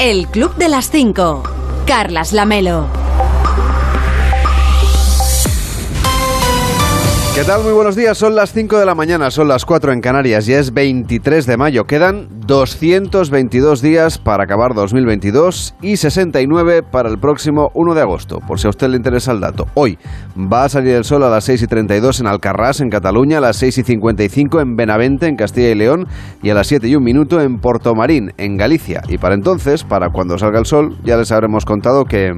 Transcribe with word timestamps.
El 0.00 0.28
Club 0.28 0.54
de 0.54 0.68
las 0.68 0.90
5. 0.92 1.42
Carlas 1.84 2.32
Lamelo. 2.32 2.86
¿Qué 7.34 7.42
tal? 7.42 7.64
Muy 7.64 7.72
buenos 7.72 7.96
días. 7.96 8.16
Son 8.16 8.36
las 8.36 8.52
5 8.52 8.78
de 8.78 8.86
la 8.86 8.94
mañana, 8.94 9.32
son 9.32 9.48
las 9.48 9.64
4 9.64 9.92
en 9.92 10.00
Canarias 10.00 10.48
y 10.48 10.52
es 10.52 10.72
23 10.72 11.46
de 11.46 11.56
mayo. 11.56 11.84
Quedan 11.84 12.28
222 12.48 13.82
días 13.82 14.16
para 14.16 14.44
acabar 14.44 14.72
2022 14.72 15.74
y 15.82 15.98
69 15.98 16.82
para 16.82 17.10
el 17.10 17.18
próximo 17.18 17.70
1 17.74 17.94
de 17.94 18.00
agosto, 18.00 18.40
por 18.40 18.58
si 18.58 18.66
a 18.66 18.70
usted 18.70 18.88
le 18.88 18.96
interesa 18.96 19.32
el 19.32 19.40
dato. 19.40 19.66
Hoy 19.74 19.98
va 20.34 20.64
a 20.64 20.68
salir 20.70 20.94
el 20.94 21.04
sol 21.04 21.22
a 21.24 21.28
las 21.28 21.44
6 21.44 21.64
y 21.64 21.66
32 21.66 22.20
en 22.20 22.26
Alcarrás, 22.26 22.80
en 22.80 22.88
Cataluña, 22.88 23.36
a 23.36 23.42
las 23.42 23.56
6 23.58 23.76
y 23.76 23.82
55 23.82 24.60
en 24.62 24.76
Benavente, 24.76 25.26
en 25.26 25.36
Castilla 25.36 25.68
y 25.68 25.74
León, 25.74 26.08
y 26.42 26.48
a 26.48 26.54
las 26.54 26.68
7 26.68 26.88
y 26.88 26.96
un 26.96 27.04
minuto 27.04 27.38
en 27.42 27.58
Portomarín, 27.58 28.32
en 28.38 28.56
Galicia. 28.56 29.02
Y 29.10 29.18
para 29.18 29.34
entonces, 29.34 29.84
para 29.84 30.08
cuando 30.08 30.38
salga 30.38 30.58
el 30.58 30.64
sol, 30.64 30.96
ya 31.04 31.18
les 31.18 31.30
habremos 31.30 31.66
contado 31.66 32.06
que... 32.06 32.34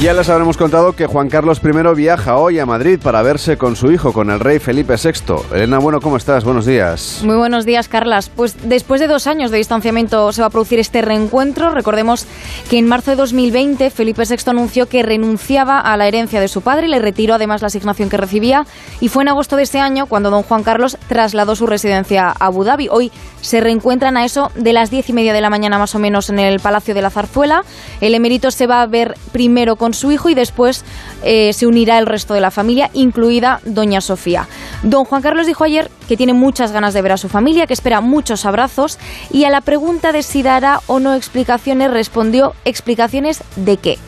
Ya 0.00 0.12
les 0.12 0.28
habremos 0.28 0.56
contado 0.56 0.92
que 0.92 1.06
Juan 1.06 1.28
Carlos 1.28 1.60
I 1.60 1.94
viaja 1.96 2.36
hoy 2.36 2.60
a 2.60 2.66
Madrid 2.66 3.00
para 3.02 3.20
verse 3.22 3.58
con 3.58 3.74
su 3.74 3.90
hijo, 3.90 4.12
con 4.12 4.30
el 4.30 4.38
rey 4.38 4.60
Felipe 4.60 4.94
VI. 4.94 5.34
Elena, 5.52 5.80
bueno, 5.80 6.00
¿cómo 6.00 6.16
estás? 6.16 6.44
Buenos 6.44 6.66
días. 6.66 7.20
Muy 7.24 7.34
buenos 7.34 7.66
días, 7.66 7.88
Carlas. 7.88 8.28
Pues 8.28 8.68
después 8.68 9.00
de 9.00 9.08
dos 9.08 9.26
años 9.26 9.50
de 9.50 9.58
distanciamiento 9.58 10.32
se 10.32 10.40
va 10.40 10.46
a 10.46 10.50
producir 10.50 10.78
este 10.78 11.02
reencuentro. 11.02 11.72
Recordemos 11.72 12.26
que 12.70 12.78
en 12.78 12.86
marzo 12.86 13.10
de 13.10 13.16
2020 13.16 13.90
Felipe 13.90 14.22
VI 14.22 14.36
anunció 14.46 14.86
que 14.86 15.02
renunciaba 15.02 15.80
a 15.80 15.96
la 15.96 16.06
herencia 16.06 16.40
de 16.40 16.46
su 16.46 16.60
padre, 16.60 16.86
le 16.86 17.00
retiró 17.00 17.34
además 17.34 17.60
la 17.62 17.66
asignación 17.66 18.08
que 18.08 18.18
recibía 18.18 18.66
y 19.00 19.08
fue 19.08 19.24
en 19.24 19.30
agosto 19.30 19.56
de 19.56 19.64
ese 19.64 19.80
año 19.80 20.06
cuando 20.06 20.30
don 20.30 20.44
Juan 20.44 20.62
Carlos 20.62 20.96
trasladó 21.08 21.56
su 21.56 21.66
residencia 21.66 22.28
a 22.28 22.46
Abu 22.46 22.62
Dhabi. 22.62 22.86
Hoy 22.88 23.10
se 23.40 23.60
reencuentran 23.60 24.16
a 24.16 24.24
eso 24.24 24.52
de 24.54 24.72
las 24.72 24.90
diez 24.90 25.10
y 25.10 25.12
media 25.12 25.32
de 25.32 25.40
la 25.40 25.50
mañana 25.50 25.76
más 25.76 25.96
o 25.96 25.98
menos 25.98 26.30
en 26.30 26.38
el 26.38 26.60
Palacio 26.60 26.94
de 26.94 27.02
la 27.02 27.10
Zarzuela. 27.10 27.64
El 28.00 28.14
emérito 28.14 28.52
se 28.52 28.68
va 28.68 28.82
a 28.82 28.86
ver 28.86 29.16
primero 29.32 29.74
con 29.74 29.87
su 29.94 30.12
hijo 30.12 30.28
y 30.28 30.34
después 30.34 30.84
eh, 31.22 31.52
se 31.52 31.66
unirá 31.66 31.98
el 31.98 32.06
resto 32.06 32.34
de 32.34 32.40
la 32.40 32.50
familia, 32.50 32.90
incluida 32.94 33.60
doña 33.64 34.00
Sofía. 34.00 34.48
Don 34.82 35.04
Juan 35.04 35.22
Carlos 35.22 35.46
dijo 35.46 35.64
ayer 35.64 35.90
que 36.08 36.16
tiene 36.16 36.32
muchas 36.32 36.72
ganas 36.72 36.94
de 36.94 37.02
ver 37.02 37.12
a 37.12 37.16
su 37.16 37.28
familia, 37.28 37.66
que 37.66 37.74
espera 37.74 38.00
muchos 38.00 38.44
abrazos 38.44 38.98
y 39.30 39.44
a 39.44 39.50
la 39.50 39.60
pregunta 39.60 40.12
de 40.12 40.22
si 40.22 40.42
dará 40.42 40.80
o 40.86 41.00
no 41.00 41.14
explicaciones 41.14 41.90
respondió 41.90 42.54
explicaciones 42.64 43.42
de 43.56 43.76
qué. 43.76 43.98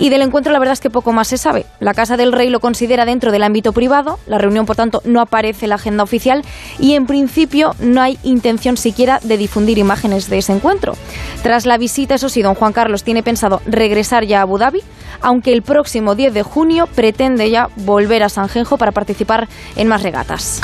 Y 0.00 0.08
del 0.08 0.22
encuentro 0.22 0.52
la 0.52 0.58
verdad 0.58 0.72
es 0.72 0.80
que 0.80 0.90
poco 0.90 1.12
más 1.12 1.28
se 1.28 1.38
sabe. 1.38 1.66
La 1.78 1.94
Casa 1.94 2.16
del 2.16 2.32
Rey 2.32 2.48
lo 2.48 2.58
considera 2.58 3.04
dentro 3.04 3.30
del 3.30 3.42
ámbito 3.42 3.72
privado, 3.72 4.18
la 4.26 4.38
reunión 4.38 4.66
por 4.66 4.74
tanto 4.74 5.02
no 5.04 5.20
aparece 5.20 5.66
en 5.66 5.68
la 5.68 5.74
agenda 5.76 6.02
oficial 6.02 6.42
y 6.78 6.94
en 6.94 7.06
principio 7.06 7.76
no 7.80 8.00
hay 8.00 8.18
intención 8.22 8.76
siquiera 8.76 9.20
de 9.22 9.36
difundir 9.36 9.78
imágenes 9.78 10.30
de 10.30 10.38
ese 10.38 10.52
encuentro. 10.52 10.96
Tras 11.42 11.66
la 11.66 11.76
visita, 11.76 12.14
eso 12.14 12.30
sí, 12.30 12.40
don 12.40 12.54
Juan 12.54 12.72
Carlos 12.72 13.04
tiene 13.04 13.22
pensado 13.22 13.60
regresar 13.66 14.24
ya 14.24 14.38
a 14.38 14.42
Abu 14.42 14.58
Dhabi, 14.58 14.82
aunque 15.20 15.52
el 15.52 15.62
próximo 15.62 16.14
10 16.14 16.32
de 16.32 16.42
junio 16.42 16.86
pretende 16.86 17.50
ya 17.50 17.68
volver 17.76 18.22
a 18.22 18.30
Sanjenjo 18.30 18.78
para 18.78 18.92
participar 18.92 19.48
en 19.76 19.86
más 19.86 20.02
regatas. 20.02 20.62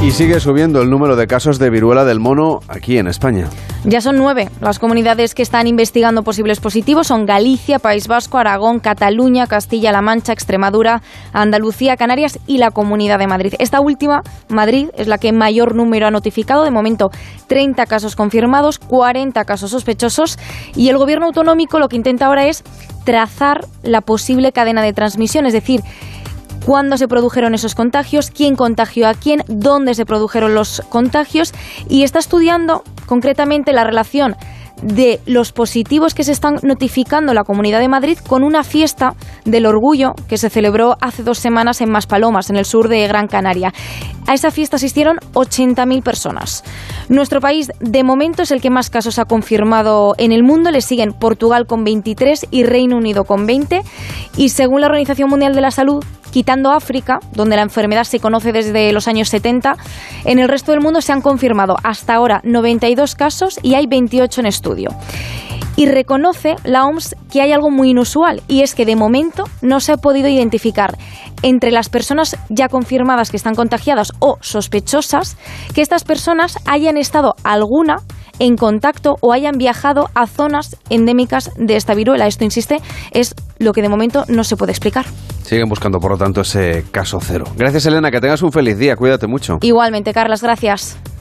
Y 0.00 0.12
sigue 0.12 0.38
subiendo 0.38 0.80
el 0.80 0.90
número 0.90 1.16
de 1.16 1.26
casos 1.26 1.58
de 1.58 1.70
viruela 1.70 2.04
del 2.04 2.20
mono 2.20 2.60
aquí 2.68 2.98
en 2.98 3.08
España. 3.08 3.48
Ya 3.84 4.00
son 4.00 4.16
nueve. 4.16 4.48
Las 4.60 4.78
comunidades 4.78 5.34
que 5.34 5.42
están 5.42 5.66
investigando 5.66 6.22
posibles 6.22 6.60
positivos 6.60 7.08
son 7.08 7.26
Galicia, 7.26 7.80
País 7.80 8.06
Vasco, 8.06 8.38
Aragón, 8.38 8.78
Cataluña, 8.78 9.48
Castilla-La 9.48 10.00
Mancha, 10.00 10.32
Extremadura, 10.32 11.02
Andalucía, 11.32 11.96
Canarias 11.96 12.38
y 12.46 12.58
la 12.58 12.70
Comunidad 12.70 13.18
de 13.18 13.26
Madrid. 13.26 13.54
Esta 13.58 13.80
última, 13.80 14.22
Madrid, 14.48 14.88
es 14.96 15.08
la 15.08 15.18
que 15.18 15.32
mayor 15.32 15.74
número 15.74 16.06
ha 16.06 16.12
notificado. 16.12 16.62
De 16.62 16.70
momento, 16.70 17.10
30 17.48 17.84
casos 17.86 18.14
confirmados, 18.14 18.78
40 18.78 19.44
casos 19.44 19.72
sospechosos. 19.72 20.38
Y 20.76 20.90
el 20.90 20.96
gobierno 20.96 21.26
autonómico 21.26 21.80
lo 21.80 21.88
que 21.88 21.96
intenta 21.96 22.26
ahora 22.26 22.46
es 22.46 22.62
trazar 23.04 23.66
la 23.82 24.00
posible 24.00 24.52
cadena 24.52 24.82
de 24.82 24.92
transmisión, 24.92 25.46
es 25.46 25.54
decir, 25.54 25.80
cuándo 26.64 26.96
se 26.96 27.08
produjeron 27.08 27.54
esos 27.54 27.74
contagios, 27.74 28.30
quién 28.30 28.56
contagió 28.56 29.08
a 29.08 29.14
quién, 29.14 29.44
dónde 29.48 29.94
se 29.94 30.06
produjeron 30.06 30.54
los 30.54 30.82
contagios 30.88 31.52
y 31.88 32.02
está 32.02 32.18
estudiando 32.18 32.82
concretamente 33.06 33.72
la 33.72 33.84
relación 33.84 34.36
de 34.82 35.20
los 35.26 35.52
positivos 35.52 36.14
que 36.14 36.24
se 36.24 36.32
están 36.32 36.58
notificando 36.62 37.34
la 37.34 37.44
Comunidad 37.44 37.80
de 37.80 37.88
Madrid 37.88 38.18
con 38.18 38.44
una 38.44 38.62
fiesta 38.62 39.14
del 39.44 39.66
orgullo 39.66 40.14
que 40.28 40.38
se 40.38 40.50
celebró 40.50 40.96
hace 41.00 41.22
dos 41.22 41.38
semanas 41.38 41.80
en 41.80 41.90
Maspalomas, 41.90 42.50
en 42.50 42.56
el 42.56 42.64
sur 42.64 42.88
de 42.88 43.06
Gran 43.08 43.28
Canaria. 43.28 43.72
A 44.26 44.34
esa 44.34 44.50
fiesta 44.50 44.76
asistieron 44.76 45.18
80.000 45.32 46.02
personas. 46.02 46.64
Nuestro 47.08 47.40
país, 47.40 47.72
de 47.80 48.04
momento, 48.04 48.42
es 48.42 48.50
el 48.50 48.60
que 48.60 48.68
más 48.68 48.90
casos 48.90 49.18
ha 49.18 49.24
confirmado 49.24 50.14
en 50.18 50.30
el 50.30 50.42
mundo. 50.42 50.70
Le 50.70 50.82
siguen 50.82 51.12
Portugal 51.12 51.66
con 51.66 51.82
23 51.82 52.48
y 52.50 52.64
Reino 52.64 52.96
Unido 52.98 53.24
con 53.24 53.46
20. 53.46 53.82
Y 54.36 54.50
según 54.50 54.82
la 54.82 54.88
Organización 54.88 55.30
Mundial 55.30 55.54
de 55.54 55.62
la 55.62 55.70
Salud, 55.70 56.04
quitando 56.30 56.70
África, 56.70 57.20
donde 57.32 57.56
la 57.56 57.62
enfermedad 57.62 58.04
se 58.04 58.20
conoce 58.20 58.52
desde 58.52 58.92
los 58.92 59.08
años 59.08 59.30
70, 59.30 59.76
en 60.24 60.38
el 60.38 60.48
resto 60.48 60.72
del 60.72 60.82
mundo 60.82 61.00
se 61.00 61.12
han 61.12 61.22
confirmado 61.22 61.76
hasta 61.82 62.14
ahora 62.14 62.40
92 62.44 63.14
casos 63.14 63.58
y 63.62 63.74
hay 63.74 63.86
28 63.86 64.40
en 64.42 64.46
estudio. 64.46 64.90
Y 65.76 65.86
reconoce 65.86 66.56
la 66.64 66.84
OMS 66.84 67.16
que 67.30 67.42
hay 67.42 67.52
algo 67.52 67.70
muy 67.70 67.90
inusual 67.90 68.42
y 68.48 68.62
es 68.62 68.74
que 68.74 68.84
de 68.84 68.96
momento 68.96 69.44
no 69.62 69.80
se 69.80 69.92
ha 69.92 69.96
podido 69.96 70.28
identificar 70.28 70.98
entre 71.42 71.70
las 71.70 71.88
personas 71.88 72.36
ya 72.48 72.68
confirmadas 72.68 73.30
que 73.30 73.36
están 73.36 73.54
contagiadas 73.54 74.12
o 74.18 74.38
sospechosas 74.40 75.36
que 75.74 75.82
estas 75.82 76.04
personas 76.04 76.58
hayan 76.66 76.96
estado 76.96 77.34
alguna 77.44 77.98
en 78.38 78.56
contacto 78.56 79.16
o 79.20 79.32
hayan 79.32 79.58
viajado 79.58 80.08
a 80.14 80.26
zonas 80.26 80.76
endémicas 80.90 81.50
de 81.56 81.76
esta 81.76 81.94
viruela. 81.94 82.26
Esto, 82.26 82.44
insiste, 82.44 82.78
es 83.12 83.34
lo 83.58 83.72
que 83.72 83.82
de 83.82 83.88
momento 83.88 84.24
no 84.28 84.44
se 84.44 84.56
puede 84.56 84.72
explicar. 84.72 85.06
Siguen 85.42 85.68
buscando, 85.68 85.98
por 85.98 86.12
lo 86.12 86.18
tanto, 86.18 86.42
ese 86.42 86.84
caso 86.90 87.18
cero. 87.20 87.46
Gracias, 87.56 87.86
Elena. 87.86 88.10
Que 88.10 88.20
tengas 88.20 88.42
un 88.42 88.52
feliz 88.52 88.78
día. 88.78 88.96
Cuídate 88.96 89.26
mucho. 89.26 89.58
Igualmente, 89.62 90.12
Carlas. 90.12 90.42
Gracias. 90.42 90.98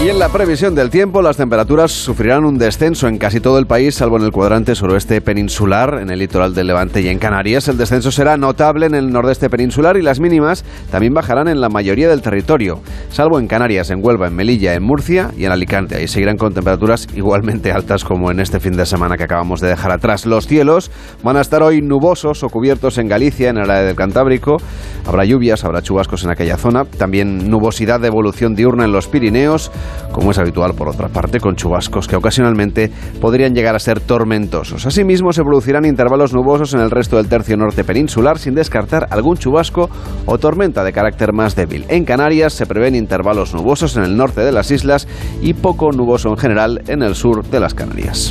Y 0.00 0.10
en 0.10 0.20
la 0.20 0.28
previsión 0.28 0.76
del 0.76 0.90
tiempo, 0.90 1.22
las 1.22 1.36
temperaturas 1.36 1.90
sufrirán 1.90 2.44
un 2.44 2.56
descenso 2.56 3.08
en 3.08 3.18
casi 3.18 3.40
todo 3.40 3.58
el 3.58 3.66
país, 3.66 3.96
salvo 3.96 4.16
en 4.16 4.22
el 4.22 4.30
cuadrante 4.30 4.76
suroeste 4.76 5.20
peninsular, 5.20 5.98
en 6.00 6.08
el 6.10 6.20
litoral 6.20 6.54
del 6.54 6.68
Levante 6.68 7.00
y 7.02 7.08
en 7.08 7.18
Canarias. 7.18 7.66
El 7.66 7.78
descenso 7.78 8.12
será 8.12 8.36
notable 8.36 8.86
en 8.86 8.94
el 8.94 9.10
nordeste 9.10 9.50
peninsular 9.50 9.96
y 9.96 10.02
las 10.02 10.20
mínimas 10.20 10.64
también 10.92 11.14
bajarán 11.14 11.48
en 11.48 11.60
la 11.60 11.68
mayoría 11.68 12.08
del 12.08 12.22
territorio, 12.22 12.80
salvo 13.10 13.40
en 13.40 13.48
Canarias, 13.48 13.90
en 13.90 13.98
Huelva, 14.00 14.28
en 14.28 14.36
Melilla, 14.36 14.74
en 14.74 14.84
Murcia 14.84 15.32
y 15.36 15.46
en 15.46 15.50
Alicante. 15.50 15.96
Ahí 15.96 16.06
seguirán 16.06 16.36
con 16.36 16.54
temperaturas 16.54 17.08
igualmente 17.16 17.72
altas 17.72 18.04
como 18.04 18.30
en 18.30 18.38
este 18.38 18.60
fin 18.60 18.76
de 18.76 18.86
semana 18.86 19.16
que 19.16 19.24
acabamos 19.24 19.60
de 19.60 19.66
dejar 19.66 19.90
atrás. 19.90 20.26
Los 20.26 20.46
cielos 20.46 20.92
van 21.24 21.36
a 21.36 21.40
estar 21.40 21.60
hoy 21.64 21.82
nubosos 21.82 22.44
o 22.44 22.48
cubiertos 22.50 22.98
en 22.98 23.08
Galicia, 23.08 23.50
en 23.50 23.58
el 23.58 23.68
área 23.68 23.82
del 23.82 23.96
Cantábrico. 23.96 24.58
Habrá 25.08 25.24
lluvias, 25.24 25.64
habrá 25.64 25.82
chubascos 25.82 26.22
en 26.22 26.30
aquella 26.30 26.56
zona. 26.56 26.84
También 26.84 27.50
nubosidad 27.50 27.98
de 27.98 28.06
evolución 28.06 28.54
diurna 28.54 28.84
en 28.84 28.92
los 28.92 29.08
Pirineos 29.08 29.72
como 30.12 30.30
es 30.30 30.38
habitual 30.38 30.74
por 30.74 30.88
otra 30.88 31.08
parte, 31.08 31.40
con 31.40 31.56
chubascos 31.56 32.08
que 32.08 32.16
ocasionalmente 32.16 32.90
podrían 33.20 33.54
llegar 33.54 33.74
a 33.74 33.78
ser 33.78 34.00
tormentosos. 34.00 34.86
Asimismo, 34.86 35.32
se 35.32 35.42
producirán 35.42 35.84
intervalos 35.84 36.32
nubosos 36.32 36.74
en 36.74 36.80
el 36.80 36.90
resto 36.90 37.16
del 37.16 37.28
tercio 37.28 37.56
norte 37.56 37.84
peninsular, 37.84 38.38
sin 38.38 38.54
descartar 38.54 39.06
algún 39.10 39.36
chubasco 39.36 39.90
o 40.26 40.38
tormenta 40.38 40.84
de 40.84 40.92
carácter 40.92 41.32
más 41.32 41.54
débil. 41.54 41.84
En 41.88 42.04
Canarias 42.04 42.52
se 42.52 42.66
prevén 42.66 42.94
intervalos 42.94 43.54
nubosos 43.54 43.96
en 43.96 44.04
el 44.04 44.16
norte 44.16 44.42
de 44.42 44.52
las 44.52 44.70
islas 44.70 45.06
y 45.40 45.54
poco 45.54 45.92
nuboso 45.92 46.30
en 46.30 46.36
general 46.36 46.82
en 46.88 47.02
el 47.02 47.14
sur 47.14 47.44
de 47.44 47.60
las 47.60 47.74
Canarias. 47.74 48.30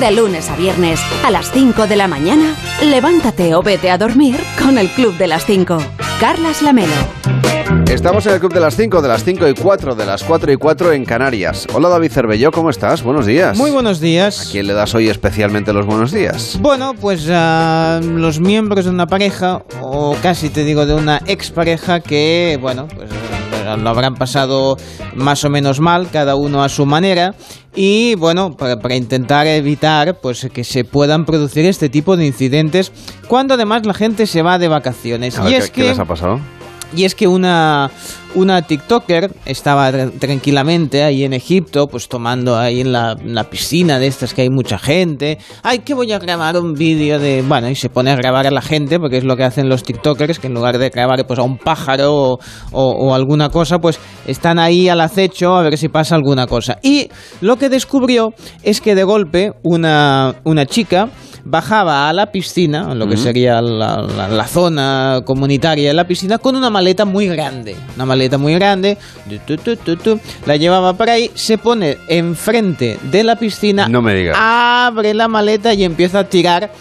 De 0.00 0.10
lunes 0.10 0.50
a 0.50 0.56
viernes, 0.56 1.00
a 1.24 1.30
las 1.30 1.50
5 1.52 1.86
de 1.86 1.96
la 1.96 2.08
mañana, 2.08 2.54
levántate 2.82 3.54
o 3.54 3.62
vete 3.62 3.90
a 3.90 3.96
dormir 3.96 4.36
con 4.62 4.76
el 4.76 4.88
Club 4.88 5.16
de 5.16 5.28
las 5.28 5.46
5. 5.46 5.78
Carlas 6.20 6.62
Lamelo. 6.62 7.53
Estamos 7.90 8.26
en 8.26 8.34
el 8.34 8.40
Club 8.40 8.52
de 8.52 8.60
las 8.60 8.76
5, 8.76 9.02
de 9.02 9.08
las 9.08 9.24
5 9.24 9.48
y 9.48 9.54
4, 9.54 9.94
de 9.94 10.06
las 10.06 10.22
4 10.24 10.52
y 10.52 10.56
4 10.56 10.92
en 10.92 11.04
Canarias. 11.04 11.66
Hola 11.72 11.88
David 11.88 12.10
Cervelló, 12.10 12.50
¿cómo 12.50 12.70
estás? 12.70 13.02
Buenos 13.02 13.26
días. 13.26 13.56
Muy 13.56 13.70
buenos 13.70 14.00
días. 14.00 14.48
¿A 14.48 14.50
quién 14.52 14.66
le 14.66 14.72
das 14.74 14.94
hoy 14.94 15.08
especialmente 15.08 15.72
los 15.72 15.86
buenos 15.86 16.12
días? 16.12 16.58
Bueno, 16.60 16.94
pues 17.00 17.28
a 17.30 18.00
los 18.02 18.40
miembros 18.40 18.84
de 18.84 18.90
una 18.90 19.06
pareja, 19.06 19.62
o 19.80 20.16
casi 20.22 20.48
te 20.48 20.64
digo 20.64 20.86
de 20.86 20.94
una 20.94 21.20
expareja 21.26 22.00
que, 22.00 22.58
bueno, 22.60 22.88
pues 22.94 23.10
lo 23.78 23.90
habrán 23.90 24.14
pasado 24.14 24.76
más 25.14 25.44
o 25.44 25.50
menos 25.50 25.80
mal, 25.80 26.08
cada 26.10 26.36
uno 26.36 26.62
a 26.62 26.68
su 26.68 26.86
manera. 26.86 27.34
Y 27.74 28.14
bueno, 28.16 28.56
para, 28.56 28.78
para 28.78 28.94
intentar 28.94 29.46
evitar 29.46 30.20
pues 30.20 30.48
que 30.52 30.62
se 30.64 30.84
puedan 30.84 31.24
producir 31.24 31.64
este 31.64 31.88
tipo 31.88 32.16
de 32.16 32.26
incidentes 32.26 32.92
cuando 33.26 33.54
además 33.54 33.84
la 33.84 33.94
gente 33.94 34.26
se 34.26 34.42
va 34.42 34.58
de 34.58 34.68
vacaciones. 34.68 35.38
A 35.38 35.48
y 35.48 35.52
¿qué, 35.52 35.56
es 35.56 35.70
qué 35.70 35.82
que 35.82 35.88
les 35.88 35.98
ha 35.98 36.04
pasado? 36.04 36.40
Y 36.96 37.04
es 37.04 37.14
que 37.14 37.26
una, 37.26 37.90
una 38.34 38.62
TikToker 38.62 39.30
estaba 39.46 39.90
tra- 39.90 40.10
tranquilamente 40.18 41.02
ahí 41.02 41.24
en 41.24 41.32
Egipto, 41.32 41.86
pues 41.86 42.08
tomando 42.08 42.56
ahí 42.58 42.80
en 42.80 42.92
la, 42.92 43.12
en 43.18 43.34
la 43.34 43.44
piscina 43.44 43.98
de 43.98 44.06
estas 44.06 44.34
que 44.34 44.42
hay 44.42 44.50
mucha 44.50 44.78
gente. 44.78 45.38
Ay, 45.62 45.80
que 45.80 45.94
voy 45.94 46.12
a 46.12 46.18
grabar 46.18 46.56
un 46.58 46.74
vídeo 46.74 47.18
de... 47.18 47.42
Bueno, 47.46 47.68
y 47.70 47.74
se 47.74 47.88
pone 47.88 48.10
a 48.10 48.16
grabar 48.16 48.46
a 48.46 48.50
la 48.50 48.62
gente, 48.62 48.98
porque 48.98 49.18
es 49.18 49.24
lo 49.24 49.36
que 49.36 49.44
hacen 49.44 49.68
los 49.68 49.82
TikTokers, 49.82 50.38
que 50.38 50.46
en 50.48 50.54
lugar 50.54 50.78
de 50.78 50.90
grabar 50.90 51.26
pues, 51.26 51.38
a 51.38 51.42
un 51.42 51.58
pájaro 51.58 52.14
o, 52.14 52.38
o- 52.72 52.90
o 53.08 53.14
alguna 53.14 53.48
cosa, 53.50 53.78
pues 53.78 53.98
están 54.26 54.58
ahí 54.58 54.88
al 54.88 55.00
acecho 55.00 55.54
a 55.56 55.62
ver 55.62 55.76
si 55.78 55.88
pasa 55.88 56.14
alguna 56.14 56.46
cosa. 56.46 56.78
Y 56.82 57.08
lo 57.40 57.56
que 57.56 57.68
descubrió 57.68 58.32
es 58.62 58.80
que 58.80 58.94
de 58.94 59.04
golpe 59.04 59.52
una, 59.62 60.34
una 60.44 60.66
chica 60.66 61.08
bajaba 61.46 62.08
a 62.08 62.12
la 62.14 62.32
piscina, 62.32 62.94
lo 62.94 63.06
que 63.06 63.18
sería 63.18 63.60
la, 63.60 63.98
la- 64.02 64.28
la 64.28 64.46
zona 64.46 65.20
comunitaria 65.26 65.88
de 65.88 65.94
la 65.94 66.06
piscina, 66.06 66.38
con 66.38 66.56
una 66.56 66.70
maleta 66.70 67.04
muy 67.04 67.26
grande. 67.28 67.76
Una 67.96 68.06
maleta 68.06 68.23
muy 68.38 68.54
grande, 68.54 68.96
tu, 69.46 69.56
tu, 69.56 69.56
tu, 69.56 69.76
tu, 69.76 69.96
tu, 69.96 70.20
la 70.46 70.56
llevaba 70.56 70.92
por 70.94 71.08
ahí, 71.10 71.30
se 71.34 71.58
pone 71.58 71.98
enfrente 72.08 72.98
de 73.10 73.24
la 73.24 73.36
piscina, 73.36 73.88
No 73.88 74.02
me 74.02 74.14
digas. 74.14 74.36
abre 74.38 75.14
la 75.14 75.28
maleta 75.28 75.72
y 75.74 75.84
empieza 75.84 76.20
a 76.20 76.24
tirar 76.28 76.72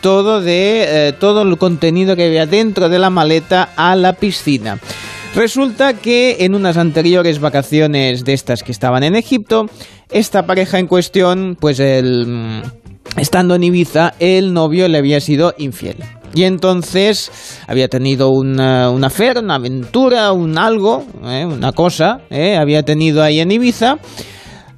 todo 0.00 0.40
de 0.40 1.08
eh, 1.08 1.12
todo 1.12 1.42
el 1.42 1.56
contenido 1.58 2.16
que 2.16 2.26
había 2.26 2.46
dentro 2.46 2.88
de 2.88 2.98
la 2.98 3.10
maleta 3.10 3.70
a 3.76 3.94
la 3.96 4.14
piscina. 4.14 4.78
Resulta 5.34 5.94
que 5.94 6.38
en 6.40 6.54
unas 6.54 6.76
anteriores 6.76 7.38
vacaciones 7.38 8.24
de 8.24 8.32
estas 8.34 8.62
que 8.62 8.72
estaban 8.72 9.02
en 9.02 9.14
Egipto, 9.16 9.66
esta 10.10 10.44
pareja 10.44 10.78
en 10.78 10.86
cuestión, 10.86 11.56
pues 11.58 11.78
el 11.80 12.26
mm, 12.26 12.62
estando 13.20 13.54
en 13.54 13.64
Ibiza, 13.64 14.12
el 14.18 14.52
novio 14.52 14.88
le 14.88 14.98
había 14.98 15.20
sido 15.20 15.54
infiel. 15.56 15.96
Y 16.34 16.44
entonces 16.44 17.30
había 17.66 17.88
tenido 17.88 18.30
una, 18.30 18.90
una 18.90 19.08
affair, 19.08 19.38
una 19.38 19.56
aventura, 19.56 20.32
un 20.32 20.58
algo, 20.58 21.04
eh, 21.24 21.44
una 21.44 21.72
cosa, 21.72 22.22
eh, 22.30 22.56
había 22.56 22.82
tenido 22.82 23.22
ahí 23.22 23.40
en 23.40 23.50
Ibiza. 23.50 23.98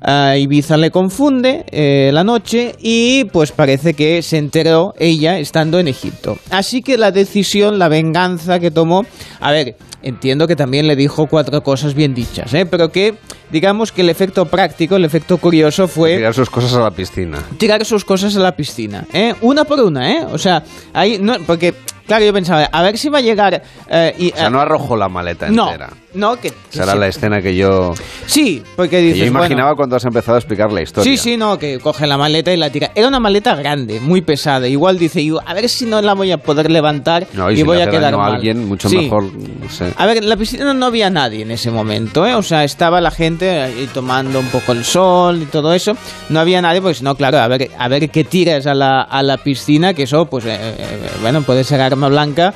A 0.07 0.37
Ibiza 0.37 0.77
le 0.77 0.91
confunde 0.91 1.65
eh, 1.71 2.11
la 2.13 2.25
noche 2.25 2.75
y 2.79 3.25
pues 3.33 3.53
parece 3.53 3.95
que 3.95 4.21
se 4.21 4.37
enteró 4.37 4.93
ella 4.99 5.39
estando 5.39 5.79
en 5.79 5.89
Egipto. 5.89 6.37
Así 6.51 6.83
que 6.83 6.99
la 6.99 7.11
decisión, 7.11 7.79
la 7.79 7.89
venganza 7.89 8.59
que 8.59 8.71
tomó, 8.71 9.07
a 9.41 9.51
ver, 9.51 9.77
entiendo 10.03 10.47
que 10.47 10.57
también 10.57 10.87
le 10.87 10.95
dijo 10.95 11.27
cuatro 11.27 11.63
cosas 11.63 11.95
bien 11.95 12.13
dichas, 12.13 12.53
¿eh? 12.53 12.67
pero 12.67 12.91
que 12.91 13.15
digamos 13.51 13.93
que 13.93 14.03
el 14.03 14.09
efecto 14.11 14.47
práctico, 14.47 14.97
el 14.97 15.05
efecto 15.05 15.39
curioso 15.39 15.87
fue 15.89 16.17
Tirar 16.17 16.35
sus 16.35 16.51
cosas 16.51 16.75
a 16.75 16.81
la 16.81 16.91
piscina. 16.91 17.39
tirar 17.59 17.85
sus 17.85 18.05
cosas 18.05 18.37
a 18.37 18.41
la 18.41 18.57
piscina, 18.57 19.05
¿eh? 19.13 19.35
Una 19.41 19.65
por 19.65 19.81
una, 19.81 20.11
¿eh? 20.13 20.25
O 20.33 20.39
sea, 20.39 20.63
ahí 20.93 21.19
no, 21.21 21.35
porque 21.47 21.75
claro, 22.07 22.25
yo 22.25 22.33
pensaba, 22.33 22.65
a 22.65 22.83
ver 22.83 22.99
si 22.99 23.09
va 23.09 23.19
a 23.19 23.23
llegar 23.23 23.63
eh, 23.89 24.15
y 24.19 24.33
O 24.33 24.37
sea, 24.37 24.51
no 24.51 24.61
arrojó 24.61 24.97
la 24.97 25.09
maleta 25.09 25.49
no, 25.51 25.67
entera. 25.71 25.91
no 26.15 26.37
que, 26.39 26.53
era 26.75 26.93
sí. 26.93 26.99
la 26.99 27.07
escena 27.09 27.41
que 27.43 27.55
yo, 27.57 27.95
Sí, 28.27 28.63
porque 28.77 28.91
que 28.91 29.01
dices, 29.03 29.19
yo 29.21 29.27
imaginaba 29.27 29.71
bueno, 29.71 29.77
cuando 29.77 29.97
has 29.97 30.05
empezado 30.05 30.37
a 30.37 30.39
explicar 30.39 30.71
la 30.73 30.83
historia. 30.83 31.11
Sí, 31.11 31.17
sí, 31.17 31.37
no, 31.37 31.59
que 31.59 31.79
coge 31.79 32.07
la 32.07 32.17
maleta 32.19 32.53
y 32.53 32.57
la 32.57 32.71
tira. 32.71 32.91
Era 32.95 33.09
una 33.09 33.21
maleta 33.21 33.55
grande, 33.55 34.01
muy 34.01 34.21
pesada. 34.23 34.67
Igual 34.69 34.99
dice, 34.99 35.25
"Yo, 35.25 35.41
a 35.47 35.55
ver 35.55 35.69
si 35.69 35.87
no 35.87 36.01
la 36.03 36.13
voy 36.15 36.31
a 36.33 36.39
poder 36.39 36.71
levantar 36.71 37.27
No, 37.33 37.51
y, 37.51 37.55
y, 37.55 37.57
si 37.59 37.63
voy 37.63 37.81
a 37.81 37.89
quedar 37.91 38.13
a 38.15 38.17
mal". 38.19 38.35
alguien, 38.35 38.67
mucho 38.67 38.89
Sí. 38.89 38.97
mejor, 38.99 39.25
no 39.25 39.71
sé. 39.71 39.93
A 39.97 40.07
ver, 40.07 40.19
en 40.19 40.29
la 40.29 40.37
piscina 40.37 40.73
no 40.75 40.87
había 40.87 41.09
nadie 41.11 41.43
en 41.43 41.51
ese 41.51 41.71
momento, 41.71 42.27
¿eh? 42.27 42.35
O 42.35 42.43
sea, 42.43 42.65
estaba 42.65 43.01
la 43.01 43.11
gente 43.11 43.34
ahí 43.43 43.89
tomando 43.93 44.39
un 44.41 44.47
poco 44.47 44.73
el 44.73 44.85
sol 44.85 45.43
y 45.43 45.47
todo 45.47 45.73
eso. 45.75 45.97
No 46.29 46.41
había 46.41 46.63
nadie, 46.63 46.81
pues 46.81 47.03
no, 47.03 47.15
claro, 47.15 47.39
a 47.39 47.49
ver, 47.49 47.71
a 47.79 47.89
ver 47.89 48.11
qué 48.11 48.25
tiras 48.25 48.67
a 48.67 48.75
la, 48.75 49.03
a 49.03 49.23
la 49.23 49.39
piscina, 49.39 49.93
que 49.95 50.05
eso, 50.05 50.27
pues, 50.27 50.45
eh, 50.47 50.57
eh, 50.61 51.11
bueno, 51.21 51.43
puede 51.43 51.65
ser 51.65 51.81
arma 51.81 52.09
blanca. 52.09 52.55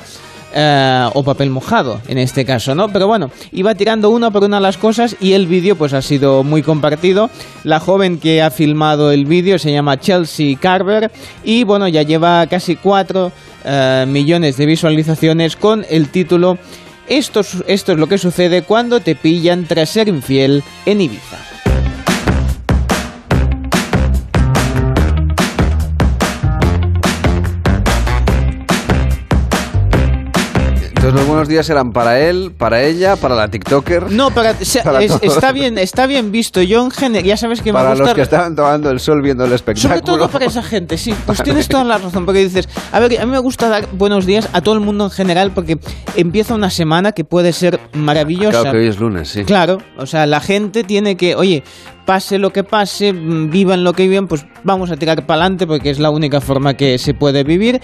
eh, 0.51 1.07
o 1.13 1.21
papel 1.23 1.51
mojado 1.51 2.01
en 2.07 2.17
este 2.17 2.43
caso, 2.43 2.73
¿no? 2.73 2.89
Pero 2.89 3.05
bueno, 3.05 3.29
iba 3.51 3.75
tirando 3.75 4.09
una 4.09 4.31
por 4.31 4.43
una 4.43 4.59
las 4.59 4.77
cosas 4.77 5.15
y 5.19 5.33
el 5.33 5.45
vídeo 5.45 5.75
pues 5.75 5.93
ha 5.93 6.01
sido 6.01 6.43
muy 6.43 6.63
compartido. 6.63 7.29
La 7.63 7.79
joven 7.79 8.17
que 8.17 8.41
ha 8.41 8.49
filmado 8.49 9.11
el 9.11 9.25
vídeo 9.25 9.59
se 9.59 9.71
llama 9.71 9.99
Chelsea 9.99 10.57
Carver 10.59 11.11
y 11.43 11.65
bueno, 11.65 11.87
ya 11.87 12.01
lleva 12.01 12.47
casi 12.47 12.75
4 12.77 13.31
millones 14.07 14.57
de 14.57 14.65
visualizaciones 14.65 15.55
con 15.55 15.85
el 15.87 16.09
título 16.09 16.57
esto, 17.09 17.41
es- 17.41 17.63
lo 17.87 18.07
que 18.07 18.17
sucede 18.17 18.61
cuando 18.61 18.99
te 18.99 19.15
pillan 19.15 19.65
tras 19.65 19.89
ser 19.89 20.07
infiel 20.07 20.63
en 20.85 21.01
Ibiza. 21.01 21.37
Entonces 31.09 31.25
los 31.25 31.27
buenos 31.27 31.47
días 31.47 31.67
eran 31.71 31.91
para 31.91 32.19
él, 32.19 32.51
para 32.55 32.83
ella, 32.83 33.15
para 33.15 33.33
la 33.33 33.47
TikToker, 33.47 34.11
No, 34.11 34.29
para, 34.29 34.53
Para 34.83 35.01
es- 35.01 35.17
está 35.23 35.51
bien, 35.51 35.79
está 35.79 36.05
bien 36.05 36.31
visto. 36.31 36.61
Yo 36.61 36.85
en 36.85 36.91
general, 36.91 37.25
ya 37.25 37.35
sabes 37.35 37.61
que 37.61 37.71
me 37.71 37.79
para 37.79 37.89
gusta 37.89 38.05
los 38.05 38.13
que 38.13 38.21
estaban 38.21 38.55
tomando 38.55 38.91
el 38.91 38.99
sol 38.99 39.23
viendo 39.23 39.43
el 39.43 39.51
espectáculo. 39.53 39.95
Sobre 39.95 40.05
todo 40.05 40.29
para 40.29 40.45
esa 40.45 40.61
gente, 40.61 40.99
sí. 40.99 41.15
Pues 41.25 41.41
tienes 41.41 41.67
toda 41.67 41.83
la 41.83 41.97
razón, 41.97 42.25
porque 42.27 42.43
dices, 42.43 42.69
a 42.91 42.99
ver, 42.99 43.19
a 43.19 43.25
mí 43.25 43.31
me 43.31 43.39
gusta 43.39 43.69
dar 43.69 43.87
buenos 43.93 44.27
días 44.27 44.49
a 44.53 44.61
todo 44.61 44.75
el 44.75 44.81
mundo 44.81 45.05
en 45.05 45.09
general, 45.11 45.51
porque 45.51 45.79
empieza 46.15 46.53
una 46.53 46.69
semana 46.69 47.11
que 47.11 47.23
puede 47.23 47.53
ser 47.53 47.79
maravillosa. 47.93 48.61
Claro 48.61 48.71
que 48.71 48.77
hoy 48.77 48.87
es 48.87 48.99
lunes, 48.99 49.29
sí. 49.29 49.45
Claro, 49.45 49.79
o 49.97 50.05
sea, 50.05 50.27
la 50.27 50.41
gente 50.41 50.83
tiene 50.83 51.17
que, 51.17 51.33
oye, 51.33 51.63
pase 52.09 52.39
lo 52.39 52.49
que 52.49 52.63
pase, 52.63 53.13
mm, 53.13 53.51
vivan 53.51 53.83
lo 53.83 53.93
que 53.93 54.07
vivan, 54.07 54.25
pues 54.25 54.43
vamos 54.63 54.89
a 54.89 54.97
tirar 54.97 55.27
para 55.27 55.41
adelante 55.41 55.67
porque 55.67 55.91
es 55.91 55.99
la 55.99 56.09
única 56.09 56.41
forma 56.41 56.73
que 56.73 56.97
se 56.97 57.13
puede 57.13 57.43
vivir. 57.43 57.81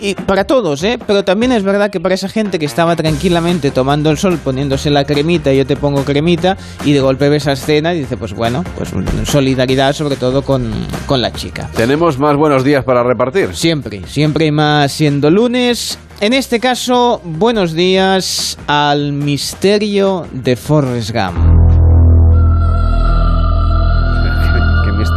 Y 0.00 0.16
para 0.16 0.42
todos, 0.42 0.82
¿eh? 0.82 0.98
Pero 1.06 1.22
también 1.22 1.52
es 1.52 1.62
verdad 1.62 1.88
que 1.88 2.00
para 2.00 2.16
esa 2.16 2.28
gente 2.28 2.58
que 2.58 2.66
estaba 2.66 2.96
tranquilamente 2.96 3.70
tomando 3.70 4.10
el 4.10 4.18
sol, 4.18 4.36
poniéndose 4.42 4.90
la 4.90 5.04
cremita, 5.04 5.52
yo 5.52 5.64
te 5.64 5.76
pongo 5.76 6.02
cremita, 6.04 6.56
y 6.84 6.92
de 6.92 6.98
golpe 6.98 7.28
ves 7.28 7.44
esa 7.44 7.52
escena 7.52 7.94
y 7.94 8.00
dice, 8.00 8.16
pues 8.16 8.34
bueno, 8.34 8.64
pues 8.76 8.90
solidaridad 9.22 9.92
sobre 9.92 10.16
todo 10.16 10.42
con, 10.42 10.72
con 11.06 11.22
la 11.22 11.32
chica. 11.32 11.70
Tenemos 11.76 12.18
más 12.18 12.36
buenos 12.36 12.64
días 12.64 12.84
para 12.84 13.04
repartir. 13.04 13.54
Siempre, 13.54 14.02
siempre 14.08 14.46
y 14.46 14.50
más 14.50 14.90
siendo 14.90 15.30
lunes. 15.30 16.00
En 16.20 16.32
este 16.32 16.58
caso, 16.58 17.20
buenos 17.22 17.74
días 17.74 18.58
al 18.66 19.12
misterio 19.12 20.26
de 20.32 20.56
Forrest 20.56 21.12
Gump. 21.12 21.67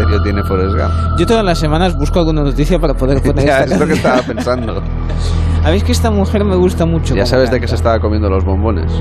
Misterio 0.02 0.22
tiene 0.24 0.44
Forrest 0.44 0.76
Gump? 0.76 1.20
Yo 1.20 1.26
todas 1.26 1.44
las 1.46 1.58
semanas 1.60 1.96
busco 1.98 2.20
alguna 2.20 2.42
noticia 2.44 2.80
para 2.80 2.94
poder 2.94 3.22
poner 3.24 3.46
Ya, 3.46 3.60
esta 3.62 3.74
es 3.76 3.80
lo 3.80 3.88
que 3.88 3.94
estaba 3.94 4.22
pensando. 4.22 4.82
Sabéis 5.64 5.84
que 5.84 5.92
esta 5.92 6.10
mujer 6.12 6.44
me 6.44 6.56
gusta 6.56 6.86
mucho. 6.86 7.16
Ya 7.16 7.26
sabes 7.26 7.52
de 7.52 7.60
qué 7.60 7.68
se 7.68 7.74
canta. 7.76 7.76
estaba 7.76 8.00
comiendo 8.00 8.30
los 8.30 8.44
bombones. 8.44 8.92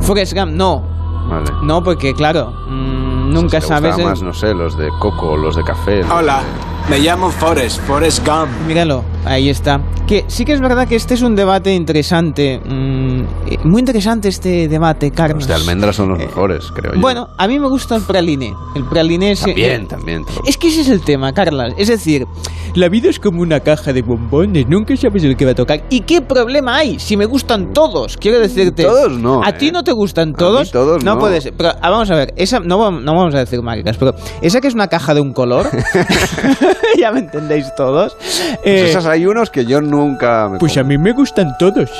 Forrest 0.00 0.34
Gump, 0.34 0.52
no. 0.52 0.82
Vale. 1.28 1.50
No, 1.62 1.82
porque 1.82 2.14
claro, 2.14 2.52
mm, 2.70 3.30
nunca 3.34 3.60
Si 3.60 3.66
te 3.66 3.74
sabes. 3.74 3.90
gustaba 3.90 4.02
eh. 4.02 4.10
más, 4.12 4.22
no 4.22 4.32
sé, 4.32 4.54
los 4.54 4.78
de 4.78 4.88
coco, 4.98 5.36
los 5.36 5.56
de 5.56 5.62
café. 5.64 5.98
los 6.02 6.10
Hola, 6.10 6.38
de- 6.38 6.77
me 6.88 7.00
llamo 7.00 7.30
Forrest, 7.30 7.80
Forrest 7.82 8.26
Gump. 8.26 8.48
Míralo, 8.66 9.04
ahí 9.24 9.50
está. 9.50 9.80
Que 10.06 10.24
sí 10.26 10.46
que 10.46 10.54
es 10.54 10.60
verdad 10.60 10.88
que 10.88 10.96
este 10.96 11.14
es 11.14 11.22
un 11.22 11.36
debate 11.36 11.74
interesante. 11.74 12.58
mm, 12.64 13.68
muy 13.68 13.80
interesante 13.80 14.28
este 14.28 14.68
debate, 14.68 15.10
Carlos. 15.10 15.40
Los 15.40 15.48
de 15.48 15.54
almendras 15.54 15.96
son 15.96 16.10
los 16.10 16.18
mejores, 16.18 16.64
creo 16.74 16.94
yo. 16.94 17.00
Bueno, 17.00 17.28
a 17.36 17.46
mí 17.46 17.58
me 17.58 17.68
gusta 17.68 17.96
el 17.96 18.02
praliné. 18.02 18.54
El 18.74 18.84
praliné 18.84 19.32
es... 19.32 19.40
también, 19.40 19.82
eh, 19.82 19.86
también. 19.86 20.24
Es 20.46 20.56
que 20.56 20.68
ese 20.68 20.80
es 20.80 20.88
el 20.88 21.02
tema, 21.02 21.32
Carla. 21.34 21.68
Es 21.76 21.88
decir, 21.88 22.26
la 22.74 22.88
vida 22.88 23.10
es 23.10 23.18
como 23.18 23.42
una 23.42 23.60
caja 23.60 23.92
de 23.92 24.00
bombones, 24.00 24.66
nunca 24.66 24.96
sabes 24.96 25.24
el 25.24 25.36
que 25.36 25.44
va 25.44 25.50
a 25.50 25.54
tocar. 25.54 25.84
¿Y 25.90 26.00
qué 26.02 26.22
problema 26.22 26.76
hay 26.76 26.98
si 26.98 27.16
me 27.16 27.26
gustan 27.26 27.74
todos? 27.74 28.16
Quiero 28.16 28.38
decirte. 28.38 28.84
Todos 28.84 29.12
no, 29.12 29.42
¿A 29.44 29.50
¿eh? 29.50 29.52
ti 29.54 29.70
no 29.70 29.84
te 29.84 29.92
gustan 29.92 30.28
mí 30.28 30.34
todos? 30.38 30.70
todos 30.70 31.04
no. 31.04 31.18
puede 31.18 31.40
ser. 31.40 31.54
Pero 31.54 31.70
ah, 31.80 31.90
vamos 31.90 32.10
a 32.10 32.14
ver, 32.14 32.32
esa 32.36 32.60
no, 32.60 32.90
no 32.90 33.14
vamos 33.14 33.34
a 33.34 33.38
decir 33.40 33.60
marcas, 33.62 33.96
pero 33.98 34.14
esa 34.40 34.60
que 34.60 34.68
es 34.68 34.74
una 34.74 34.88
caja 34.88 35.12
de 35.12 35.20
un 35.20 35.32
color. 35.32 35.68
ya 36.98 37.12
me 37.12 37.20
entendéis 37.20 37.74
todos. 37.74 38.14
Pues 38.14 38.58
Eh, 38.64 38.90
esas 38.90 39.06
hay 39.06 39.26
unos 39.26 39.50
que 39.50 39.64
yo 39.64 39.80
nunca 39.80 40.48
me 40.48 40.58
pues 40.58 40.76
a 40.76 40.82
mí 40.82 40.98
me 40.98 41.12
gustan 41.12 41.56
todos. 41.58 41.90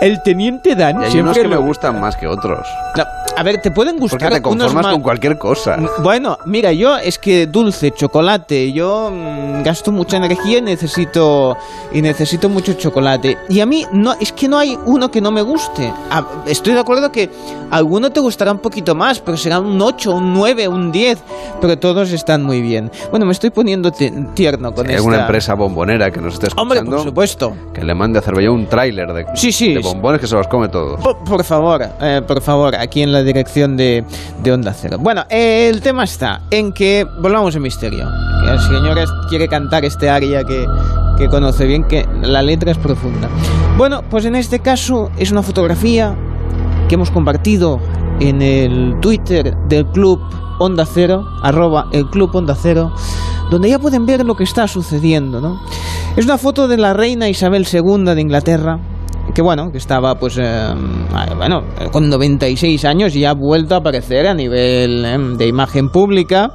El 0.00 0.22
teniente 0.22 0.74
Dan 0.74 1.00
Y 1.00 1.04
hay 1.04 1.10
siempre 1.10 1.22
unos 1.32 1.38
que 1.38 1.48
me 1.48 1.56
gustan 1.56 2.00
más 2.00 2.16
que 2.16 2.26
otros. 2.26 2.66
No, 2.96 3.04
a 3.36 3.42
ver, 3.42 3.60
te 3.60 3.70
pueden 3.70 3.94
¿Por 3.96 4.02
gustar 4.10 4.30
qué 4.30 4.36
te 4.36 4.42
conformas 4.42 4.72
unos 4.84 4.92
con 4.92 5.02
cualquier 5.02 5.38
cosa? 5.38 5.76
Bueno, 6.02 6.38
mira, 6.46 6.72
yo 6.72 6.96
es 6.96 7.18
que 7.18 7.46
dulce, 7.46 7.90
chocolate, 7.90 8.72
yo 8.72 9.10
mm, 9.12 9.62
gasto 9.62 9.92
mucha 9.92 10.16
energía 10.16 10.58
y 10.58 10.62
necesito 10.62 11.56
y 11.92 12.02
necesito 12.02 12.48
mucho 12.48 12.72
chocolate. 12.74 13.36
Y 13.48 13.60
a 13.60 13.66
mí 13.66 13.84
no 13.92 14.14
es 14.20 14.32
que 14.32 14.48
no 14.48 14.58
hay 14.58 14.78
uno 14.86 15.10
que 15.10 15.20
no 15.20 15.30
me 15.30 15.42
guste. 15.42 15.92
A- 16.10 16.24
estoy 16.46 16.74
de 16.74 16.80
acuerdo 16.80 17.12
que 17.12 17.30
alguno 17.70 18.10
te 18.10 18.20
gustará 18.20 18.52
un 18.52 18.58
poquito 18.58 18.94
más, 18.94 19.20
pero 19.20 19.36
será 19.36 19.60
un 19.60 19.80
8, 19.80 20.12
un 20.12 20.32
9, 20.34 20.68
un 20.68 20.92
10, 20.92 21.18
pero 21.60 21.78
todos 21.78 22.12
están 22.12 22.42
muy 22.42 22.60
bien. 22.62 22.90
Bueno, 23.10 23.26
me 23.26 23.32
estoy 23.32 23.50
poniendo 23.50 23.90
tierno 23.90 24.72
con 24.72 24.86
Si 24.86 24.92
esta 24.92 24.96
alguna 25.02 25.20
empresa 25.22 25.54
bombonera 25.54 26.10
que 26.10 26.20
nos 26.20 26.34
esté 26.34 26.48
Hombre, 26.56 26.78
escuchando, 26.78 26.96
por 26.96 27.04
supuesto. 27.06 27.56
que 27.74 27.84
le 27.84 27.94
mande 27.94 28.18
a 28.18 28.22
ya 28.22 28.50
un 28.50 28.66
tráiler 28.66 29.12
de, 29.12 29.26
Sí, 29.34 29.52
sí. 29.52 29.74
de 29.74 29.80
bombones 29.80 30.20
que 30.20 30.26
se 30.26 30.34
los 30.36 30.46
come 30.48 30.68
todos. 30.68 31.00
Por, 31.00 31.16
por 31.18 31.42
favor, 31.44 31.82
eh, 32.00 32.22
por 32.26 32.40
favor, 32.40 32.74
aquí 32.74 33.02
en 33.02 33.12
la 33.12 33.22
dirección 33.26 33.76
de, 33.76 34.04
de 34.42 34.52
Onda 34.52 34.72
Cero. 34.72 34.96
Bueno, 34.98 35.24
el 35.28 35.82
tema 35.82 36.04
está 36.04 36.40
en 36.50 36.72
que 36.72 37.04
volvamos 37.20 37.54
al 37.54 37.60
misterio. 37.60 38.06
Que 38.44 38.52
el 38.52 38.60
señor 38.60 38.98
quiere 39.28 39.48
cantar 39.48 39.84
este 39.84 40.08
aria 40.08 40.42
que, 40.44 40.66
que 41.18 41.28
conoce 41.28 41.66
bien, 41.66 41.84
que 41.84 42.06
la 42.22 42.42
letra 42.42 42.70
es 42.70 42.78
profunda. 42.78 43.28
Bueno, 43.76 44.02
pues 44.08 44.24
en 44.24 44.36
este 44.36 44.60
caso 44.60 45.10
es 45.18 45.30
una 45.30 45.42
fotografía 45.42 46.16
que 46.88 46.94
hemos 46.94 47.10
compartido 47.10 47.78
en 48.20 48.40
el 48.40 48.98
Twitter 49.00 49.54
del 49.68 49.86
club 49.86 50.20
Onda 50.58 50.86
Cero, 50.86 51.26
arroba 51.42 51.88
el 51.92 52.06
club 52.06 52.34
Onda 52.34 52.54
Cero, 52.54 52.92
donde 53.50 53.68
ya 53.68 53.78
pueden 53.78 54.06
ver 54.06 54.24
lo 54.24 54.34
que 54.34 54.44
está 54.44 54.66
sucediendo, 54.66 55.40
¿no? 55.40 55.60
Es 56.16 56.24
una 56.24 56.38
foto 56.38 56.66
de 56.66 56.78
la 56.78 56.94
reina 56.94 57.28
Isabel 57.28 57.66
II 57.70 58.14
de 58.14 58.20
Inglaterra, 58.20 58.78
que 59.34 59.42
bueno, 59.42 59.70
que 59.70 59.78
estaba 59.78 60.14
pues, 60.18 60.38
eh, 60.40 60.68
bueno, 61.36 61.62
con 61.92 62.08
96 62.08 62.84
años 62.84 63.14
y 63.16 63.24
ha 63.24 63.32
vuelto 63.32 63.74
a 63.74 63.78
aparecer 63.78 64.26
a 64.26 64.34
nivel 64.34 65.04
eh, 65.04 65.18
de 65.36 65.46
imagen 65.46 65.90
pública. 65.90 66.52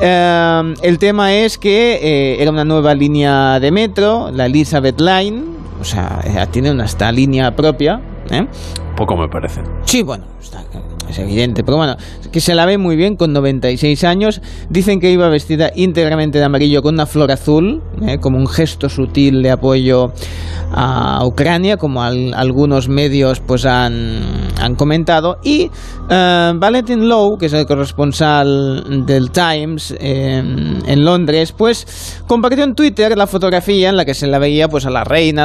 Eh, 0.00 0.74
el 0.82 0.98
tema 0.98 1.34
es 1.34 1.58
que 1.58 1.94
eh, 2.02 2.42
era 2.42 2.50
una 2.50 2.64
nueva 2.64 2.94
línea 2.94 3.60
de 3.60 3.70
metro, 3.70 4.30
la 4.32 4.46
Elizabeth 4.46 5.00
Line, 5.00 5.42
o 5.80 5.84
sea, 5.84 6.20
tiene 6.50 6.70
una 6.70 6.84
esta 6.84 7.12
línea 7.12 7.54
propia, 7.54 8.00
¿eh? 8.30 8.46
Poco 8.96 9.16
me 9.16 9.28
parece. 9.28 9.60
Sí, 9.84 10.02
bueno, 10.02 10.24
está- 10.40 10.62
es 11.08 11.18
evidente, 11.18 11.62
pero 11.62 11.76
bueno, 11.76 11.96
que 12.32 12.40
se 12.40 12.54
la 12.54 12.64
ve 12.64 12.78
muy 12.78 12.96
bien 12.96 13.16
con 13.16 13.32
96 13.32 14.02
años. 14.04 14.40
Dicen 14.70 15.00
que 15.00 15.10
iba 15.12 15.28
vestida 15.28 15.70
íntegramente 15.74 16.38
de 16.38 16.44
amarillo 16.44 16.82
con 16.82 16.94
una 16.94 17.06
flor 17.06 17.30
azul, 17.30 17.82
¿eh? 18.06 18.18
como 18.20 18.38
un 18.38 18.46
gesto 18.46 18.88
sutil 18.88 19.42
de 19.42 19.50
apoyo 19.50 20.12
a 20.72 21.24
Ucrania, 21.24 21.76
como 21.76 22.02
al- 22.02 22.34
algunos 22.34 22.88
medios 22.88 23.40
pues 23.40 23.64
han, 23.64 24.48
han 24.60 24.74
comentado. 24.74 25.36
Y 25.42 25.70
eh, 26.10 26.52
Valentin 26.56 27.08
Lowe, 27.08 27.38
que 27.38 27.46
es 27.46 27.52
el 27.52 27.66
corresponsal 27.66 29.04
del 29.06 29.30
Times 29.30 29.94
en, 30.00 30.78
en 30.86 31.04
Londres, 31.04 31.52
pues 31.52 32.22
compartió 32.26 32.64
en 32.64 32.74
Twitter 32.74 33.16
la 33.16 33.26
fotografía 33.26 33.88
en 33.90 33.96
la 33.96 34.04
que 34.04 34.14
se 34.14 34.26
la 34.26 34.38
veía 34.38 34.68
pues 34.68 34.86
a 34.86 34.90
la 34.90 35.04
reina, 35.04 35.44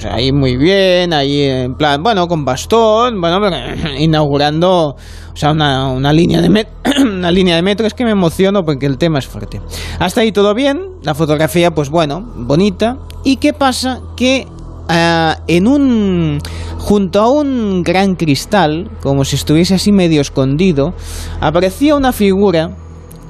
sea, 0.00 0.14
ahí 0.14 0.32
muy 0.32 0.56
bien, 0.56 1.12
ahí 1.12 1.42
en 1.42 1.74
plan, 1.74 2.02
bueno, 2.02 2.26
con 2.28 2.44
bastón, 2.44 3.20
bueno, 3.20 3.40
inaugurando 3.98 4.94
sea, 5.38 5.52
una, 5.52 5.88
una 5.88 6.12
línea 6.12 6.40
de 6.40 6.48
una 7.02 7.30
línea 7.30 7.56
de 7.56 7.62
metro, 7.62 7.86
es 7.86 7.94
que 7.94 8.04
me 8.04 8.10
emociono 8.10 8.64
porque 8.64 8.86
el 8.86 8.98
tema 8.98 9.18
es 9.18 9.26
fuerte. 9.26 9.60
Hasta 9.98 10.22
ahí 10.22 10.32
todo 10.32 10.54
bien, 10.54 10.80
la 11.02 11.14
fotografía 11.14 11.74
pues 11.74 11.90
bueno, 11.90 12.20
bonita. 12.36 12.98
¿Y 13.24 13.36
qué 13.36 13.52
pasa? 13.52 14.00
Que 14.16 14.46
ah, 14.88 15.38
en 15.46 15.68
un 15.68 16.40
junto 16.78 17.20
a 17.20 17.30
un 17.30 17.82
gran 17.82 18.16
cristal, 18.16 18.90
como 19.02 19.24
si 19.24 19.36
estuviese 19.36 19.74
así 19.74 19.92
medio 19.92 20.20
escondido, 20.20 20.94
aparecía 21.40 21.94
una 21.94 22.12
figura 22.12 22.76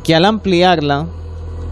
que 0.04 0.14
al 0.14 0.24
ampliarla 0.24 1.06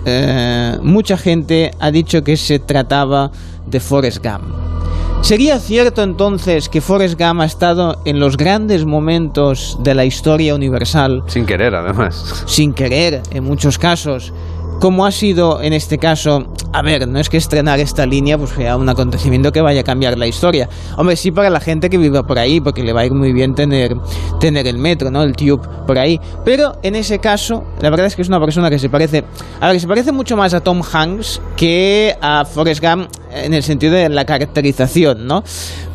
eh, 0.04 0.78
mucha 0.82 1.16
gente 1.16 1.70
ha 1.80 1.90
dicho 1.90 2.22
que 2.22 2.36
se 2.36 2.58
trataba 2.58 3.30
de 3.66 3.80
Forrest 3.80 4.22
Gump. 4.22 4.75
¿Sería 5.22 5.58
cierto 5.58 6.02
entonces 6.02 6.68
que 6.68 6.80
Forrest 6.80 7.18
Gump 7.20 7.40
ha 7.40 7.46
estado 7.46 8.00
en 8.04 8.20
los 8.20 8.36
grandes 8.36 8.84
momentos 8.84 9.76
de 9.80 9.94
la 9.94 10.04
historia 10.04 10.54
universal 10.54 11.24
Sin 11.26 11.46
querer, 11.46 11.74
además. 11.74 12.44
sin 12.46 12.72
querer 12.72 13.22
en 13.32 13.42
muchos 13.42 13.76
casos? 13.76 14.32
Como 14.80 15.06
ha 15.06 15.10
sido 15.10 15.62
en 15.62 15.72
este 15.72 15.96
caso, 15.96 16.46
a 16.70 16.82
ver, 16.82 17.08
no 17.08 17.18
es 17.18 17.30
que 17.30 17.38
estrenar 17.38 17.80
esta 17.80 18.04
línea 18.04 18.36
pues 18.36 18.50
sea 18.50 18.76
un 18.76 18.86
acontecimiento 18.90 19.50
que 19.50 19.62
vaya 19.62 19.80
a 19.80 19.84
cambiar 19.84 20.18
la 20.18 20.26
historia. 20.26 20.68
Hombre, 20.98 21.16
sí 21.16 21.30
para 21.30 21.48
la 21.48 21.60
gente 21.60 21.88
que 21.88 21.96
viva 21.96 22.24
por 22.24 22.38
ahí, 22.38 22.60
porque 22.60 22.82
le 22.82 22.92
va 22.92 23.00
a 23.00 23.06
ir 23.06 23.14
muy 23.14 23.32
bien 23.32 23.54
tener, 23.54 23.96
tener 24.38 24.66
el 24.66 24.76
metro, 24.76 25.10
¿no? 25.10 25.22
El 25.22 25.34
tube 25.34 25.66
por 25.86 25.98
ahí. 25.98 26.20
Pero 26.44 26.76
en 26.82 26.94
ese 26.94 27.18
caso, 27.20 27.64
la 27.80 27.88
verdad 27.88 28.06
es 28.06 28.16
que 28.16 28.22
es 28.22 28.28
una 28.28 28.38
persona 28.38 28.68
que 28.68 28.78
se 28.78 28.90
parece, 28.90 29.24
a 29.60 29.68
ver, 29.68 29.80
se 29.80 29.88
parece 29.88 30.12
mucho 30.12 30.36
más 30.36 30.52
a 30.52 30.60
Tom 30.60 30.82
Hanks 30.82 31.40
que 31.56 32.14
a 32.20 32.44
Forrest 32.44 32.84
Gump 32.84 33.08
en 33.44 33.54
el 33.54 33.62
sentido 33.62 33.94
de 33.94 34.08
la 34.08 34.24
caracterización, 34.24 35.26
¿no? 35.26 35.42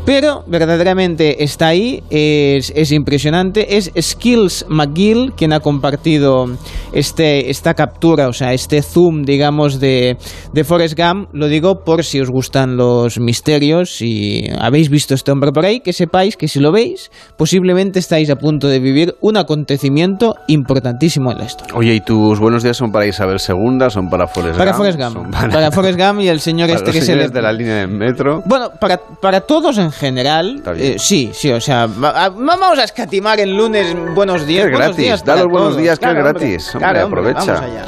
Pero 0.06 0.44
verdaderamente 0.48 1.44
está 1.44 1.68
ahí, 1.68 2.02
es, 2.10 2.74
es 2.76 2.92
impresionante. 2.92 3.78
Es 3.78 3.92
Skills 4.00 4.66
McGill 4.68 5.34
quien 5.38 5.54
ha 5.54 5.60
compartido 5.60 6.48
este, 6.92 7.52
esta 7.52 7.76
captura, 7.76 8.28
o 8.28 8.34
sea, 8.34 8.54
este 8.54 8.82
zoom, 8.82 9.24
digamos, 9.24 9.80
de, 9.80 10.18
de 10.54 10.64
Forrest 10.64 10.98
Gump. 10.98 11.30
Lo 11.34 11.48
digo 11.48 11.84
por 11.84 12.04
si 12.04 12.20
os 12.20 12.32
gustan 12.32 12.78
los 12.78 13.20
misterios 13.20 14.02
y 14.02 14.50
habéis 14.60 14.90
visto 14.90 15.14
este 15.14 15.32
hombre 15.32 15.52
por 15.52 15.66
ahí, 15.66 15.82
que 15.82 15.94
sepáis 15.94 16.36
que 16.36 16.48
si 16.48 16.60
lo 16.60 16.72
veis, 16.72 17.12
posiblemente 17.38 18.00
estáis 18.00 18.32
a 18.32 18.38
punto 18.38 18.68
de 18.68 18.80
vivir 18.80 19.16
un 19.22 19.38
acontecimiento 19.38 20.36
importantísimo 20.48 21.32
en 21.32 21.38
la 21.38 21.46
historia. 21.46 21.76
Oye, 21.76 21.94
¿y 21.94 22.02
tus 22.02 22.40
buenos 22.40 22.64
días 22.64 22.78
son 22.78 22.92
para 22.92 23.06
Isabel 23.06 23.38
II? 23.38 23.90
¿Son 23.90 24.10
para 24.10 24.26
Forrest 24.28 24.58
Para 24.58 24.72
Gump? 24.72 24.78
Forrest 24.78 25.00
Gump. 25.00 25.14
¿Son 25.14 25.52
Para, 25.52 25.72
Forrest 25.72 26.00
Gump 26.00 26.22
y 26.22 26.28
el 26.28 26.40
señor 26.40 26.70
este 26.72 26.92
que 26.92 27.02
se 27.02 27.06
señores 27.06 27.31
de 27.32 27.42
la 27.42 27.52
línea 27.52 27.76
de 27.78 27.88
metro? 27.88 28.42
Bueno, 28.46 28.72
para, 28.80 28.98
para 28.98 29.42
todos 29.42 29.78
en 29.78 29.92
general, 29.92 30.62
eh, 30.78 30.96
sí, 31.00 31.32
sí, 31.34 31.52
o 31.52 31.62
sea, 31.62 31.88
va- 31.88 32.26
a- 32.26 32.30
vamos 32.30 32.78
a 32.80 32.84
escatimar 32.84 33.40
el 33.40 33.56
lunes 33.56 33.96
buenos 34.16 34.46
días. 34.46 34.66
Es 34.66 34.72
buenos 34.72 34.88
gratis, 34.90 35.06
días 35.06 35.26
da 35.26 35.36
los 35.38 35.48
buenos 35.48 35.70
todos. 35.70 35.82
días, 35.82 36.00
que 36.00 36.06
es 36.06 36.12
Claro, 36.12 36.24
gratis. 36.30 36.76
Hombre, 36.76 36.80
claro, 36.92 37.06
hombre, 37.06 37.20
aprovecha. 37.22 37.54
vamos 37.54 37.70
allá. 37.72 37.86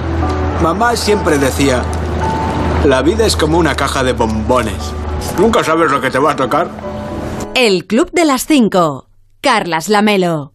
Mamá 0.61 0.95
siempre 0.95 1.37
decía, 1.37 1.81
la 2.85 3.01
vida 3.01 3.25
es 3.25 3.35
como 3.35 3.57
una 3.57 3.75
caja 3.75 4.03
de 4.03 4.13
bombones. 4.13 4.93
Nunca 5.37 5.63
sabes 5.63 5.91
lo 5.91 5.99
que 6.01 6.09
te 6.09 6.19
va 6.19 6.31
a 6.31 6.35
tocar. 6.35 6.67
El 7.55 7.85
Club 7.85 8.09
de 8.11 8.25
las 8.25 8.45
5. 8.45 9.07
Carlas 9.41 9.89
Lamelo. 9.89 10.52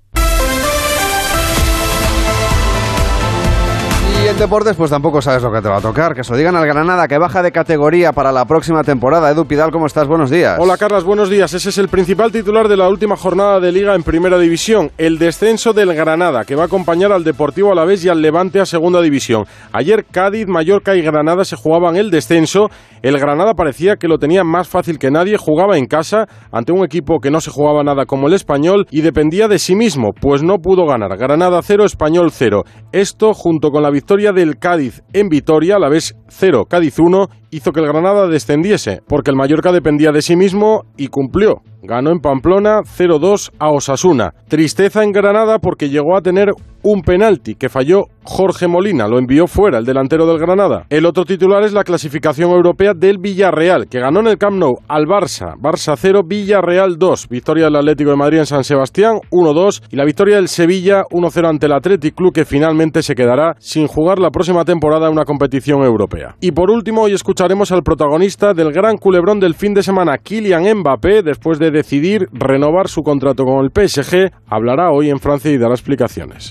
Deportes, 4.38 4.76
pues 4.76 4.90
tampoco 4.90 5.20
sabes 5.20 5.42
lo 5.42 5.50
que 5.50 5.60
te 5.60 5.68
va 5.68 5.78
a 5.78 5.80
tocar. 5.80 6.14
Que 6.14 6.22
se 6.22 6.30
lo 6.30 6.38
digan 6.38 6.54
al 6.54 6.66
Granada, 6.66 7.08
que 7.08 7.18
baja 7.18 7.42
de 7.42 7.50
categoría 7.50 8.12
para 8.12 8.30
la 8.30 8.44
próxima 8.44 8.84
temporada. 8.84 9.30
Edu 9.30 9.46
Pidal, 9.46 9.72
¿cómo 9.72 9.86
estás? 9.86 10.06
Buenos 10.06 10.30
días. 10.30 10.56
Hola 10.60 10.76
Carlas, 10.76 11.02
buenos 11.02 11.28
días. 11.28 11.52
Ese 11.54 11.70
es 11.70 11.78
el 11.78 11.88
principal 11.88 12.30
titular 12.30 12.68
de 12.68 12.76
la 12.76 12.88
última 12.88 13.16
jornada 13.16 13.58
de 13.58 13.72
liga 13.72 13.94
en 13.96 14.04
Primera 14.04 14.38
División, 14.38 14.92
el 14.96 15.18
descenso 15.18 15.72
del 15.72 15.92
Granada, 15.92 16.44
que 16.44 16.54
va 16.54 16.62
a 16.62 16.66
acompañar 16.66 17.10
al 17.10 17.24
Deportivo 17.24 17.72
Alavés 17.72 18.04
y 18.04 18.08
al 18.08 18.22
Levante 18.22 18.60
a 18.60 18.66
Segunda 18.66 19.00
División. 19.00 19.44
Ayer 19.72 20.04
Cádiz, 20.08 20.46
Mallorca 20.46 20.94
y 20.94 21.02
Granada 21.02 21.44
se 21.44 21.56
jugaban 21.56 21.96
el 21.96 22.10
descenso. 22.10 22.68
El 23.02 23.18
Granada 23.18 23.54
parecía 23.54 23.96
que 23.96 24.08
lo 24.08 24.18
tenía 24.18 24.44
más 24.44 24.68
fácil 24.68 24.98
que 24.98 25.10
nadie, 25.10 25.36
jugaba 25.36 25.78
en 25.78 25.86
casa 25.86 26.26
ante 26.52 26.72
un 26.72 26.84
equipo 26.84 27.18
que 27.20 27.30
no 27.30 27.40
se 27.40 27.50
jugaba 27.50 27.82
nada 27.82 28.06
como 28.06 28.28
el 28.28 28.34
Español 28.34 28.86
y 28.90 29.00
dependía 29.00 29.48
de 29.48 29.58
sí 29.58 29.74
mismo, 29.74 30.10
pues 30.20 30.42
no 30.44 30.58
pudo 30.58 30.86
ganar. 30.86 31.16
Granada 31.16 31.60
0, 31.62 31.84
Español 31.84 32.30
0. 32.30 32.62
Esto 32.92 33.34
junto 33.34 33.70
con 33.70 33.82
la 33.82 33.90
victoria 33.90 34.27
del 34.32 34.58
Cádiz 34.58 35.02
en 35.12 35.28
Vitoria, 35.28 35.76
Alavés 35.76 36.16
0, 36.28 36.66
Cádiz 36.66 36.98
1 36.98 37.30
hizo 37.50 37.72
que 37.72 37.80
el 37.80 37.86
Granada 37.86 38.26
descendiese, 38.26 39.02
porque 39.06 39.30
el 39.30 39.36
Mallorca 39.36 39.72
dependía 39.72 40.12
de 40.12 40.22
sí 40.22 40.36
mismo 40.36 40.84
y 40.96 41.08
cumplió. 41.08 41.62
Ganó 41.82 42.10
en 42.10 42.18
Pamplona 42.18 42.80
0-2 42.82 43.52
a 43.58 43.70
Osasuna. 43.70 44.34
Tristeza 44.48 45.04
en 45.04 45.12
Granada 45.12 45.58
porque 45.58 45.88
llegó 45.88 46.16
a 46.16 46.22
tener 46.22 46.52
un 46.82 47.02
penalti 47.02 47.54
que 47.54 47.68
falló 47.68 48.04
Jorge 48.24 48.68
Molina, 48.68 49.08
lo 49.08 49.18
envió 49.18 49.46
fuera 49.46 49.78
el 49.78 49.84
delantero 49.84 50.26
del 50.26 50.38
Granada. 50.38 50.84
El 50.90 51.06
otro 51.06 51.24
titular 51.24 51.62
es 51.64 51.72
la 51.72 51.82
clasificación 51.82 52.50
europea 52.50 52.92
del 52.94 53.18
Villarreal, 53.18 53.88
que 53.88 54.00
ganó 54.00 54.20
en 54.20 54.28
el 54.28 54.38
Camp 54.38 54.58
Nou 54.58 54.78
al 54.86 55.06
Barça. 55.06 55.54
Barça 55.58 55.96
0, 55.96 56.22
Villarreal 56.26 56.98
2. 56.98 57.28
Victoria 57.28 57.64
del 57.64 57.76
Atlético 57.76 58.10
de 58.10 58.16
Madrid 58.16 58.38
en 58.38 58.46
San 58.46 58.64
Sebastián 58.64 59.18
1-2 59.30 59.82
y 59.90 59.96
la 59.96 60.04
victoria 60.04 60.36
del 60.36 60.48
Sevilla 60.48 61.04
1-0 61.10 61.48
ante 61.48 61.66
el 61.66 61.72
Athletic 61.72 62.14
Club 62.14 62.34
que 62.34 62.44
finalmente 62.44 63.02
se 63.02 63.14
quedará 63.14 63.56
sin 63.58 63.86
jugar 63.86 64.18
la 64.18 64.30
próxima 64.30 64.64
temporada 64.64 65.10
una 65.10 65.24
competición 65.24 65.82
europea. 65.82 66.36
Y 66.40 66.52
por 66.52 66.70
último, 66.70 67.02
hoy 67.02 67.14
escucharemos 67.38 67.70
al 67.70 67.84
protagonista 67.84 68.52
del 68.52 68.72
gran 68.72 68.96
culebrón 68.98 69.38
del 69.38 69.54
fin 69.54 69.72
de 69.72 69.84
semana, 69.84 70.18
Kylian 70.18 70.78
Mbappé, 70.78 71.22
después 71.22 71.60
de 71.60 71.70
decidir 71.70 72.28
renovar 72.32 72.88
su 72.88 73.04
contrato 73.04 73.44
con 73.44 73.64
el 73.64 73.70
PSG, 73.70 74.32
hablará 74.48 74.90
hoy 74.90 75.08
en 75.08 75.20
Francia 75.20 75.48
y 75.52 75.56
dará 75.56 75.72
explicaciones. 75.74 76.50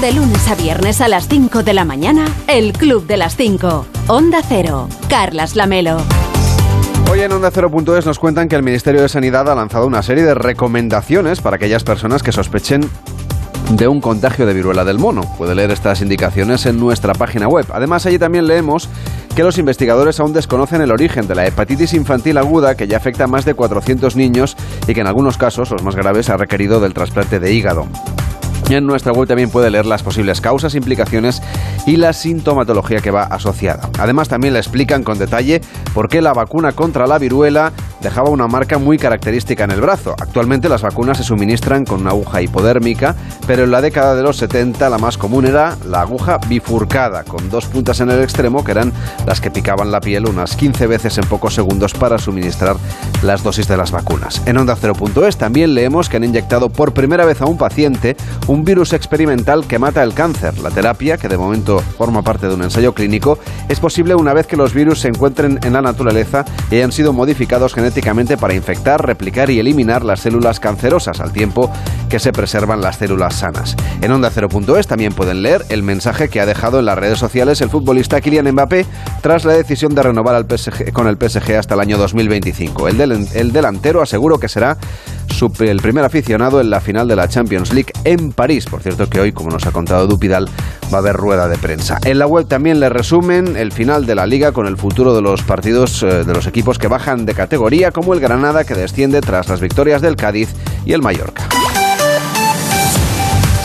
De 0.00 0.12
lunes 0.14 0.48
a 0.48 0.54
viernes 0.54 1.02
a 1.02 1.08
las 1.08 1.28
5 1.28 1.62
de 1.62 1.74
la 1.74 1.84
mañana, 1.84 2.24
El 2.46 2.72
Club 2.72 3.06
de 3.06 3.18
las 3.18 3.36
5. 3.36 3.84
Onda 4.08 4.40
Cero. 4.42 4.88
Carlas 5.10 5.56
Lamelo. 5.56 5.98
Hoy 7.12 7.20
en 7.20 7.32
Onda 7.32 7.50
0.es 7.52 8.06
nos 8.06 8.18
cuentan 8.18 8.48
que 8.48 8.56
el 8.56 8.62
Ministerio 8.62 9.02
de 9.02 9.10
Sanidad 9.10 9.50
ha 9.50 9.54
lanzado 9.54 9.86
una 9.86 10.02
serie 10.02 10.24
de 10.24 10.32
recomendaciones 10.32 11.42
para 11.42 11.56
aquellas 11.56 11.84
personas 11.84 12.22
que 12.22 12.32
sospechen 12.32 12.88
de 13.70 13.88
un 13.88 14.00
contagio 14.00 14.46
de 14.46 14.54
viruela 14.54 14.84
del 14.84 14.98
mono. 14.98 15.22
Puede 15.38 15.54
leer 15.54 15.70
estas 15.70 16.00
indicaciones 16.00 16.66
en 16.66 16.78
nuestra 16.78 17.14
página 17.14 17.48
web. 17.48 17.66
Además, 17.72 18.06
allí 18.06 18.18
también 18.18 18.46
leemos 18.46 18.88
que 19.34 19.42
los 19.42 19.58
investigadores 19.58 20.18
aún 20.20 20.32
desconocen 20.32 20.80
el 20.80 20.90
origen 20.90 21.28
de 21.28 21.34
la 21.34 21.46
hepatitis 21.46 21.94
infantil 21.94 22.38
aguda 22.38 22.74
que 22.74 22.88
ya 22.88 22.96
afecta 22.96 23.24
a 23.24 23.28
más 23.28 23.44
de 23.44 23.54
400 23.54 24.16
niños 24.16 24.56
y 24.86 24.94
que 24.94 25.00
en 25.00 25.06
algunos 25.06 25.38
casos, 25.38 25.70
los 25.70 25.82
más 25.82 25.94
graves, 25.94 26.30
ha 26.30 26.36
requerido 26.36 26.80
del 26.80 26.94
trasplante 26.94 27.38
de 27.38 27.52
hígado. 27.52 27.86
En 28.76 28.86
nuestra 28.86 29.12
web 29.12 29.26
también 29.26 29.50
puede 29.50 29.68
leer 29.68 29.84
las 29.84 30.02
posibles 30.02 30.40
causas, 30.40 30.76
implicaciones 30.76 31.42
y 31.86 31.96
la 31.96 32.12
sintomatología 32.12 33.00
que 33.00 33.10
va 33.10 33.24
asociada. 33.24 33.90
Además 33.98 34.28
también 34.28 34.54
le 34.54 34.60
explican 34.60 35.02
con 35.02 35.18
detalle 35.18 35.60
por 35.92 36.08
qué 36.08 36.22
la 36.22 36.32
vacuna 36.32 36.72
contra 36.72 37.06
la 37.08 37.18
viruela 37.18 37.72
dejaba 38.00 38.30
una 38.30 38.46
marca 38.46 38.78
muy 38.78 38.96
característica 38.96 39.64
en 39.64 39.72
el 39.72 39.80
brazo. 39.80 40.14
Actualmente 40.18 40.68
las 40.68 40.82
vacunas 40.82 41.18
se 41.18 41.24
suministran 41.24 41.84
con 41.84 42.02
una 42.02 42.10
aguja 42.10 42.42
hipodérmica, 42.42 43.14
pero 43.46 43.64
en 43.64 43.70
la 43.70 43.80
década 43.80 44.14
de 44.14 44.22
los 44.22 44.36
70 44.36 44.88
la 44.88 44.98
más 44.98 45.18
común 45.18 45.46
era 45.46 45.76
la 45.86 46.02
aguja 46.02 46.38
bifurcada, 46.48 47.24
con 47.24 47.50
dos 47.50 47.66
puntas 47.66 48.00
en 48.00 48.10
el 48.10 48.22
extremo 48.22 48.64
que 48.64 48.72
eran 48.72 48.92
las 49.26 49.40
que 49.40 49.50
picaban 49.50 49.90
la 49.90 50.00
piel 50.00 50.26
unas 50.26 50.56
15 50.56 50.86
veces 50.86 51.18
en 51.18 51.24
pocos 51.24 51.54
segundos 51.54 51.92
para 51.92 52.18
suministrar 52.18 52.76
las 53.22 53.42
dosis 53.42 53.68
de 53.68 53.76
las 53.76 53.90
vacunas. 53.90 54.42
En 54.46 54.56
Onda 54.56 54.76
0.es 54.76 55.36
también 55.36 55.74
leemos 55.74 56.08
que 56.08 56.16
han 56.16 56.24
inyectado 56.24 56.70
por 56.70 56.94
primera 56.94 57.24
vez 57.24 57.42
a 57.42 57.46
un 57.46 57.58
paciente 57.58 58.16
un 58.46 58.59
virus 58.64 58.92
experimental 58.92 59.66
que 59.66 59.78
mata 59.78 60.02
el 60.02 60.14
cáncer. 60.14 60.58
La 60.58 60.70
terapia, 60.70 61.16
que 61.16 61.28
de 61.28 61.38
momento 61.38 61.78
forma 61.98 62.22
parte 62.22 62.48
de 62.48 62.54
un 62.54 62.62
ensayo 62.62 62.94
clínico, 62.94 63.38
es 63.68 63.80
posible 63.80 64.14
una 64.14 64.34
vez 64.34 64.46
que 64.46 64.56
los 64.56 64.74
virus 64.74 65.00
se 65.00 65.08
encuentren 65.08 65.58
en 65.62 65.72
la 65.72 65.82
naturaleza 65.82 66.44
y 66.70 66.76
hayan 66.76 66.92
sido 66.92 67.12
modificados 67.12 67.74
genéticamente 67.74 68.36
para 68.36 68.54
infectar, 68.54 69.04
replicar 69.06 69.50
y 69.50 69.58
eliminar 69.58 70.04
las 70.04 70.20
células 70.20 70.60
cancerosas 70.60 71.20
al 71.20 71.32
tiempo 71.32 71.70
que 72.08 72.18
se 72.18 72.32
preservan 72.32 72.80
las 72.80 72.96
células 72.96 73.36
sanas. 73.36 73.76
En 74.00 74.10
Onda 74.12 74.30
0.es 74.30 74.86
también 74.86 75.12
pueden 75.12 75.42
leer 75.42 75.64
el 75.68 75.82
mensaje 75.82 76.28
que 76.28 76.40
ha 76.40 76.46
dejado 76.46 76.78
en 76.78 76.86
las 76.86 76.98
redes 76.98 77.18
sociales 77.18 77.60
el 77.60 77.70
futbolista 77.70 78.20
Kylian 78.20 78.50
Mbappé 78.52 78.86
tras 79.20 79.44
la 79.44 79.54
decisión 79.54 79.94
de 79.94 80.02
renovar 80.02 80.46
con 80.92 81.06
el 81.06 81.16
PSG 81.16 81.56
hasta 81.56 81.74
el 81.74 81.80
año 81.80 81.98
2025. 81.98 82.88
El, 82.88 82.98
del, 82.98 83.28
el 83.34 83.52
delantero 83.52 84.02
aseguró 84.02 84.38
que 84.38 84.48
será 84.48 84.76
el 85.60 85.78
primer 85.78 86.04
aficionado 86.04 86.60
en 86.60 86.68
la 86.68 86.80
final 86.80 87.08
de 87.08 87.16
la 87.16 87.26
Champions 87.26 87.72
League 87.72 87.92
en 88.04 88.32
París. 88.32 88.49
Por 88.68 88.82
cierto 88.82 89.08
que 89.08 89.20
hoy, 89.20 89.32
como 89.32 89.50
nos 89.50 89.64
ha 89.66 89.70
contado 89.70 90.08
Dupidal, 90.08 90.48
va 90.92 90.98
a 90.98 91.00
haber 91.00 91.16
rueda 91.16 91.46
de 91.46 91.56
prensa. 91.56 91.98
En 92.04 92.18
la 92.18 92.26
web 92.26 92.48
también 92.48 92.80
le 92.80 92.88
resumen 92.88 93.56
el 93.56 93.70
final 93.70 94.06
de 94.06 94.16
la 94.16 94.26
liga 94.26 94.50
con 94.50 94.66
el 94.66 94.76
futuro 94.76 95.14
de 95.14 95.22
los 95.22 95.42
partidos 95.42 96.02
eh, 96.02 96.24
de 96.24 96.34
los 96.34 96.46
equipos 96.48 96.78
que 96.78 96.88
bajan 96.88 97.26
de 97.26 97.34
categoría, 97.34 97.92
como 97.92 98.12
el 98.12 98.20
Granada 98.20 98.64
que 98.64 98.74
desciende 98.74 99.20
tras 99.20 99.48
las 99.48 99.60
victorias 99.60 100.02
del 100.02 100.16
Cádiz 100.16 100.50
y 100.84 100.92
el 100.92 101.02
Mallorca. 101.02 101.48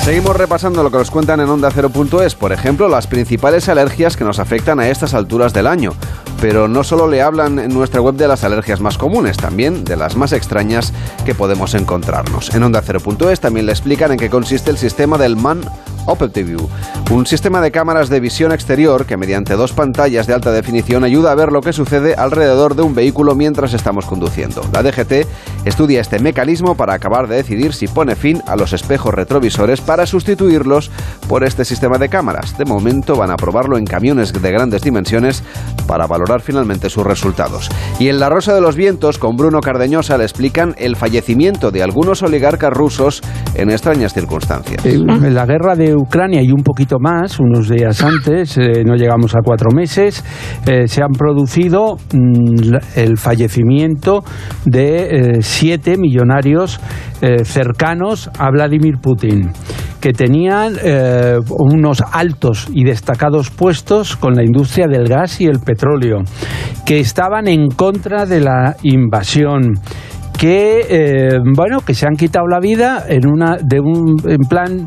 Seguimos 0.04 0.38
repasando 0.38 0.84
lo 0.84 0.92
que 0.92 1.00
nos 1.00 1.10
cuentan 1.10 1.40
en 1.40 1.50
Onda 1.50 1.72
0.es, 1.72 2.36
por 2.36 2.54
ejemplo, 2.54 2.88
las 2.88 3.08
principales 3.08 3.68
alergias 3.70 4.16
que 4.16 4.24
nos 4.24 4.38
afectan 4.38 4.80
a 4.80 4.88
estas 4.88 5.16
alturas 5.16 5.52
del 5.52 5.66
año. 5.66 5.94
Pero 6.42 6.68
no 6.68 6.84
solo 6.84 7.08
le 7.08 7.22
hablan 7.22 7.60
en 7.60 7.74
nuestra 7.74 8.02
web 8.02 8.16
de 8.16 8.28
las 8.28 8.44
alergias 8.44 8.82
más 8.82 8.98
comunes, 8.98 9.38
también 9.38 9.84
de 9.84 9.96
las 9.96 10.16
más 10.16 10.32
extrañas 10.32 10.94
que 11.26 11.34
podemos 11.36 11.74
encontrarnos. 11.74 12.54
En 12.54 12.64
Onda 12.64 12.84
0.es 12.84 13.40
también 13.40 13.66
le 13.66 13.72
explican 13.72 14.12
en 14.12 14.18
qué 14.18 14.30
consiste 14.30 14.70
el 14.72 14.78
sistema 14.78 15.18
del 15.18 15.36
MAN 15.36 15.62
View, 16.06 16.70
un 17.12 17.26
sistema 17.26 17.62
de 17.62 17.72
cámaras 17.72 18.10
de 18.10 18.20
visión 18.20 18.52
exterior 18.52 19.06
que 19.06 19.18
mediante 19.18 19.56
dos 19.56 19.74
pantallas 19.74 20.28
de 20.28 20.34
alta 20.34 20.52
definición 20.52 21.04
ayuda 21.04 21.32
a 21.32 21.36
ver 21.36 21.52
lo 21.52 21.62
que 21.62 21.74
sucede 21.74 22.14
alrededor 22.14 22.76
de 22.76 22.84
un 22.84 22.94
vehículo 22.94 23.36
mientras 23.36 23.74
estamos 23.74 24.06
conduciendo. 24.06 24.62
La 24.72 24.84
DGT 24.84 25.28
estudia 25.66 26.02
este 26.02 26.20
mecanismo 26.20 26.76
para 26.76 26.94
acabar 26.94 27.28
de 27.28 27.38
decidir 27.38 27.74
si 27.74 27.88
pone 27.88 28.16
fin 28.16 28.42
a 28.48 28.56
los 28.56 28.74
espejos 28.74 29.14
retrovisores 29.14 29.82
para 29.82 30.06
sustituirlos 30.06 30.92
por 31.28 31.44
este 31.44 31.66
sistema 31.66 31.98
de 31.98 32.10
cámaras. 32.10 32.58
De 32.58 32.66
momento 32.66 33.16
van 33.16 33.32
a 33.32 33.36
probarlo 33.36 33.78
en 33.78 33.86
camiones 33.86 34.32
de 34.32 34.52
grandes 34.52 34.82
dimensiones 34.84 35.44
para 35.88 36.08
valorar 36.08 36.42
finalmente 36.42 36.90
sus 36.90 37.06
resultados. 37.06 37.70
Y 38.00 38.10
en 38.10 38.20
La 38.20 38.30
Rosa 38.30 38.54
de 38.54 38.62
los 38.62 38.76
Vientos, 38.76 39.18
con 39.18 39.36
Bruno 39.36 39.60
Cardeñosa, 39.62 40.18
le 40.18 40.24
explican 40.24 40.76
el 40.78 40.96
fallecimiento 40.96 41.72
de 41.72 41.82
algunos 41.82 42.22
oligarcas 42.22 42.72
rusos 42.72 43.22
en 43.56 43.72
extrañas 43.72 44.14
circunstancias. 44.14 44.86
La 44.86 45.46
guerra 45.46 45.76
de 45.76 45.95
Ucrania 45.96 46.42
y 46.42 46.52
un 46.52 46.64
poquito 46.64 46.98
más, 47.00 47.40
unos 47.40 47.70
días 47.70 48.04
antes, 48.04 48.58
eh, 48.58 48.84
no 48.86 48.96
llegamos 48.96 49.36
a 49.36 49.40
cuatro 49.44 49.70
meses, 49.74 50.24
eh, 50.66 50.88
se 50.88 51.02
han 51.02 51.12
producido 51.12 51.98
mm, 52.14 52.76
el 52.96 53.18
fallecimiento 53.18 54.24
de 54.66 55.06
eh, 55.06 55.42
siete 55.42 55.98
millonarios 55.98 56.80
cercanos 57.44 58.30
a 58.38 58.52
Vladimir 58.52 58.98
Putin, 59.02 59.50
que 60.00 60.14
tenían 60.14 60.74
unos 61.50 62.04
altos 62.12 62.68
y 62.72 62.84
destacados 62.84 63.50
puestos 63.50 64.16
con 64.16 64.36
la 64.36 64.44
industria 64.44 64.86
del 64.86 65.08
gas 65.08 65.42
y 65.42 65.46
el 65.46 65.60
petróleo, 65.60 66.20
que 66.86 67.00
estaban 67.00 67.48
en 67.48 67.70
contra 67.70 68.28
de 68.28 68.42
la 68.42 68.76
invasión 68.84 69.74
que 70.38 71.40
bueno 71.56 71.80
que 71.80 71.96
se 71.96 72.06
han 72.06 72.16
quitado 72.16 72.46
la 72.48 72.60
vida 72.60 73.06
en 73.08 73.26
una 73.26 73.58
de 73.58 73.80
un 73.80 74.18
en 74.28 74.48
plan 74.48 74.86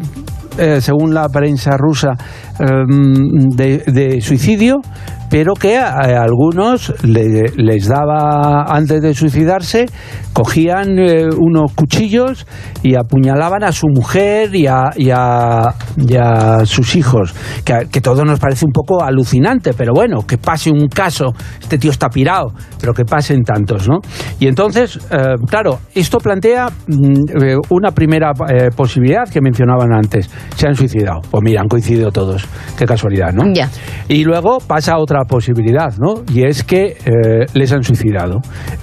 eh, 0.59 0.81
según 0.81 1.15
la 1.15 1.29
prensa 1.29 1.77
rusa, 1.77 2.11
em, 2.59 3.49
de, 3.51 4.21
suicidio, 4.21 4.81
pero 5.31 5.55
que 5.55 5.77
a, 5.79 6.23
algunos 6.23 6.95
les 7.03 7.89
daba, 7.89 8.65
antes 8.69 9.03
de 9.03 9.15
suicidarse, 9.15 9.87
cogían 10.33 10.99
eh, 10.99 11.27
unos 11.37 11.73
cuchillos 11.75 12.47
y 12.83 12.95
apuñalaban 12.95 13.65
a 13.65 13.73
su 13.73 13.87
mujer 13.89 14.55
y 14.55 14.67
a, 14.67 14.91
y 14.97 15.11
a, 15.11 16.65
sus 16.65 16.97
hijos, 16.97 17.35
que, 17.65 17.89
que, 17.91 18.01
todo 18.01 18.25
nos 18.25 18.39
parece 18.39 18.65
un 18.65 18.73
poco 18.73 19.03
alucinante, 19.03 19.73
pero 19.75 19.93
bueno, 19.95 20.27
que 20.27 20.39
pase 20.39 20.71
un 20.71 20.89
caso, 20.89 21.33
este 21.61 21.79
tío 21.79 21.91
está 21.91 22.09
pirado, 22.09 22.53
pero 22.81 22.93
que 22.95 23.05
pasen 23.05 23.43
tantos, 23.43 23.89
¿no? 23.89 23.99
Y 24.39 24.47
entonces, 24.47 24.99
eh, 25.11 25.35
claro, 25.49 25.81
esto 25.95 26.19
plantea 26.19 26.69
mm, 26.87 27.61
una 27.71 27.91
primera 27.91 28.33
posibilidad 28.77 29.29
que 29.29 29.41
mencionaban 29.41 29.93
antes, 29.93 30.31
se 30.57 30.67
han 30.67 30.75
suicidado. 30.75 31.21
Pues 31.31 31.43
mira, 31.43 31.61
han 31.61 31.69
coincidido 31.69 32.11
todos. 32.11 32.47
Qué 32.77 32.87
casualidad, 32.87 33.33
¿no? 33.33 33.53
Ya. 33.53 33.69
Y 34.09 34.25
luego 34.25 34.59
pasa 34.59 34.99
otra 34.99 35.18
posibilidad, 35.25 35.97
¿no? 35.99 36.23
Y 36.33 36.45
es 36.45 36.63
que 36.65 36.97
eh, 37.05 37.47
les 37.55 37.73
han 37.73 37.83
suicidado. 37.83 38.41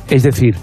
Es 0.10 0.24
decir, 0.24 0.56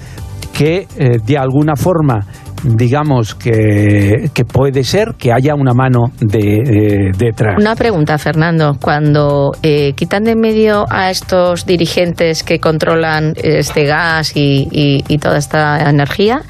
que 0.53 0.87
eh, 0.97 1.19
de 1.25 1.39
alguna 1.39 1.77
forma 1.77 2.21
digamos 2.65 3.35
que, 3.35 4.31
que, 4.33 4.45
puede 4.45 4.85
ser 4.85 5.15
que 5.19 5.33
haya 5.33 5.57
una 5.57 5.75
mano 5.75 6.13
de, 6.21 6.59
eh, 6.59 7.11
detrás. 7.19 7.57
Una 7.59 7.75
pregunta, 7.75 8.17
Fernando. 8.19 8.77
Cuando 8.81 9.51
quitan 9.97 10.23
de 10.23 10.37
medio 10.37 10.85
a 10.89 11.11
estos 11.11 11.67
dirigentes 11.67 12.45
que 12.45 12.61
controlan 12.61 13.35
este 13.43 13.85
gas 13.85 14.37
y, 14.37 14.69
y 14.71 15.19
toda 15.19 15.39
esta 15.39 15.91
energía, 15.91 16.43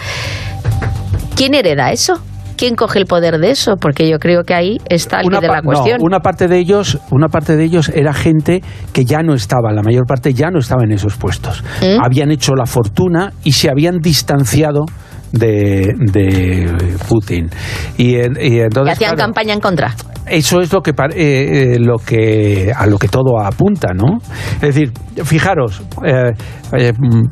¿quién 1.35 1.54
hereda 1.54 1.92
eso? 1.92 2.20
¿Quién 2.62 2.77
coge 2.77 3.01
el 3.01 3.07
poder 3.07 3.40
de 3.40 3.51
eso? 3.51 3.75
Porque 3.77 4.09
yo 4.09 4.20
creo 4.20 4.44
que 4.44 4.55
ahí 4.55 4.79
está 4.88 5.20
el 5.20 5.29
de 5.29 5.48
la 5.48 5.62
cuestión. 5.62 5.98
una 6.01 6.20
parte 6.20 6.46
de 6.46 6.59
ellos, 6.59 6.96
una 7.11 7.27
parte 7.27 7.57
de 7.57 7.64
ellos 7.64 7.88
era 7.88 8.14
gente 8.14 8.62
que 8.92 9.05
ya 9.05 9.22
no 9.25 9.35
estaba, 9.35 9.72
la 9.72 9.83
mayor 9.83 10.07
parte 10.07 10.33
ya 10.33 10.48
no 10.53 10.61
estaba 10.61 10.85
en 10.85 10.92
esos 10.92 11.16
puestos. 11.16 11.64
¿Mm? 11.81 12.01
Habían 12.01 12.31
hecho 12.31 12.55
la 12.55 12.66
fortuna 12.66 13.33
y 13.42 13.51
se 13.51 13.68
habían 13.68 13.98
distanciado 13.98 14.85
de, 15.33 16.98
Putin. 17.09 17.51
Y, 17.98 18.14
entonces, 18.14 18.92
hacían 18.92 19.16
campaña 19.16 19.55
en 19.55 19.61
contra. 19.61 19.96
Eso 20.26 20.61
es 20.61 20.72
lo 20.72 20.80
que, 20.80 20.90
eh, 20.90 21.74
eh, 21.74 21.78
lo 21.80 21.96
que 21.98 22.72
a 22.74 22.87
lo 22.87 22.96
que 22.96 23.08
todo 23.08 23.40
apunta, 23.40 23.88
¿no? 23.92 24.18
Es 24.54 24.74
decir, 24.74 24.92
fijaros, 25.24 25.82
eh, 26.04 26.32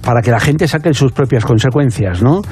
para 0.02 0.20
que 0.20 0.30
la 0.30 0.40
gente 0.40 0.66
saque 0.66 0.92
sus 0.92 1.12
propias 1.12 1.44
consecuencias, 1.44 2.22
¿no? 2.22 2.42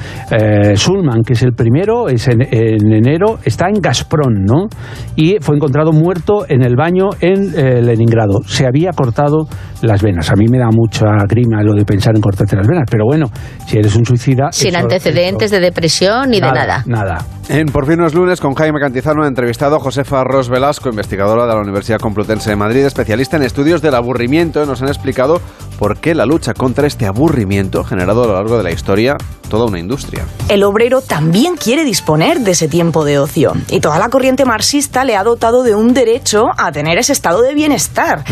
Sulman, 0.77 1.23
que 1.23 1.35
es 1.35 1.43
el 1.43 1.53
primero, 1.53 2.09
es 2.09 2.29
en, 2.29 2.41
enero, 2.43 3.39
está 3.45 3.69
en 3.69 3.81
Gazprom, 3.81 4.33
¿no? 4.45 4.69
Y 5.17 5.37
fue 5.41 5.57
encontrado 5.57 5.93
muerto 5.93 6.47
en 6.49 6.63
el 6.63 6.77
baño 6.77 7.09
en 7.21 7.85
Leningrado. 7.85 8.41
Se 8.47 8.67
había 8.67 8.93
cortado 8.93 9.49
las 9.83 10.03
venas. 10.03 10.31
A 10.31 10.35
mí 10.35 10.47
me 10.49 10.59
da 10.59 10.69
mucha 10.71 11.07
grima 11.29 11.63
lo 11.63 11.75
de 11.75 11.85
pensar 11.85 12.15
en 12.15 12.23
cortarte 12.23 12.57
las 12.57 12.67
venas, 12.67 12.85
pero 12.91 13.05
bueno, 13.05 13.27
si 13.67 13.79
eres 13.79 13.95
un 13.97 14.07
suicida... 14.07 14.51
Sin 14.53 14.77
antecedentes 14.77 15.51
de 15.51 15.61
depresión 15.61 16.31
ni 16.31 16.41
de 16.41 16.53
nada. 16.53 16.85
Nada. 16.87 17.19
En 17.51 17.69
Por 17.69 17.87
fin 17.87 17.97
no 17.97 18.07
es 18.07 18.13
lunes, 18.13 18.43
con 18.43 18.55
Jaime 18.55 18.79
Cantizano, 18.79 19.25
ha 19.25 19.27
entrevistado 19.27 19.77
a 19.77 19.81
Josefa 19.81 20.23
Ros 20.23 20.51
Velasco, 20.51 20.91
investigadora 20.91 21.47
de 21.47 21.55
la 21.55 21.61
Universidad 21.61 21.99
Complutense 21.99 22.51
de 22.51 22.57
Madrid, 22.57 22.85
especialista 22.85 23.39
en 23.39 23.43
estudios 23.43 23.81
del 23.81 23.95
aburrimiento. 23.95 24.67
Nos 24.67 24.83
han 24.83 24.89
explicado 24.89 25.41
por 25.79 25.97
qué 25.97 26.15
la 26.15 26.27
lucha 26.27 26.53
contra 26.53 26.87
este 26.87 27.07
aburrimiento 27.07 27.81
ha 27.81 27.87
generado 27.87 28.25
a 28.25 28.27
lo 28.27 28.35
largo 28.35 28.59
de 28.59 28.65
la 28.65 28.71
historia 28.71 29.17
toda 29.49 29.65
una 29.65 29.79
industria. 29.79 30.27
El 30.51 30.63
obrero 30.63 31.01
también 31.01 31.57
quiere 31.57 31.85
disponer 31.85 32.41
de 32.41 32.51
ese 32.51 32.69
tiempo 32.69 33.07
de 33.07 33.19
ocio 33.19 33.55
y 33.71 33.81
toda 33.81 33.99
la 33.99 34.11
corriente 34.11 34.45
marxista 34.45 35.05
le 35.05 35.17
ha 35.17 35.25
dotado 35.25 35.63
de 35.63 35.75
un 35.75 35.95
derecho 35.95 36.49
a 36.59 36.71
tener 36.71 36.99
ese 36.99 37.15
estado 37.15 37.41
de 37.41 37.55
bienestar. 37.55 38.25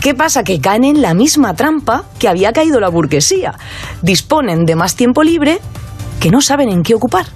¿Qué 0.00 0.14
pasa? 0.14 0.44
Que 0.44 0.60
caen 0.60 0.84
en 0.84 1.02
la 1.02 1.12
misma 1.12 1.54
trampa 1.54 2.04
que 2.20 2.28
había 2.28 2.52
caído 2.52 2.78
la 2.78 2.88
burguesía. 2.88 3.52
Disponen 4.00 4.64
de 4.64 4.76
más 4.76 4.94
tiempo 4.94 5.24
libre 5.24 5.58
que 6.20 6.30
no 6.30 6.40
saben 6.40 6.68
en 6.68 6.84
qué 6.84 6.94
ocupar. 6.94 7.26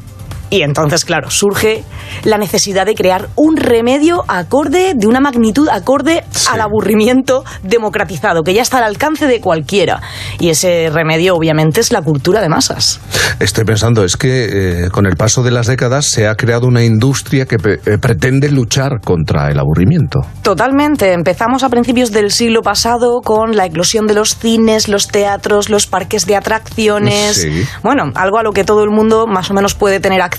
Y 0.50 0.62
entonces, 0.62 1.04
claro, 1.04 1.30
surge 1.30 1.84
la 2.22 2.38
necesidad 2.38 2.86
de 2.86 2.94
crear 2.94 3.28
un 3.34 3.56
remedio 3.56 4.24
acorde, 4.28 4.92
de 4.94 5.06
una 5.06 5.20
magnitud 5.20 5.68
acorde 5.68 6.22
al 6.50 6.60
aburrimiento 6.60 7.44
democratizado, 7.62 8.42
que 8.42 8.54
ya 8.54 8.62
está 8.62 8.78
al 8.78 8.84
alcance 8.84 9.26
de 9.26 9.40
cualquiera. 9.40 10.00
Y 10.38 10.50
ese 10.50 10.90
remedio, 10.92 11.34
obviamente, 11.34 11.80
es 11.80 11.92
la 11.92 12.02
cultura 12.02 12.40
de 12.40 12.48
masas. 12.48 13.00
Estoy 13.40 13.64
pensando, 13.64 14.04
es 14.04 14.16
que 14.16 14.84
eh, 14.84 14.90
con 14.90 15.06
el 15.06 15.16
paso 15.16 15.42
de 15.42 15.50
las 15.50 15.66
décadas 15.66 16.06
se 16.06 16.28
ha 16.28 16.36
creado 16.36 16.66
una 16.66 16.84
industria 16.84 17.46
que 17.46 17.56
eh, 17.56 17.98
pretende 17.98 18.50
luchar 18.50 19.00
contra 19.00 19.50
el 19.50 19.58
aburrimiento. 19.58 20.20
Totalmente. 20.42 21.12
Empezamos 21.12 21.62
a 21.64 21.68
principios 21.68 22.12
del 22.12 22.30
siglo 22.30 22.62
pasado 22.62 23.22
con 23.22 23.56
la 23.56 23.66
eclosión 23.66 24.06
de 24.06 24.14
los 24.14 24.36
cines, 24.36 24.88
los 24.88 25.08
teatros, 25.08 25.68
los 25.68 25.86
parques 25.86 26.26
de 26.26 26.36
atracciones. 26.36 27.42
Sí. 27.42 27.64
Bueno, 27.82 28.12
algo 28.14 28.38
a 28.38 28.42
lo 28.42 28.52
que 28.52 28.64
todo 28.64 28.84
el 28.84 28.90
mundo 28.90 29.26
más 29.26 29.50
o 29.50 29.54
menos 29.54 29.74
puede 29.74 30.00
tener 30.00 30.22
acceso 30.22 30.33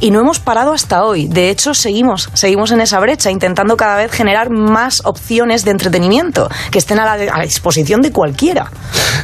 y 0.00 0.10
no 0.10 0.20
hemos 0.20 0.38
parado 0.38 0.72
hasta 0.72 1.04
hoy. 1.04 1.28
De 1.28 1.50
hecho, 1.50 1.74
seguimos, 1.74 2.28
seguimos 2.34 2.70
en 2.72 2.80
esa 2.80 2.98
brecha, 3.00 3.30
intentando 3.30 3.76
cada 3.76 3.96
vez 3.96 4.12
generar 4.12 4.50
más 4.50 5.02
opciones 5.04 5.64
de 5.64 5.70
entretenimiento 5.70 6.48
que 6.70 6.78
estén 6.78 6.98
a 6.98 7.04
la, 7.04 7.12
a 7.32 7.38
la 7.38 7.44
disposición 7.44 8.00
de 8.00 8.12
cualquiera. 8.12 8.70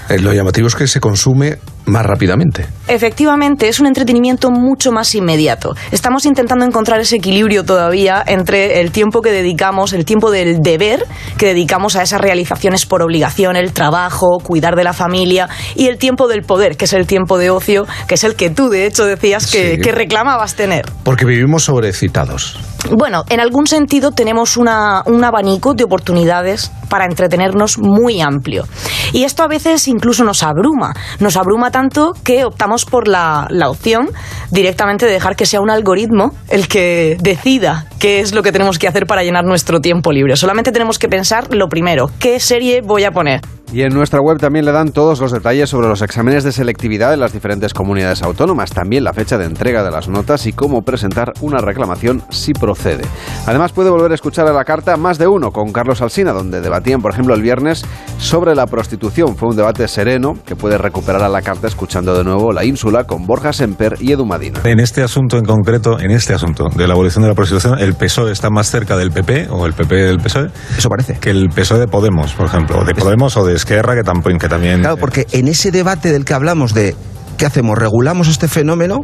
Eh, 0.09 0.18
lo 0.18 0.33
llamativo 0.33 0.68
es 0.68 0.74
que 0.74 0.87
se 0.87 1.00
consume 1.00 1.59
más 1.87 2.05
rápidamente. 2.07 2.66
Efectivamente, 2.88 3.68
es 3.68 3.81
un 3.81 3.87
entretenimiento 3.87 4.51
mucho 4.51 4.92
más 4.92 5.14
inmediato. 5.14 5.75
Estamos 5.92 6.25
intentando 6.27 6.64
encontrar 6.64 7.01
ese 7.01 7.16
equilibrio 7.16 7.64
todavía 7.64 8.23
entre 8.27 8.81
el 8.81 8.90
tiempo 8.90 9.20
que 9.20 9.31
dedicamos, 9.31 9.92
el 9.92 10.05
tiempo 10.05 10.31
del 10.31 10.62
deber 10.62 11.05
que 11.38 11.47
dedicamos 11.47 11.97
a 11.97 12.03
esas 12.03 12.20
realizaciones 12.20 12.87
por 12.87 13.03
obligación, 13.03 13.57
el 13.57 13.73
trabajo, 13.73 14.38
cuidar 14.42 14.77
de 14.77 14.85
la 14.85 14.92
familia, 14.92 15.49
y 15.75 15.87
el 15.88 15.99
tiempo 15.99 16.29
del 16.29 16.42
poder, 16.42 16.77
que 16.77 16.85
es 16.87 16.92
el 16.92 17.07
tiempo 17.07 17.38
de 17.38 17.51
ocio, 17.51 17.87
que 18.07 18.14
es 18.14 18.25
el 18.25 18.35
que 18.35 18.51
tú, 18.51 18.68
de 18.68 18.87
hecho, 18.87 19.05
decías 19.05 19.51
que, 19.51 19.77
Sí. 19.77 19.81
que 19.81 19.92
reclamabas 19.92 20.55
tener. 20.55 20.87
Porque 21.05 21.25
vivimos 21.25 21.64
sobrecitados. 21.64 22.59
Bueno, 22.90 23.25
en 23.31 23.40
algún 23.40 23.66
sentido 23.66 24.11
tenemos 24.12 24.57
una- 24.59 25.03
un 25.07 25.25
abanico 25.25 25.73
de 25.75 25.85
oportunidades 25.85 26.70
para 26.94 27.07
entretenernos 27.07 27.76
muy 27.76 28.20
amplio. 28.20 28.68
Y 29.12 29.24
esto 29.24 29.42
a 29.42 29.48
veces 29.48 29.88
incluso 29.88 30.22
nos 30.22 30.44
abruma. 30.44 30.94
Nos 31.18 31.37
abruma 31.37 31.72
tanto 31.72 32.12
que 32.22 32.44
optamos 32.44 32.85
por 32.85 33.09
la, 33.09 33.48
la 33.50 33.68
opción 33.68 34.11
directamente 34.52 35.04
de 35.04 35.11
dejar 35.11 35.35
que 35.35 35.44
sea 35.44 35.61
un 35.61 35.70
algoritmo 35.70 36.33
el 36.48 36.68
que 36.68 37.16
decida 37.20 37.88
qué 37.98 38.20
es 38.20 38.33
lo 38.33 38.44
que 38.44 38.52
tenemos 38.52 38.78
que 38.78 38.87
hacer 38.87 39.07
para 39.07 39.24
llenar 39.24 39.44
nuestro 39.44 39.80
tiempo 39.80 40.12
libre. 40.12 40.37
Solamente 40.37 40.70
tenemos 40.70 41.00
que 41.00 41.09
pensar 41.09 41.52
lo 41.52 41.66
primero, 41.68 42.12
¿qué 42.20 42.38
serie 42.38 42.80
voy 42.80 43.02
a 43.02 43.11
poner? 43.11 43.40
Y 43.75 43.83
en 43.83 43.93
nuestra 43.93 44.21
web 44.21 44.39
también 44.39 44.65
le 44.65 44.71
dan 44.71 44.93
todos 44.93 45.21
los 45.21 45.33
detalles 45.33 45.69
sobre 45.69 45.89
los 45.89 46.01
exámenes 46.01 46.45
de 46.45 46.53
selectividad 46.53 47.13
en 47.13 47.19
las 47.19 47.33
diferentes 47.33 47.75
comunidades 47.75 48.23
autónomas, 48.23 48.71
también 48.71 49.03
la 49.03 49.13
fecha 49.13 49.37
de 49.37 49.47
entrega 49.47 49.83
de 49.83 49.91
las 49.91 50.09
notas 50.09 50.47
y 50.47 50.53
cómo 50.53 50.83
presentar 50.83 51.33
una 51.41 51.59
reclamación 51.59 52.23
si 52.31 52.53
procede. 52.53 53.03
Además 53.49 53.73
puede 53.73 53.91
volver 53.91 54.13
a 54.13 54.15
escuchar 54.15 54.47
a 54.47 54.53
la 54.53 54.65
carta 54.65 54.97
más 54.97 55.19
de 55.19 55.27
uno 55.27 55.51
con 55.51 55.73
Carlos 55.73 56.01
Alsina, 56.03 56.33
donde 56.33 56.61
debatían, 56.61 57.03
por 57.03 57.11
ejemplo, 57.11 57.35
el 57.35 57.43
viernes 57.43 57.85
sobre 58.19 58.55
la 58.55 58.69
prostitución. 58.69 59.35
Fue 59.35 59.49
un 59.49 59.57
debate 59.57 59.89
sereno 59.89 60.35
que 60.47 60.55
puede 60.55 60.79
recuperar 60.79 61.25
a 61.25 61.29
la 61.29 61.43
carta 61.43 61.67
escuchando 61.67 62.17
de 62.17 62.23
nuevo 62.23 62.53
La 62.53 62.65
Ínsula 62.65 63.09
con 63.09 63.27
Borja 63.27 63.53
Semper 63.53 63.97
y 63.99 64.13
Edu 64.13 64.25
Madina. 64.25 64.61
En 64.63 64.79
este 64.79 65.03
asunto 65.03 65.37
en 65.37 65.45
concreto, 65.45 65.99
en 65.99 66.13
este 66.13 66.33
asunto 66.33 66.69
de 66.69 66.87
la 66.87 66.95
abolición 66.95 67.23
de 67.23 67.31
la 67.31 67.35
prostitución, 67.35 67.81
el 67.81 67.95
PSOE 67.95 68.31
está 68.31 68.51
más 68.51 68.71
cerca 68.71 68.97
del 68.97 69.11
PP 69.11 69.49
o 69.51 69.67
el 69.67 69.73
PP 69.73 69.97
del 69.97 70.19
PSOE 70.19 70.51
Eso 70.79 70.89
parece. 70.89 71.19
Que 71.19 71.31
el 71.31 71.49
PSOE 71.49 71.81
de 71.81 71.89
Podemos, 71.89 72.35
por 72.35 72.47
ejemplo, 72.47 72.79
o 72.79 72.85
de 72.85 72.95
Podemos 72.95 73.37
o 73.37 73.45
de 73.45 73.63
Esquerra, 73.64 73.94
que, 73.94 74.03
tampoco, 74.03 74.37
que 74.38 74.48
también... 74.48 74.81
Claro, 74.81 74.98
porque 74.98 75.27
en 75.33 75.48
ese 75.48 75.70
debate 75.70 76.12
del 76.12 76.27
que 76.27 76.35
hablamos 76.35 76.74
de 76.74 76.94
¿qué 77.38 77.46
hacemos? 77.46 77.79
¿Regulamos 77.79 78.29
este 78.29 78.46
fenómeno? 78.46 78.98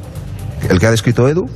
El 0.69 0.79
que 0.79 0.87
ha 0.87 0.91
descrito 0.91 1.27
Edu. 1.29 1.47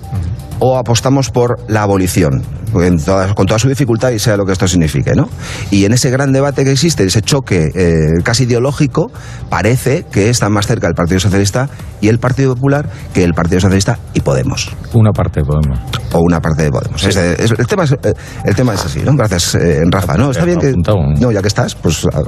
¿O 0.60 0.78
apostamos 0.78 1.30
por 1.30 1.58
la 1.68 1.82
abolición? 1.82 2.42
En 2.74 2.98
toda- 3.02 3.34
con 3.34 3.46
toda 3.46 3.58
su 3.60 3.68
dificultad 3.68 4.10
y 4.10 4.18
sea 4.18 4.36
lo 4.36 4.44
que 4.44 4.52
esto 4.52 4.66
signifique, 4.66 5.12
¿no? 5.14 5.28
Y 5.70 5.84
en 5.84 5.92
ese 5.92 6.10
gran 6.10 6.32
debate 6.32 6.64
que 6.64 6.72
existe, 6.72 7.04
ese 7.04 7.22
choque 7.22 7.70
eh, 7.72 8.22
casi 8.24 8.44
ideológico, 8.44 9.12
parece 9.48 10.04
que 10.10 10.28
está 10.28 10.48
más 10.48 10.66
cerca 10.66 10.88
el 10.88 10.94
Partido 10.94 11.20
Socialista 11.20 11.68
y 12.00 12.08
el 12.08 12.18
Partido 12.18 12.54
Popular 12.54 12.88
que 13.12 13.22
el 13.22 13.32
Partido 13.32 13.60
Socialista 13.60 13.98
y 14.12 14.20
Podemos. 14.20 14.72
Una 14.92 15.12
parte 15.12 15.40
de 15.40 15.46
Podemos. 15.46 15.78
O 16.12 16.18
una 16.20 16.40
parte 16.40 16.64
de 16.64 16.70
Podemos. 16.70 17.04
Es 17.04 17.14
de- 17.14 17.34
es- 17.34 17.52
el, 17.52 17.66
tema 17.68 17.84
es, 17.84 17.92
eh, 17.92 17.96
el 18.44 18.56
tema 18.56 18.74
es 18.74 18.84
así, 18.84 19.00
¿no? 19.04 19.12
Gracias, 19.14 19.54
eh, 19.54 19.82
Rafa. 19.88 20.16
No, 20.16 20.30
está 20.32 20.44
bien 20.44 20.58
que... 20.58 20.72
No, 21.20 21.30
ya 21.30 21.42
que 21.42 21.48
estás, 21.48 21.76
pues... 21.76 22.06
ah. 22.12 22.22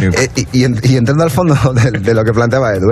Eh, 0.00 0.28
y, 0.52 0.60
y 0.60 0.64
en- 0.64 0.80
y 0.82 0.96
entrando 0.96 1.22
al 1.22 1.30
fondo 1.30 1.54
de, 1.74 1.90
de 2.00 2.14
lo 2.14 2.24
que 2.24 2.32
planteaba 2.32 2.72
Edu. 2.74 2.88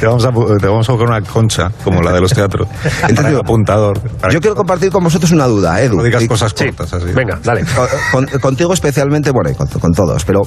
Te 0.00 0.06
vamos, 0.06 0.24
a, 0.24 0.30
te 0.58 0.66
vamos 0.66 0.88
a 0.88 0.92
buscar 0.92 1.08
una 1.08 1.20
concha, 1.22 1.70
como 1.84 2.02
la 2.02 2.12
de 2.12 2.20
los 2.20 2.32
teatros. 2.32 2.66
para 3.14 3.28
el 3.28 3.42
para 3.94 4.32
Yo 4.32 4.40
quiero 4.40 4.54
compartir 4.56 4.90
con 4.90 5.02
vosotros 5.04 5.30
una 5.32 5.46
duda, 5.46 5.80
Edu. 5.82 5.96
No 5.96 6.02
digas 6.02 6.22
Y- 6.22 6.28
cosas 6.28 6.52
cortas 6.54 6.92
así. 6.92 7.06
Venga, 7.14 7.38
dale. 7.42 7.64
Con- 8.12 8.26
con- 8.26 8.40
contigo 8.40 8.72
especialmente, 8.72 9.30
bueno, 9.30 9.50
y 9.50 9.54
con, 9.54 9.66
con 9.68 9.92
todos, 9.92 10.24
pero 10.24 10.42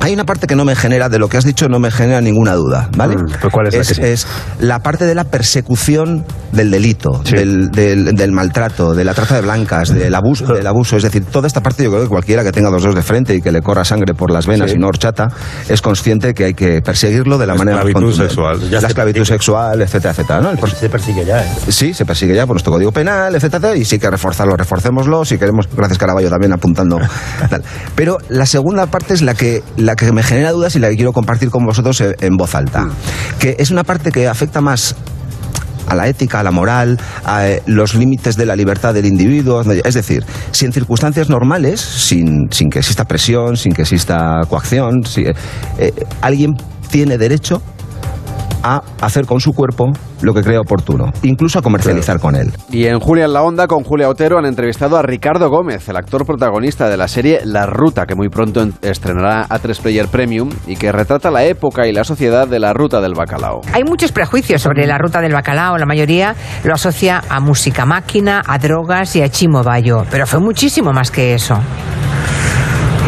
hay 0.00 0.12
una 0.14 0.24
parte 0.24 0.46
que 0.46 0.54
no 0.56 0.64
me 0.64 0.76
genera, 0.76 1.08
de 1.08 1.18
lo 1.18 1.28
que 1.28 1.36
has 1.36 1.44
dicho, 1.44 1.68
no 1.68 1.78
me 1.78 1.90
genera 1.90 2.20
ninguna 2.20 2.54
duda, 2.54 2.88
¿vale? 2.96 3.16
¿cuál 3.50 3.66
es 3.68 3.74
la 3.74 3.80
que 3.80 3.94
sí? 3.94 4.00
es 4.02 4.26
la 4.60 4.80
parte 4.80 5.04
de 5.06 5.14
la 5.14 5.24
persecución 5.24 6.24
del 6.52 6.70
delito, 6.70 7.20
del, 7.24 7.70
del- 7.70 8.14
del 8.14 8.32
maltrato, 8.32 8.94
de 8.94 9.04
la 9.04 9.14
trata 9.14 9.34
de 9.36 9.42
blancas, 9.42 9.92
del 9.92 10.14
abuso, 10.14 10.46
del 10.54 10.66
abuso. 10.66 10.96
Es 10.96 11.02
decir, 11.02 11.24
toda 11.24 11.46
esta 11.46 11.60
parte 11.62 11.82
yo 11.84 11.90
creo 11.90 12.02
que 12.02 12.08
cualquiera 12.08 12.42
que 12.44 12.52
tenga 12.52 12.70
dos 12.70 12.82
dedos 12.82 12.94
de 12.94 13.02
frente 13.02 13.34
y 13.34 13.40
que 13.42 13.52
le 13.52 13.60
corra 13.60 13.84
sangre 13.84 14.14
por 14.14 14.30
las 14.30 14.46
venas 14.46 14.70
Sí. 14.70 14.76
y 14.76 14.80
no 14.80 14.88
horchata, 14.88 15.28
es 15.68 15.82
consciente 15.82 16.34
que 16.34 16.44
hay 16.46 16.54
que 16.54 16.80
perseguirlo 16.82 17.38
de 17.38 17.46
la 17.46 17.54
La 17.54 17.58
manera 17.58 17.78
más 17.84 17.92
contundente. 17.92 18.24
sexual. 18.28 18.60
Ya 18.70 18.76
La 18.76 18.80
se 18.82 18.86
esclavitud 18.88 19.24
sexual, 19.24 19.82
etcétera, 19.82 20.10
etcétera. 20.12 20.40
¿no? 20.40 20.50
El 20.50 20.58
Se 20.70 20.88
persigue 20.88 21.24
ya, 21.24 21.44
¿eh? 21.44 21.48
Sí, 21.68 21.92
se 21.94 22.04
persigue 22.06 22.34
ya 22.34 22.46
por 22.46 22.56
nuestro 22.68 22.72
código 22.72 22.92
penal, 22.92 23.34
etcétera, 23.34 23.76
y 23.76 23.84
sí 23.84 23.98
que 23.98 24.10
reforzarlo, 24.10 24.56
reforcémoslo, 24.56 25.24
si 25.24 25.38
queremos, 25.38 25.68
gracias 25.74 25.98
Caraballo 25.98 26.30
también 26.30 26.52
apuntando. 26.52 26.98
tal. 27.50 27.62
Pero 27.94 28.18
la 28.28 28.46
segunda 28.46 28.86
parte 28.86 29.14
es 29.14 29.22
la 29.22 29.34
que, 29.34 29.62
la 29.76 29.96
que 29.96 30.12
me 30.12 30.22
genera 30.22 30.52
dudas 30.52 30.76
y 30.76 30.78
la 30.78 30.88
que 30.88 30.96
quiero 30.96 31.12
compartir 31.12 31.50
con 31.50 31.64
vosotros 31.64 32.00
en, 32.00 32.36
voz 32.36 32.54
alta, 32.54 32.88
que 33.38 33.56
es 33.58 33.70
una 33.70 33.84
parte 33.84 34.12
que 34.12 34.28
afecta 34.28 34.60
más 34.60 34.94
a 35.86 35.94
la 35.94 36.06
ética, 36.06 36.40
a 36.40 36.42
la 36.42 36.50
moral, 36.50 37.00
a 37.24 37.48
eh, 37.48 37.62
los 37.66 37.94
límites 37.94 38.36
de 38.36 38.44
la 38.44 38.54
libertad 38.54 38.92
del 38.92 39.06
individuo. 39.06 39.62
Es 39.62 39.94
decir, 39.94 40.24
si 40.50 40.66
en 40.66 40.72
circunstancias 40.72 41.30
normales, 41.30 41.80
sin, 41.80 42.48
sin 42.50 42.68
que 42.68 42.80
exista 42.80 43.06
presión, 43.06 43.56
sin 43.56 43.72
que 43.72 43.82
exista 43.82 44.40
coacción, 44.48 45.04
si, 45.06 45.22
eh, 45.22 45.34
eh, 45.78 45.92
alguien 46.20 46.54
tiene 46.90 47.16
derecho 47.16 47.62
a 48.76 48.82
hacer 49.00 49.26
con 49.26 49.40
su 49.40 49.52
cuerpo 49.52 49.86
lo 50.22 50.34
que 50.34 50.42
crea 50.42 50.60
oportuno, 50.60 51.12
incluso 51.22 51.58
a 51.58 51.62
comercializar 51.62 52.18
con 52.20 52.34
él. 52.36 52.52
Y 52.70 52.86
en 52.86 52.98
Julia 53.00 53.24
en 53.26 53.32
la 53.32 53.42
Onda, 53.42 53.66
con 53.66 53.84
Julia 53.84 54.08
Otero, 54.08 54.38
han 54.38 54.46
entrevistado 54.46 54.96
a 54.96 55.02
Ricardo 55.02 55.48
Gómez, 55.48 55.88
el 55.88 55.96
actor 55.96 56.26
protagonista 56.26 56.88
de 56.88 56.96
la 56.96 57.08
serie 57.08 57.40
La 57.44 57.66
Ruta, 57.66 58.04
que 58.06 58.14
muy 58.14 58.28
pronto 58.28 58.62
en- 58.62 58.74
estrenará 58.82 59.46
a 59.48 59.58
3 59.58 59.78
Player 59.80 60.08
Premium 60.08 60.50
y 60.66 60.76
que 60.76 60.90
retrata 60.92 61.30
la 61.30 61.44
época 61.44 61.86
y 61.86 61.92
la 61.92 62.04
sociedad 62.04 62.48
de 62.48 62.58
la 62.58 62.72
Ruta 62.72 63.00
del 63.00 63.14
Bacalao. 63.14 63.60
Hay 63.72 63.84
muchos 63.84 64.12
prejuicios 64.12 64.60
sobre 64.62 64.86
la 64.86 64.98
ruta 64.98 65.20
del 65.20 65.32
bacalao. 65.32 65.78
La 65.78 65.86
mayoría 65.86 66.34
lo 66.64 66.74
asocia 66.74 67.22
a 67.28 67.40
música 67.40 67.86
máquina, 67.86 68.42
a 68.46 68.58
drogas 68.58 69.14
y 69.16 69.22
a 69.22 69.28
chimo 69.28 69.62
bayo. 69.62 70.04
Pero 70.10 70.26
fue 70.26 70.40
muchísimo 70.40 70.92
más 70.92 71.10
que 71.10 71.34
eso. 71.34 71.58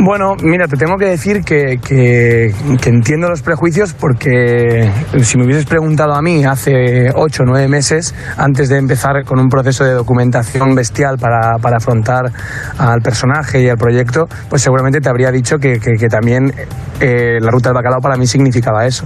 Bueno, 0.02 0.34
mira, 0.42 0.66
te 0.66 0.76
tengo 0.78 0.96
que 0.96 1.04
decir 1.06 1.42
que, 1.44 1.78
que- 1.78 2.54
que 2.80 2.88
entiendo 2.88 3.28
los 3.28 3.42
prejuicios 3.42 3.92
porque 3.92 4.90
si 5.22 5.36
me 5.36 5.44
hubieses 5.44 5.66
preguntado 5.66 6.14
a 6.14 6.22
mí 6.22 6.42
hace 6.44 7.10
ocho 7.14 7.42
o 7.42 7.46
nueve 7.46 7.68
meses, 7.68 8.14
antes 8.38 8.70
de 8.70 8.78
empezar 8.78 9.24
con 9.26 9.38
un 9.38 9.48
proceso 9.48 9.84
de 9.84 9.92
documentación 9.92 10.74
bestial 10.74 11.18
para, 11.18 11.58
para 11.58 11.76
afrontar 11.76 12.32
al 12.78 13.02
personaje 13.02 13.60
y 13.62 13.68
al 13.68 13.76
proyecto, 13.76 14.26
pues 14.48 14.62
seguramente 14.62 15.00
te 15.00 15.10
habría 15.10 15.30
dicho 15.30 15.58
que, 15.58 15.78
que- 15.78 16.08
también 16.08 16.52
eh, 17.00 17.38
la 17.40 17.50
ruta 17.50 17.68
del 17.68 17.74
bacalao 17.76 18.00
para 18.00 18.16
mí 18.16 18.26
significaba 18.26 18.86
eso. 18.86 19.04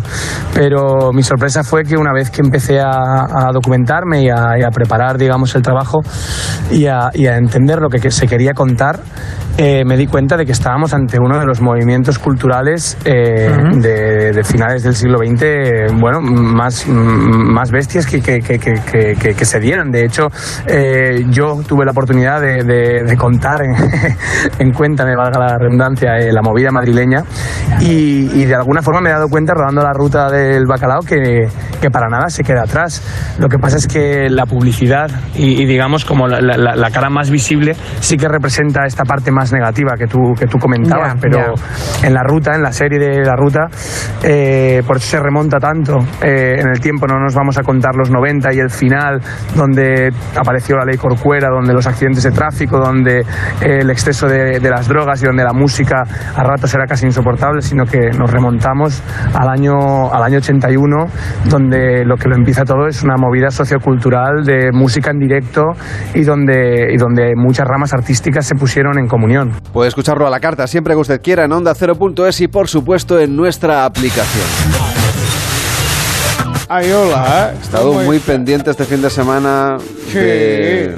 Pero 0.54 1.12
mi 1.12 1.22
sorpresa 1.24 1.64
fue 1.64 1.82
que 1.82 1.96
una 1.96 2.12
vez 2.12 2.30
que 2.30 2.40
empecé 2.40 2.78
a, 2.80 2.88
a 2.90 3.50
documentarme 3.52 4.22
y 4.22 4.28
a, 4.30 4.58
y 4.58 4.62
a 4.62 4.70
preparar, 4.70 5.18
digamos, 5.18 5.54
el 5.56 5.62
trabajo 5.62 6.00
y 6.70 6.86
a, 6.86 7.10
y 7.12 7.26
a 7.26 7.36
entender 7.36 7.80
lo 7.80 7.88
que 7.88 8.10
se 8.10 8.26
quería 8.26 8.52
contar, 8.54 9.00
eh, 9.58 9.84
me 9.84 9.96
di 9.96 10.06
cuenta 10.06 10.36
de 10.36 10.46
que 10.46 10.52
estábamos 10.52 10.83
estamos 10.84 10.94
ante 10.94 11.18
uno 11.18 11.38
de 11.38 11.46
los 11.46 11.60
movimientos 11.62 12.18
culturales 12.18 12.98
eh, 13.06 13.48
de, 13.76 14.32
de 14.32 14.44
finales 14.44 14.82
del 14.82 14.94
siglo 14.94 15.18
XX, 15.18 15.98
bueno, 16.00 16.20
más, 16.20 16.86
más 16.88 17.70
bestias 17.70 18.06
que, 18.06 18.20
que, 18.20 18.40
que, 18.40 18.58
que- 18.58 19.44
se 19.44 19.60
dieron. 19.60 19.90
De 19.90 20.04
hecho, 20.04 20.28
eh, 20.66 21.24
yo 21.30 21.60
tuve 21.66 21.84
la 21.84 21.92
oportunidad 21.92 22.40
de, 22.40 22.64
de- 22.64 23.02
de 23.04 23.16
contar 23.16 23.62
en, 23.62 23.74
en 24.58 24.72
cuenta, 24.72 25.04
me 25.04 25.14
valga 25.16 25.38
la 25.38 25.58
redundancia, 25.58 26.16
eh, 26.18 26.32
la 26.32 26.40
movida 26.42 26.70
madrileña 26.70 27.22
y, 27.80 28.30
y 28.32 28.44
de 28.46 28.54
alguna 28.54 28.80
forma 28.82 29.00
me 29.00 29.10
he 29.10 29.12
dado 29.12 29.28
cuenta, 29.28 29.52
rodando 29.54 29.82
la 29.82 29.92
ruta 29.92 30.30
del 30.30 30.64
bacalao, 30.66 31.00
que, 31.00 31.48
que 31.80 31.90
para 31.90 32.08
nada 32.08 32.28
se 32.28 32.42
queda 32.42 32.62
atrás. 32.62 33.02
Lo 33.38 33.48
que 33.48 33.58
pasa 33.58 33.76
es 33.78 33.86
que 33.86 34.28
la 34.30 34.44
publicidad 34.46 35.10
y, 35.34 35.62
y 35.62 35.66
digamos 35.66 36.04
como 36.04 36.26
la, 36.28 36.40
la- 36.40 36.74
la 36.76 36.90
cara 36.90 37.08
más 37.10 37.30
visible 37.30 37.74
sí 38.00 38.16
que 38.16 38.28
representa 38.28 38.84
esta 38.86 39.04
parte 39.04 39.30
más 39.30 39.52
negativa 39.52 39.94
que 39.98 40.06
tú, 40.06 40.34
que 40.38 40.46
tú 40.46 40.58
comentabas, 40.74 41.14
Ya, 41.14 41.20
pero 41.20 41.54
en 42.02 42.14
la 42.14 42.22
ruta, 42.22 42.54
en 42.54 42.62
la 42.62 42.72
serie 42.72 42.98
de 42.98 43.24
la 43.24 43.36
ruta, 43.36 43.66
eh, 44.22 44.82
por 44.86 44.96
eso 44.96 45.08
se 45.08 45.20
remonta 45.20 45.58
tanto 45.58 45.98
eh, 46.22 46.56
en 46.58 46.68
el 46.68 46.80
tiempo, 46.80 47.06
no 47.06 47.18
nos 47.18 47.34
vamos 47.34 47.58
a 47.58 47.62
contar 47.62 47.94
los 47.94 48.10
90 48.10 48.52
y 48.54 48.58
el 48.58 48.70
final, 48.70 49.20
donde 49.54 50.12
apareció 50.36 50.76
la 50.76 50.84
ley 50.84 50.96
Corcuera, 50.96 51.48
donde 51.48 51.72
los 51.72 51.86
accidentes 51.86 52.24
de 52.24 52.30
tráfico, 52.30 52.78
donde 52.78 53.20
eh, 53.20 53.78
el 53.80 53.90
exceso 53.90 54.26
de, 54.26 54.60
de 54.60 54.70
las 54.70 54.88
drogas 54.88 55.22
y 55.22 55.26
donde 55.26 55.44
la 55.44 55.52
música 55.52 56.02
a 56.34 56.42
ratos 56.42 56.74
era 56.74 56.86
casi 56.86 57.06
insoportable, 57.06 57.62
sino 57.62 57.84
que 57.84 58.10
nos 58.18 58.30
remontamos 58.30 59.02
al 59.34 59.48
año, 59.48 60.12
al 60.12 60.22
año 60.22 60.38
81, 60.38 61.06
donde 61.48 62.04
lo 62.04 62.16
que 62.16 62.28
lo 62.28 62.36
empieza 62.36 62.64
todo 62.64 62.86
es 62.86 63.02
una 63.02 63.16
movida 63.16 63.50
sociocultural 63.50 64.44
de 64.44 64.70
música 64.72 65.10
en 65.10 65.18
directo 65.18 65.62
y 66.14 66.22
donde, 66.22 66.92
y 66.92 66.96
donde 66.96 67.34
muchas 67.36 67.66
ramas 67.66 67.92
artísticas 67.92 68.46
se 68.46 68.54
pusieron 68.54 68.98
en 68.98 69.06
comunión. 69.06 69.52
Puede 69.72 69.88
escucharlo 69.88 70.26
a 70.26 70.30
la 70.30 70.40
carta 70.40 70.63
siempre 70.66 70.94
que 70.94 71.00
usted 71.00 71.20
quiera 71.22 71.44
en 71.44 71.52
onda 71.52 71.74
0.es 71.74 72.40
y 72.40 72.48
por 72.48 72.68
supuesto 72.68 73.18
en 73.18 73.34
nuestra 73.36 73.84
aplicación. 73.84 74.44
Ay, 76.68 76.90
hola. 76.92 77.52
He 77.58 77.62
estado 77.62 77.88
¿Cómo 77.88 78.02
muy 78.02 78.18
pendiente 78.18 78.70
este 78.70 78.84
fin 78.84 79.02
de 79.02 79.10
semana 79.10 79.78
Sí. 80.10 80.18
de 80.18 80.94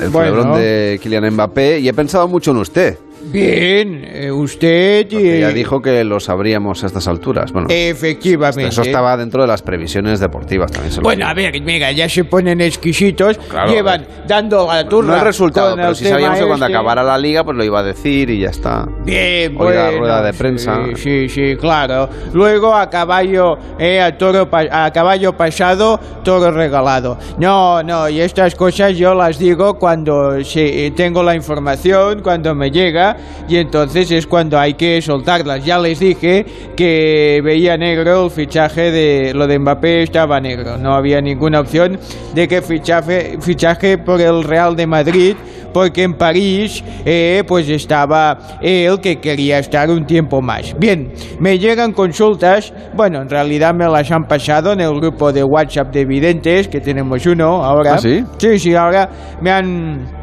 el 0.00 0.08
Bueno. 0.10 0.56
de 0.56 0.98
Kylian 1.02 1.30
Mbappé 1.34 1.80
y 1.80 1.88
he 1.88 1.92
pensado 1.94 2.26
mucho 2.28 2.50
en 2.52 2.58
usted. 2.58 2.98
Bien, 3.30 4.04
eh, 4.04 4.30
usted 4.32 5.06
y... 5.10 5.16
que 5.16 5.40
ya 5.40 5.50
dijo 5.50 5.80
que 5.80 6.02
lo 6.04 6.20
sabríamos 6.20 6.82
a 6.82 6.86
estas 6.86 7.06
alturas. 7.08 7.52
Bueno, 7.52 7.68
Efectivamente. 7.70 8.68
eso 8.68 8.82
estaba 8.82 9.16
dentro 9.16 9.42
de 9.42 9.48
las 9.48 9.62
previsiones 9.62 10.20
deportivas 10.20 10.70
también. 10.72 10.92
se 10.92 10.98
lo 11.00 11.04
Bueno, 11.04 11.26
digo. 11.26 11.30
a 11.30 11.34
ver, 11.34 11.60
mira, 11.62 11.92
ya 11.92 12.08
se 12.08 12.24
ponen 12.24 12.60
exquisitos, 12.60 13.38
Claro, 13.48 13.70
llevan 13.70 14.06
dando 14.26 14.66
la 14.66 14.88
turra. 14.88 15.08
no 15.08 15.14
el 15.16 15.20
resultado, 15.24 15.76
pero 15.76 15.88
el 15.90 15.96
sí 15.96 16.04
sabíamos 16.06 16.34
que 16.36 16.40
tema 16.40 16.48
cuando 16.48 16.66
este. 16.66 16.76
acabara 16.76 17.02
la 17.02 17.18
liga 17.18 17.44
pues 17.44 17.56
lo 17.56 17.64
iba 17.64 17.80
a 17.80 17.82
decir 17.82 18.30
y 18.30 18.40
ya 18.40 18.48
está. 18.50 18.86
Bien, 19.04 19.54
Hoy 19.58 19.74
la 19.74 19.84
bueno, 19.84 19.98
rueda 19.98 20.22
de 20.22 20.32
prensa. 20.32 20.80
Sí, 20.94 20.96
sí, 20.96 21.28
sí, 21.28 21.56
claro. 21.56 22.08
Luego 22.32 22.74
a 22.74 22.88
caballo, 22.88 23.58
eh, 23.78 24.00
a 24.00 24.16
toro 24.16 24.48
a 24.52 24.90
caballo 24.92 25.36
pasado, 25.36 26.00
toro 26.24 26.50
regalado. 26.50 27.18
No, 27.38 27.82
no, 27.82 28.08
y 28.08 28.20
estas 28.20 28.54
cosas 28.54 28.96
yo 28.96 29.14
las 29.14 29.38
digo 29.38 29.78
cuando 29.78 30.42
se- 30.44 30.86
eh, 30.86 30.90
tengo 30.92 31.22
la 31.22 31.34
información, 31.34 32.20
cuando 32.22 32.54
me 32.54 32.70
llega, 32.70 33.16
y 33.48 33.56
entonces 33.56 34.10
es 34.10 34.26
cuando 34.26 34.58
hay 34.58 34.74
que 34.74 35.00
soltarlas. 35.02 35.64
Ya 35.64 35.78
les 35.78 35.98
dije 35.98 36.44
que 36.76 37.40
veía 37.42 37.76
negro 37.76 38.24
el 38.24 38.30
fichaje 38.30 38.90
de 38.90 39.32
lo 39.34 39.46
de 39.46 39.58
Mbappé 39.58 40.02
estaba 40.02 40.40
negro. 40.40 40.76
No 40.78 40.94
había 40.94 41.20
ninguna 41.20 41.60
opción 41.60 41.98
de 42.34 42.48
que 42.48 42.62
fichaje, 42.62 43.38
fichaje 43.40 43.98
por 43.98 44.20
el 44.20 44.44
Real 44.44 44.76
de 44.76 44.86
Madrid 44.86 45.36
porque 45.72 46.02
en 46.02 46.14
París 46.14 46.82
eh, 47.04 47.42
pues 47.46 47.68
estaba 47.68 48.38
él 48.60 49.00
que 49.00 49.20
quería 49.20 49.58
estar 49.58 49.90
un 49.90 50.06
tiempo 50.06 50.40
más. 50.40 50.74
Bien, 50.78 51.12
me 51.40 51.58
llegan 51.58 51.92
consultas, 51.92 52.72
bueno, 52.94 53.22
en 53.22 53.28
realidad 53.28 53.74
me 53.74 53.86
las 53.86 54.10
han 54.10 54.24
pasado 54.24 54.72
en 54.72 54.80
el 54.80 54.92
grupo 54.94 55.32
de 55.32 55.44
WhatsApp 55.44 55.92
de 55.92 56.04
videntes, 56.04 56.68
que 56.68 56.80
tenemos 56.80 57.24
uno 57.26 57.64
ahora. 57.64 57.94
¿Ah, 57.94 57.98
sí? 57.98 58.24
Sí, 58.38 58.58
sí, 58.58 58.74
ahora 58.74 59.08
me 59.40 59.50
han, 59.50 60.17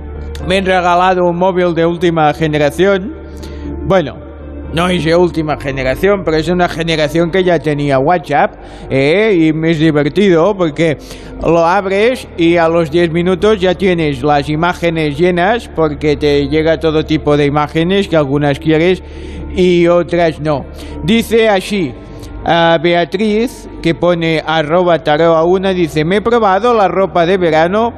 me 0.47 0.57
han 0.57 0.65
regalado 0.65 1.25
un 1.25 1.37
móvil 1.37 1.73
de 1.73 1.85
última 1.85 2.33
generación. 2.33 3.13
Bueno, 3.87 4.25
no 4.75 4.89
es 4.89 5.05
de 5.05 5.15
última 5.15 5.57
generación, 5.57 6.23
pero 6.25 6.35
es 6.35 6.49
una 6.49 6.67
generación 6.67 7.31
que 7.31 7.43
ya 7.43 7.57
tenía 7.59 7.97
WhatsApp 7.97 8.55
¿eh? 8.89 9.33
y 9.33 9.67
es 9.67 9.79
divertido 9.79 10.53
porque 10.57 10.97
lo 11.41 11.65
abres 11.65 12.27
y 12.37 12.57
a 12.57 12.67
los 12.67 12.91
10 12.91 13.11
minutos 13.11 13.61
ya 13.61 13.73
tienes 13.73 14.21
las 14.21 14.49
imágenes 14.49 15.17
llenas 15.17 15.69
porque 15.73 16.17
te 16.17 16.47
llega 16.49 16.77
todo 16.77 17.05
tipo 17.05 17.37
de 17.37 17.45
imágenes 17.45 18.09
que 18.09 18.17
algunas 18.17 18.59
quieres 18.59 19.01
y 19.55 19.87
otras 19.87 20.41
no. 20.41 20.65
Dice 21.03 21.47
así. 21.47 21.93
a 22.43 22.77
Beatriz, 22.77 23.69
que 23.81 23.95
pone 23.95 24.43
arroba 24.45 24.99
tarot 24.99 25.35
a 25.35 25.43
una, 25.45 25.73
dice, 25.73 26.03
me 26.03 26.17
he 26.17 26.21
probado 26.21 26.73
la 26.73 26.87
ropa 26.87 27.25
de 27.25 27.37
verano 27.37 27.93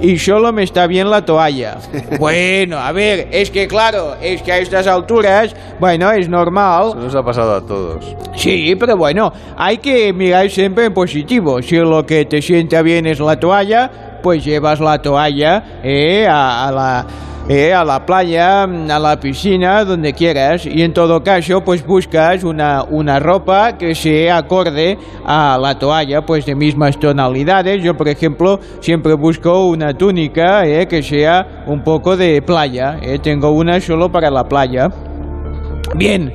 y 0.00 0.18
solo 0.18 0.52
me 0.52 0.62
está 0.62 0.86
bien 0.86 1.10
la 1.10 1.24
toalla. 1.24 1.78
bueno, 2.18 2.78
a 2.78 2.92
ver, 2.92 3.28
es 3.30 3.50
que 3.50 3.68
claro, 3.68 4.14
es 4.20 4.42
que 4.42 4.52
a 4.52 4.58
estas 4.58 4.86
alturas, 4.86 5.54
bueno, 5.78 6.10
es 6.12 6.28
normal. 6.28 6.88
Eso 6.88 6.96
nos 6.96 7.14
ha 7.14 7.22
pasado 7.22 7.54
a 7.56 7.60
todos. 7.66 8.16
Sí, 8.36 8.74
pero 8.78 8.96
bueno, 8.96 9.32
hay 9.56 9.78
que 9.78 10.12
mirar 10.12 10.48
siempre 10.50 10.86
en 10.86 10.94
positivo. 10.94 11.60
Si 11.62 11.76
lo 11.76 12.04
que 12.06 12.24
te 12.24 12.40
sienta 12.40 12.82
bien 12.82 13.06
es 13.06 13.20
la 13.20 13.38
toalla, 13.38 14.18
pues 14.22 14.44
llevas 14.44 14.80
la 14.80 15.00
toalla 15.00 15.80
eh, 15.82 16.26
a, 16.26 16.68
a 16.68 16.72
la... 16.72 17.06
eh, 17.52 17.74
a 17.74 17.84
la 17.84 18.06
playa, 18.06 18.62
a 18.62 18.98
la 19.00 19.18
piscina, 19.18 19.84
donde 19.84 20.12
quieras. 20.12 20.64
Y 20.66 20.82
en 20.82 20.92
todo 20.92 21.20
caso, 21.20 21.62
pues 21.64 21.84
buscas 21.84 22.44
una, 22.44 22.84
una 22.84 23.18
ropa 23.18 23.76
que 23.76 23.92
se 23.92 24.30
acorde 24.30 24.96
a 25.26 25.58
la 25.60 25.76
toalla, 25.76 26.22
pues 26.24 26.46
de 26.46 26.54
mismas 26.54 26.96
tonalidades. 26.96 27.82
Yo, 27.82 27.96
por 27.96 28.06
ejemplo, 28.06 28.60
siempre 28.78 29.14
busco 29.14 29.66
una 29.66 29.92
túnica 29.94 30.64
eh, 30.64 30.86
que 30.86 31.02
sea 31.02 31.64
un 31.66 31.82
poco 31.82 32.16
de 32.16 32.40
playa. 32.40 32.98
eh. 33.02 33.18
Tengo 33.18 33.50
una 33.50 33.80
solo 33.80 34.12
para 34.12 34.30
la 34.30 34.44
playa. 34.44 34.88
Bien, 35.96 36.32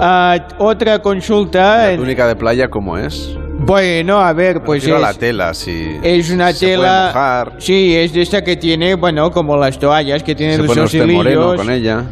ah, 0.00 0.36
otra 0.58 0.98
consulta. 0.98 1.92
La 1.92 1.96
túnica 1.96 2.26
de 2.26 2.34
playa, 2.34 2.66
¿cómo 2.66 2.98
es? 2.98 3.38
Bueno, 3.58 4.18
a 4.20 4.32
ver, 4.32 4.62
pues 4.62 4.86
es, 4.86 5.00
la 5.00 5.14
tela, 5.14 5.52
si 5.54 5.98
es 6.02 6.30
una 6.30 6.52
se 6.52 6.66
puede 6.66 6.76
tela. 6.76 7.06
mojar. 7.08 7.52
Sí, 7.58 7.96
es 7.96 8.12
de 8.12 8.22
esta 8.22 8.42
que 8.44 8.56
tiene, 8.56 8.94
bueno, 8.94 9.30
como 9.30 9.56
las 9.56 9.78
toallas 9.78 10.22
que 10.22 10.34
tienen 10.34 10.56
Se 10.56 10.62
los 10.62 10.68
pone 10.68 10.82
usted 10.82 11.06
moreno 11.06 11.40
hilillos. 11.54 11.56
con 11.56 11.70
ella. 11.70 12.04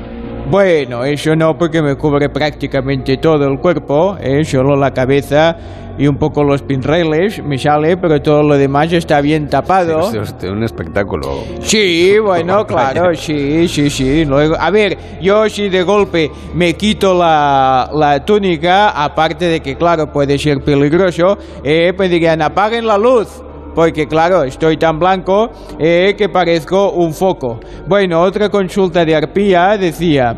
Bueno, 0.50 1.04
eso 1.04 1.35
no, 1.37 1.57
porque 1.57 1.80
me 1.83 1.96
cubre 1.96 2.28
prácticamente 2.28 3.16
todo 3.18 3.46
el 3.46 3.59
cuerpo, 3.59 4.16
¿eh? 4.20 4.44
solo 4.44 4.74
la 4.76 4.90
cabeza 4.92 5.57
y 5.98 6.07
un 6.07 6.16
poco 6.16 6.42
los 6.42 6.62
pinreles 6.62 7.42
me 7.42 7.59
sale, 7.59 7.96
pero 7.96 8.20
todo 8.20 8.42
lo 8.42 8.57
demás 8.57 8.92
está 8.92 9.20
bien 9.20 9.48
tapado. 9.48 10.00
Es 10.09 10.14
usted 10.14 10.48
un 10.48 10.62
espectáculo. 10.62 11.44
Sí, 11.61 12.18
bueno, 12.18 12.66
claro, 12.66 13.14
sí, 13.14 13.68
sí, 13.68 13.90
sí. 13.90 14.24
Luego, 14.24 14.57
a 14.59 14.70
ver, 14.70 14.98
yo 15.20 15.48
si 15.48 15.68
de 15.68 15.83
golpe 15.83 16.30
me 16.54 16.74
quito 16.74 17.14
la, 17.14 17.90
la 17.92 18.24
túnica, 18.24 18.90
aparte 18.90 19.46
de 19.46 19.61
que, 19.61 19.76
claro, 19.76 20.12
puede 20.12 20.38
ser 20.38 20.61
peligroso, 20.62 21.38
eh, 21.62 21.92
pues 21.96 22.11
dirían, 22.11 22.42
apaguen 22.42 22.87
la 22.87 22.98
luz. 22.98 23.42
Porque 23.74 24.06
claro, 24.06 24.44
estoy 24.44 24.76
tan 24.76 24.98
blanco 24.98 25.50
eh, 25.78 26.14
que 26.16 26.28
parezco 26.28 26.92
un 26.92 27.12
foco. 27.12 27.58
Bueno, 27.88 28.20
otra 28.22 28.48
consulta 28.48 29.04
de 29.04 29.14
Arpía 29.16 29.76
decía... 29.76 30.37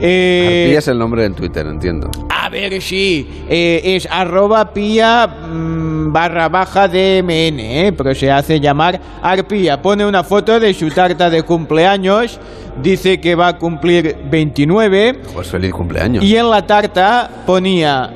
eh, 0.00 0.64
Arpía 0.66 0.78
es 0.78 0.88
el 0.88 0.98
nombre 0.98 1.24
en 1.24 1.34
Twitter, 1.34 1.66
entiendo. 1.66 2.08
a 2.28 2.48
ver, 2.48 2.80
sí, 2.80 3.44
eh, 3.48 3.80
es 3.84 4.08
arroba 4.10 4.72
pía 4.72 5.26
mm, 5.26 6.12
barra 6.12 6.48
baja 6.48 6.88
DMN, 6.88 7.60
¿eh? 7.60 7.92
pero 7.96 8.14
se 8.14 8.30
hace 8.30 8.58
llamar 8.58 8.98
arpía. 9.22 9.80
Pone 9.82 10.04
una 10.06 10.24
foto 10.24 10.58
de 10.58 10.72
su 10.74 10.88
tarta 10.88 11.28
de 11.30 11.42
cumpleaños, 11.42 12.40
dice 12.82 13.20
que 13.20 13.34
va 13.34 13.48
a 13.48 13.58
cumplir 13.58 14.16
29 14.30 15.20
Pues 15.34 15.48
feliz 15.48 15.70
cumpleaños. 15.72 16.24
y 16.24 16.34
en 16.34 16.48
la 16.50 16.66
tarta 16.66 17.30
ponía 17.46 18.10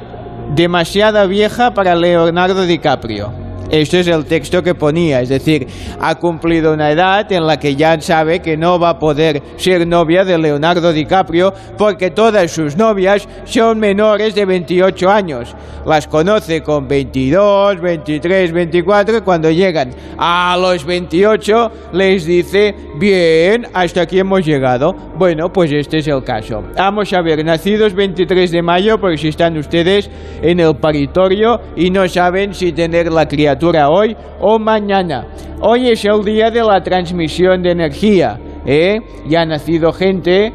demasiada 0.54 1.26
vieja 1.26 1.72
para 1.74 1.94
Leonardo 1.94 2.64
DiCaprio. 2.66 3.43
Este 3.70 4.00
es 4.00 4.08
el 4.08 4.26
texto 4.26 4.62
que 4.62 4.74
ponía, 4.74 5.22
es 5.22 5.30
decir, 5.30 5.66
ha 5.98 6.14
cumplido 6.16 6.74
una 6.74 6.90
edad 6.90 7.30
en 7.32 7.46
la 7.46 7.58
que 7.58 7.74
ya 7.74 7.98
sabe 8.00 8.40
que 8.40 8.56
no 8.56 8.78
va 8.78 8.90
a 8.90 8.98
poder 8.98 9.42
ser 9.56 9.86
novia 9.86 10.24
de 10.24 10.36
Leonardo 10.36 10.92
DiCaprio 10.92 11.52
porque 11.78 12.10
todas 12.10 12.50
sus 12.50 12.76
novias 12.76 13.26
son 13.44 13.80
menores 13.80 14.34
de 14.34 14.44
28 14.44 15.10
años. 15.10 15.54
Las 15.86 16.06
conoce 16.06 16.62
con 16.62 16.86
22, 16.86 17.80
23, 17.80 18.52
24 18.52 19.18
y 19.18 19.20
cuando 19.22 19.50
llegan 19.50 19.90
a 20.18 20.56
los 20.60 20.84
28 20.84 21.72
les 21.92 22.26
dice, 22.26 22.74
bien, 22.98 23.66
hasta 23.72 24.02
aquí 24.02 24.18
hemos 24.18 24.44
llegado. 24.44 24.94
Bueno, 25.16 25.52
pues 25.52 25.72
este 25.72 25.98
es 25.98 26.08
el 26.08 26.22
caso. 26.22 26.62
Vamos 26.76 27.12
a 27.12 27.22
ver, 27.22 27.44
nacidos 27.44 27.94
23 27.94 28.50
de 28.50 28.62
mayo, 28.62 28.98
porque 28.98 29.18
si 29.18 29.28
están 29.28 29.56
ustedes 29.56 30.10
en 30.42 30.60
el 30.60 30.76
paritorio 30.76 31.60
y 31.76 31.90
no 31.90 32.08
saben 32.08 32.54
si 32.54 32.72
tener 32.72 33.12
la 33.12 33.26
criatura 33.26 33.53
hoy 33.88 34.16
o 34.40 34.58
mañana. 34.58 35.26
Hoy 35.60 35.88
es 35.88 36.04
el 36.04 36.24
día 36.24 36.50
de 36.50 36.62
la 36.62 36.82
transmisión 36.82 37.62
de 37.62 37.70
energía, 37.70 38.38
¿eh? 38.66 39.00
Ya 39.26 39.42
ha 39.42 39.46
nacido 39.46 39.92
gente, 39.92 40.52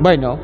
bueno, 0.00 0.38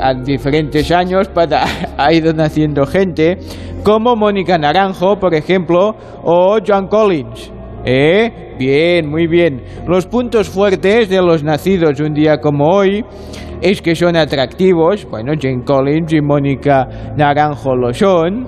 a 0.00 0.14
diferentes 0.14 0.90
años 0.90 1.28
para, 1.28 1.64
ha 1.98 2.12
ido 2.12 2.32
naciendo 2.32 2.86
gente, 2.86 3.38
como 3.82 4.16
Mónica 4.16 4.58
Naranjo, 4.58 5.18
por 5.18 5.34
ejemplo, 5.34 5.94
o 6.22 6.58
John 6.66 6.86
Collins. 6.88 7.52
¿Eh? 7.84 8.54
Bien, 8.58 9.10
muy 9.10 9.26
bien. 9.26 9.60
Los 9.88 10.06
puntos 10.06 10.48
fuertes 10.48 11.08
de 11.08 11.20
los 11.20 11.42
nacidos 11.42 11.98
un 11.98 12.14
día 12.14 12.38
como 12.38 12.68
hoy 12.68 13.04
es 13.60 13.82
que 13.82 13.96
son 13.96 14.16
atractivos. 14.16 15.04
Bueno, 15.10 15.32
Jane 15.40 15.64
Collins 15.64 16.12
y 16.12 16.20
Mónica 16.20 16.88
Naranjo 17.16 17.74
lo 17.74 17.92
son. 17.92 18.46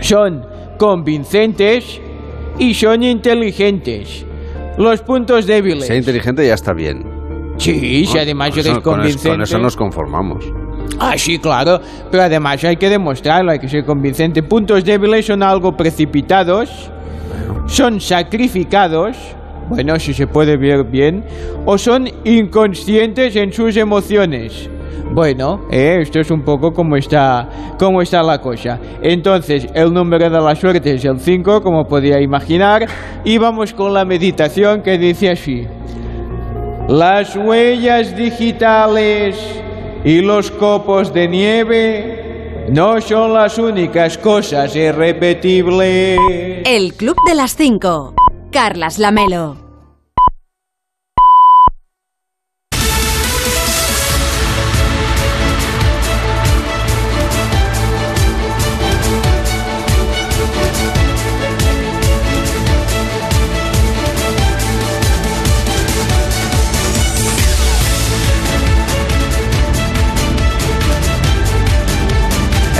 Son 0.00 0.44
convincentes 0.78 2.00
y 2.60 2.74
son 2.74 3.02
inteligentes. 3.02 4.24
Los 4.78 5.00
puntos 5.02 5.46
débiles. 5.46 5.86
Sea 5.86 5.96
inteligente 5.96 6.46
ya 6.46 6.54
está 6.54 6.72
bien. 6.72 7.04
Sí, 7.58 8.06
si 8.06 8.16
además 8.18 8.52
eres 8.52 8.66
eso- 8.66 8.82
convincente. 8.82 9.28
Con 9.30 9.42
eso 9.42 9.58
nos 9.58 9.76
conformamos. 9.76 10.44
Ah, 10.98 11.14
sí, 11.18 11.38
claro. 11.38 11.80
Pero 12.10 12.22
además 12.22 12.62
hay 12.64 12.76
que 12.76 12.88
demostrarlo, 12.88 13.50
hay 13.50 13.58
que 13.58 13.68
ser 13.68 13.84
convincente. 13.84 14.42
Puntos 14.42 14.84
débiles 14.84 15.26
son 15.26 15.42
algo 15.42 15.76
precipitados, 15.76 16.90
son 17.66 18.00
sacrificados, 18.00 19.16
bueno, 19.68 19.98
si 19.98 20.14
se 20.14 20.26
puede 20.26 20.56
ver 20.56 20.84
bien, 20.84 21.24
o 21.66 21.76
son 21.76 22.08
inconscientes 22.24 23.36
en 23.36 23.52
sus 23.52 23.76
emociones. 23.76 24.68
Bueno, 25.12 25.62
eh, 25.70 25.98
esto 26.00 26.20
es 26.20 26.30
un 26.30 26.42
poco 26.42 26.72
como 26.72 26.96
está, 26.96 27.76
como 27.78 28.00
está 28.02 28.22
la 28.22 28.38
cosa. 28.40 28.78
Entonces, 29.02 29.66
el 29.74 29.92
número 29.92 30.30
de 30.30 30.40
la 30.40 30.54
suerte 30.54 30.94
es 30.94 31.04
el 31.04 31.18
5, 31.18 31.62
como 31.62 31.84
podía 31.84 32.20
imaginar, 32.20 32.86
y 33.24 33.38
vamos 33.38 33.72
con 33.74 33.92
la 33.92 34.04
meditación 34.04 34.82
que 34.82 34.98
dice 34.98 35.30
así. 35.30 35.66
Las 36.88 37.36
huellas 37.36 38.16
digitales 38.16 39.36
y 40.04 40.20
los 40.20 40.50
copos 40.50 41.12
de 41.12 41.28
nieve 41.28 42.66
no 42.70 43.00
son 43.00 43.34
las 43.34 43.58
únicas 43.58 44.16
cosas 44.18 44.74
irrepetibles. 44.76 46.18
El 46.64 46.94
Club 46.94 47.16
de 47.26 47.34
las 47.34 47.56
5. 47.56 48.14
Carlas 48.50 48.98
Lamelo. 48.98 49.69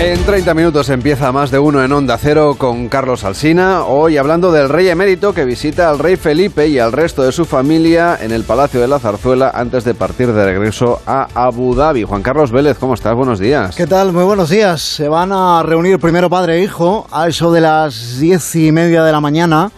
En 0.03 0.25
30 0.25 0.55
minutos 0.55 0.89
empieza 0.89 1.31
más 1.31 1.51
de 1.51 1.59
uno 1.59 1.85
en 1.85 1.93
Onda 1.93 2.17
Cero 2.17 2.55
con 2.57 2.89
Carlos 2.89 3.23
Alsina, 3.23 3.85
hoy 3.85 4.17
hablando 4.17 4.51
del 4.51 4.71
rey 4.71 4.89
emérito 4.89 5.35
que 5.35 5.45
visita 5.45 5.91
al 5.91 5.99
rey 5.99 6.17
Felipe 6.17 6.69
y 6.69 6.79
al 6.79 6.93
resto 6.93 7.23
de 7.23 7.33
su 7.33 7.45
familia 7.45 8.17
en 8.19 8.33
el 8.33 8.45
Palacio 8.45 8.81
de 8.81 8.89
la 8.89 8.99
Zarzuela 8.99 9.51
antes 9.55 9.85
de 9.85 9.93
partir 9.93 10.33
de 10.33 10.47
regreso 10.47 11.03
a 11.07 11.29
Abu 11.35 11.75
Dhabi. 11.75 12.05
Juan 12.05 12.23
Carlos 12.23 12.51
Vélez, 12.51 12.79
¿cómo 12.79 12.95
estás? 12.95 13.15
Buenos 13.15 13.39
días. 13.39 13.77
¿Qué 13.77 13.87
tal? 13.87 14.15
Muy 14.15 14.25
buenos 14.25 14.49
días. 14.49 14.81
Se 14.81 15.07
van 15.07 15.33
a 15.33 15.63
reunir 15.63 15.99
primero 15.99 16.31
padre 16.31 16.57
e 16.57 16.63
hijo 16.63 17.07
a 17.13 17.29
eso 17.29 17.53
de 17.53 17.61
las 17.61 18.19
diez 18.19 18.57
y 18.57 18.73
media 18.73 19.05
de 19.05 19.13
la 19.13 19.21
mañana, 19.21 19.71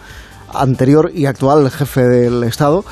anterior 0.53 1.11
y 1.13 1.25
actual 1.25 1.69
jefe 1.69 2.01
del 2.01 2.45
Estado, 2.45 2.85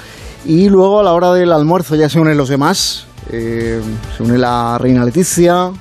y 0.44 0.68
luego 0.68 1.00
a 1.00 1.04
la 1.04 1.14
hora 1.14 1.32
del 1.32 1.54
almuerzo 1.54 1.96
ya 1.96 2.10
se 2.10 2.20
unen 2.20 2.36
los 2.36 2.50
demás. 2.50 3.06
Eh, 3.30 3.82
se 4.18 4.22
une 4.22 4.38
la 4.38 4.78
reina 4.78 5.06
Leticia, 5.06 5.72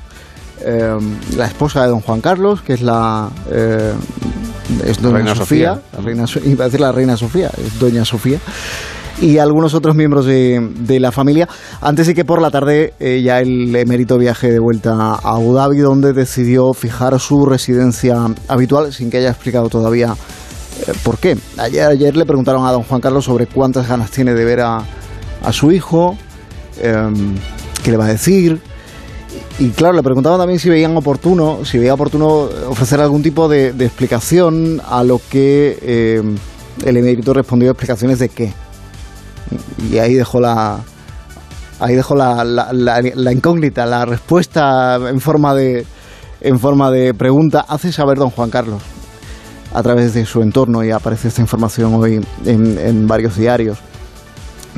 eh, 0.64 0.96
la 1.36 1.46
esposa 1.46 1.82
de 1.82 1.88
don 1.88 2.00
Juan 2.00 2.20
Carlos, 2.20 2.62
que 2.62 2.74
es 2.74 2.82
la 2.82 3.28
eh, 3.50 3.92
es 4.86 5.00
doña 5.02 5.16
Reina 5.18 5.34
Sofía, 5.34 5.74
Sofía. 5.74 5.82
La 5.98 6.04
reina, 6.04 6.26
So- 6.26 6.40
iba 6.44 6.64
a 6.64 6.68
decir 6.68 6.80
la 6.80 6.92
reina 6.92 7.16
Sofía, 7.16 7.50
es 7.58 7.78
doña 7.78 8.04
Sofía 8.04 8.38
y 9.20 9.36
algunos 9.38 9.74
otros 9.74 9.94
miembros 9.96 10.24
de, 10.24 10.66
de 10.80 10.98
la 11.00 11.12
familia. 11.12 11.46
Antes 11.82 12.06
de 12.06 12.14
que 12.14 12.24
por 12.24 12.40
la 12.40 12.50
tarde 12.50 12.94
eh, 13.00 13.20
ya 13.22 13.40
el 13.40 13.74
emérito 13.76 14.16
viaje 14.16 14.50
de 14.50 14.58
vuelta 14.58 14.92
a 14.94 15.14
Abu 15.34 15.54
Dhabi, 15.54 15.78
donde 15.78 16.12
decidió 16.14 16.72
fijar 16.72 17.18
su 17.20 17.44
residencia 17.44 18.16
habitual, 18.48 18.92
sin 18.94 19.10
que 19.10 19.18
haya 19.18 19.30
explicado 19.30 19.68
todavía 19.68 20.14
eh, 20.86 20.92
por 21.02 21.18
qué. 21.18 21.36
Ayer, 21.58 21.84
ayer 21.88 22.16
le 22.16 22.24
preguntaron 22.24 22.64
a 22.66 22.72
don 22.72 22.82
Juan 22.84 23.00
Carlos 23.02 23.24
sobre 23.26 23.46
cuántas 23.46 23.86
ganas 23.88 24.10
tiene 24.10 24.32
de 24.32 24.44
ver 24.44 24.60
a, 24.60 24.84
a 25.42 25.52
su 25.52 25.70
hijo, 25.72 26.16
em, 26.80 27.34
qué 27.82 27.90
le 27.90 27.96
va 27.98 28.06
a 28.06 28.08
decir. 28.08 28.60
Y 29.60 29.68
claro, 29.72 29.92
le 29.92 30.02
preguntaban 30.02 30.38
también 30.38 30.58
si 30.58 30.70
veían 30.70 30.96
oportuno, 30.96 31.66
si 31.66 31.76
veía 31.76 31.92
oportuno 31.92 32.48
ofrecer 32.68 32.98
algún 32.98 33.22
tipo 33.22 33.46
de, 33.46 33.74
de 33.74 33.84
explicación 33.84 34.80
a 34.88 35.04
lo 35.04 35.20
que 35.30 35.78
eh, 35.82 36.22
el 36.86 36.96
emérito 36.96 37.34
respondió 37.34 37.70
explicaciones 37.70 38.18
de 38.20 38.30
qué. 38.30 38.54
Y 39.92 39.98
ahí 39.98 40.14
dejó 40.14 40.40
la 40.40 40.80
ahí 41.78 41.94
dejó 41.94 42.14
la, 42.14 43.32
incógnita, 43.32 43.84
la 43.84 44.06
respuesta 44.06 44.96
en 44.96 45.20
forma 45.20 45.54
de 45.54 45.84
en 46.40 46.58
forma 46.58 46.90
de 46.90 47.12
pregunta. 47.12 47.62
Hace 47.68 47.92
saber 47.92 48.16
don 48.16 48.30
Juan 48.30 48.48
Carlos 48.48 48.80
a 49.74 49.82
través 49.82 50.14
de 50.14 50.24
su 50.24 50.40
entorno 50.40 50.82
y 50.82 50.90
aparece 50.90 51.28
esta 51.28 51.42
información 51.42 51.92
hoy 51.94 52.24
en, 52.46 52.78
en 52.78 53.06
varios 53.06 53.36
diarios. 53.36 53.76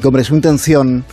Que 0.00 0.08
hombre, 0.08 0.24
su 0.24 0.34
intención 0.34 1.04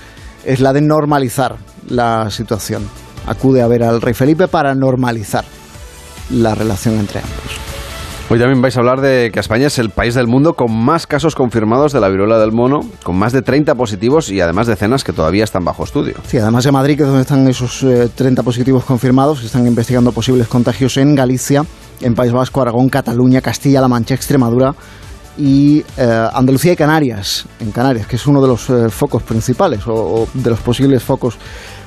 es 0.44 0.60
la 0.60 0.74
de 0.74 0.82
normalizar 0.82 1.58
la 1.88 2.32
situación. 2.32 2.84
Acude 3.30 3.62
a 3.62 3.68
ver 3.68 3.84
al 3.84 4.02
rey 4.02 4.16
Felipe 4.16 4.48
para 4.48 4.74
normalizar 4.74 5.46
la 6.32 6.56
relación 6.56 6.96
entre 6.96 7.20
ambos. 7.20 7.60
Hoy 8.32 8.40
también 8.40 8.62
vais 8.62 8.76
a 8.76 8.80
hablar 8.80 9.02
de 9.02 9.30
que 9.32 9.40
España 9.40 9.68
es 9.68 9.78
el 9.78 9.92
país 9.92 10.16
del 10.16 10.26
mundo 10.28 10.54
con 10.54 10.72
más 10.72 11.06
casos 11.06 11.36
confirmados 11.36 11.94
de 11.94 12.00
la 12.00 12.10
viruela 12.10 12.40
del 12.40 12.52
mono, 12.52 12.82
con 13.04 13.18
más 13.18 13.32
de 13.32 13.44
30 13.44 13.74
positivos 13.76 14.30
y 14.32 14.42
además 14.42 14.66
decenas 14.66 15.04
que 15.04 15.14
todavía 15.14 15.44
están 15.44 15.64
bajo 15.64 15.84
estudio. 15.84 16.16
Sí, 16.28 16.38
además 16.38 16.64
de 16.64 16.72
Madrid, 16.72 16.96
que 16.98 17.04
es 17.04 17.08
donde 17.08 17.22
están 17.22 17.48
esos 17.48 17.84
eh, 17.84 18.10
30 18.14 18.44
positivos 18.44 18.84
confirmados, 18.84 19.44
están 19.44 19.66
investigando 19.66 20.12
posibles 20.12 20.48
contagios 20.48 20.98
en 20.98 21.16
Galicia, 21.16 21.66
en 22.02 22.16
País 22.16 22.32
Vasco, 22.32 22.62
Aragón, 22.62 22.90
Cataluña, 22.90 23.42
Castilla-La 23.42 23.88
Mancha, 23.88 24.14
Extremadura 24.14 24.76
y 25.36 25.84
eh, 25.98 26.28
Andalucía 26.34 26.74
y 26.74 26.76
Canarias, 26.76 27.46
en 27.60 27.72
Canarias, 27.72 28.06
que 28.06 28.18
es 28.18 28.28
uno 28.28 28.42
de 28.42 28.48
los 28.48 28.70
eh, 28.70 28.90
focos 28.90 29.24
principales 29.24 29.88
o, 29.88 29.94
o 29.94 30.28
de 30.36 30.50
los 30.52 30.60
posibles 30.60 31.02
focos 31.02 31.40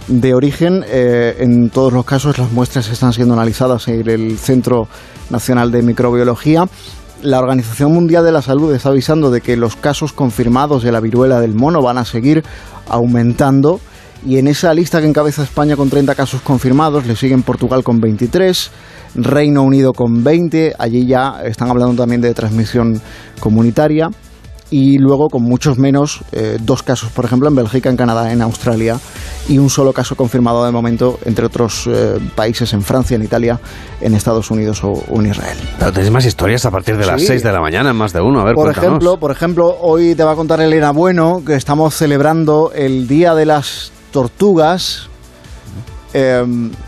de 0.08 0.34
origen. 0.34 0.84
Eh, 0.86 1.36
en 1.40 1.70
todos 1.70 1.92
los 1.92 2.04
casos 2.04 2.38
las 2.38 2.52
muestras 2.52 2.88
están 2.88 3.12
siendo 3.12 3.34
analizadas 3.34 3.88
en 3.88 4.08
el 4.08 4.38
Centro 4.38 4.88
Nacional 5.30 5.70
de 5.70 5.82
Microbiología. 5.82 6.66
La 7.22 7.38
Organización 7.38 7.92
Mundial 7.92 8.24
de 8.24 8.32
la 8.32 8.42
Salud 8.42 8.74
está 8.74 8.88
avisando 8.88 9.30
de 9.30 9.40
que 9.40 9.56
los 9.56 9.76
casos 9.76 10.12
confirmados 10.12 10.82
de 10.82 10.92
la 10.92 11.00
viruela 11.00 11.40
del 11.40 11.54
mono 11.54 11.80
van 11.80 11.98
a 11.98 12.04
seguir 12.04 12.42
aumentando 12.88 13.80
y 14.26 14.38
en 14.38 14.48
esa 14.48 14.72
lista 14.72 15.00
que 15.00 15.06
encabeza 15.06 15.42
España 15.42 15.76
con 15.76 15.90
30 15.90 16.14
casos 16.14 16.42
confirmados 16.42 17.06
le 17.06 17.16
siguen 17.16 17.42
Portugal 17.42 17.82
con 17.82 18.00
23, 18.00 18.70
Reino 19.16 19.62
Unido 19.62 19.92
con 19.92 20.22
20, 20.22 20.74
allí 20.78 21.06
ya 21.06 21.42
están 21.44 21.70
hablando 21.70 22.02
también 22.02 22.20
de 22.20 22.32
transmisión 22.32 23.00
comunitaria 23.40 24.10
y 24.72 24.96
luego 24.96 25.28
con 25.28 25.42
muchos 25.42 25.76
menos, 25.78 26.22
eh, 26.32 26.56
dos 26.60 26.82
casos 26.82 27.10
por 27.10 27.26
ejemplo 27.26 27.46
en 27.46 27.54
Bélgica, 27.54 27.90
en 27.90 27.96
Canadá, 27.96 28.32
en 28.32 28.40
Australia 28.40 28.98
y 29.46 29.58
un 29.58 29.68
solo 29.68 29.92
caso 29.92 30.16
confirmado 30.16 30.64
de 30.64 30.72
momento 30.72 31.18
entre 31.26 31.44
otros 31.44 31.86
eh, 31.86 32.18
países 32.34 32.72
en 32.72 32.80
Francia, 32.82 33.14
en 33.16 33.22
Italia, 33.22 33.60
en 34.00 34.14
Estados 34.14 34.50
Unidos 34.50 34.82
o, 34.82 34.92
o 34.92 35.20
en 35.20 35.26
Israel. 35.26 35.58
Pero 35.78 35.92
tenéis 35.92 36.10
más 36.10 36.24
historias 36.24 36.64
a 36.64 36.70
partir 36.70 36.96
de 36.96 37.04
las 37.06 37.20
Sí. 37.20 37.26
6 37.26 37.42
de 37.42 37.52
la 37.52 37.60
mañana, 37.60 37.90
en 37.90 37.96
más 37.96 38.14
de 38.14 38.22
uno. 38.22 38.40
A 38.40 38.44
ver, 38.44 38.54
por 38.54 38.64
cuéntanos. 38.64 38.88
ejemplo, 38.88 39.16
por 39.18 39.30
ejemplo, 39.30 39.76
hoy 39.82 40.14
te 40.14 40.24
va 40.24 40.32
a 40.32 40.36
contar 40.36 40.60
Elena 40.62 40.90
Bueno 40.90 41.42
que 41.44 41.54
estamos 41.54 41.94
celebrando 41.94 42.72
el 42.74 43.06
Día 43.06 43.34
de 43.34 43.44
las 43.44 43.92
Tortugas. 44.10 45.08
eh, 46.14 46.42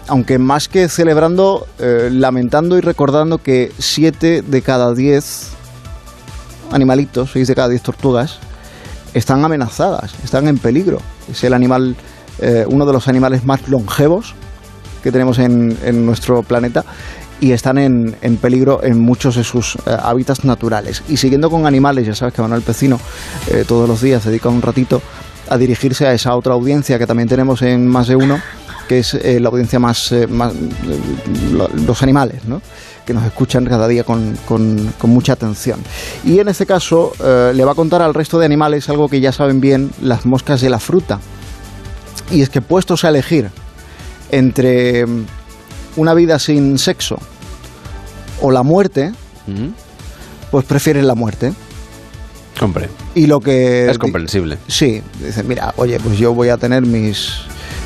aunque 0.09 0.39
más 0.39 0.69
que 0.69 0.89
celebrando, 0.89 1.67
lamentando 1.79 2.77
y 2.79 2.81
recordando 2.81 3.39
que 3.39 3.73
7 3.79 4.43
de 4.43 4.63
cada 4.63 4.93
10 4.95 5.51
animalitos, 6.75 7.31
6 7.33 7.49
de 7.49 7.55
cada 7.55 7.69
10 7.69 7.83
tortugas, 7.83 8.39
están 9.15 9.45
amenazadas, 9.45 10.15
están 10.25 10.49
en 10.49 10.59
peligro. 10.59 11.01
Es 11.31 11.45
el 11.45 11.55
animal, 11.55 11.97
eh, 12.41 12.65
uno 12.69 12.85
de 12.85 12.93
los 12.93 13.09
animales 13.09 13.45
más 13.45 13.69
longevos 13.69 14.35
que 15.03 15.13
tenemos 15.13 15.39
en, 15.39 15.79
en 15.85 16.05
nuestro 16.05 16.43
planeta 16.43 16.85
y 17.41 17.53
están 17.53 17.79
en, 17.79 18.17
en 18.23 18.37
peligro 18.37 18.83
en 18.83 19.01
muchos 19.01 19.37
de 19.37 19.45
sus 19.45 19.77
eh, 19.77 19.97
hábitats 20.03 20.45
naturales. 20.45 21.03
Y 21.09 21.17
siguiendo 21.17 21.51
con 21.51 21.67
animales, 21.67 22.07
ya 22.07 22.15
sabes 22.15 22.35
que 22.35 22.43
Manuel 22.43 22.63
Pecino 22.63 22.99
eh, 23.49 23.65
todos 23.67 23.89
los 23.89 24.01
días 24.01 24.25
dedica 24.25 24.49
un 24.49 24.63
ratito 24.63 25.01
a 25.49 25.59
dirigirse 25.59 26.07
a 26.07 26.13
esa 26.13 26.35
otra 26.35 26.55
audiencia 26.55 26.99
que 26.99 27.07
también 27.07 27.29
tenemos 27.29 27.63
en 27.63 27.87
más 27.87 28.09
de 28.09 28.17
uno, 28.17 28.41
que 28.89 28.99
es 29.01 29.15
eh, 29.15 29.41
la 29.41 29.49
audiencia 29.49 29.79
más, 29.79 30.13
eh, 30.13 30.27
más 30.27 30.53
eh, 30.53 30.59
lo- 31.53 31.69
los 31.69 32.03
animales, 32.03 32.45
¿no? 32.45 32.61
que 33.07 33.13
nos 33.13 33.25
escuchan 33.25 33.67
cada 33.67 33.87
día 33.87 34.03
con, 34.05 34.35
con- 34.47 34.95
con 34.99 35.11
mucha 35.11 35.35
atención. 35.35 35.79
Y 36.25 36.39
en 36.39 36.49
este 36.49 36.65
caso 36.65 37.13
eh, 37.23 37.53
le 37.55 37.63
va 37.65 37.73
a 37.73 37.75
contar 37.75 38.01
al 38.01 38.15
resto 38.15 38.39
de 38.39 38.47
animales 38.47 38.89
algo 38.89 39.09
que 39.11 39.21
ya 39.21 39.31
saben 39.31 39.61
bien 39.61 39.91
las 40.01 40.25
moscas 40.25 40.63
de 40.63 40.71
la 40.71 40.79
fruta. 40.79 41.21
Y 42.31 42.41
es 42.41 42.49
que 42.49 42.63
puestos 42.63 43.05
a 43.05 43.11
elegir 43.11 43.51
entre 44.31 45.05
una 45.97 46.15
vida 46.15 46.39
sin 46.39 46.79
sexo 46.79 47.19
o 48.41 48.51
la 48.51 48.63
muerte, 48.63 49.13
pues 50.51 50.65
prefieren 50.65 51.07
la 51.07 51.15
muerte. 51.15 51.53
Hombre. 52.61 52.89
Y 53.15 53.27
lo 53.27 53.41
que... 53.41 53.91
Es 53.91 53.99
comprensible. 53.99 54.59
Sí, 54.69 55.03
dicen, 55.23 55.47
mira, 55.47 55.75
oye, 55.77 55.99
pues 56.01 56.19
yo 56.19 56.33
voy 56.35 56.49
a 56.49 56.57
tener 56.57 56.83
mis, 56.87 57.33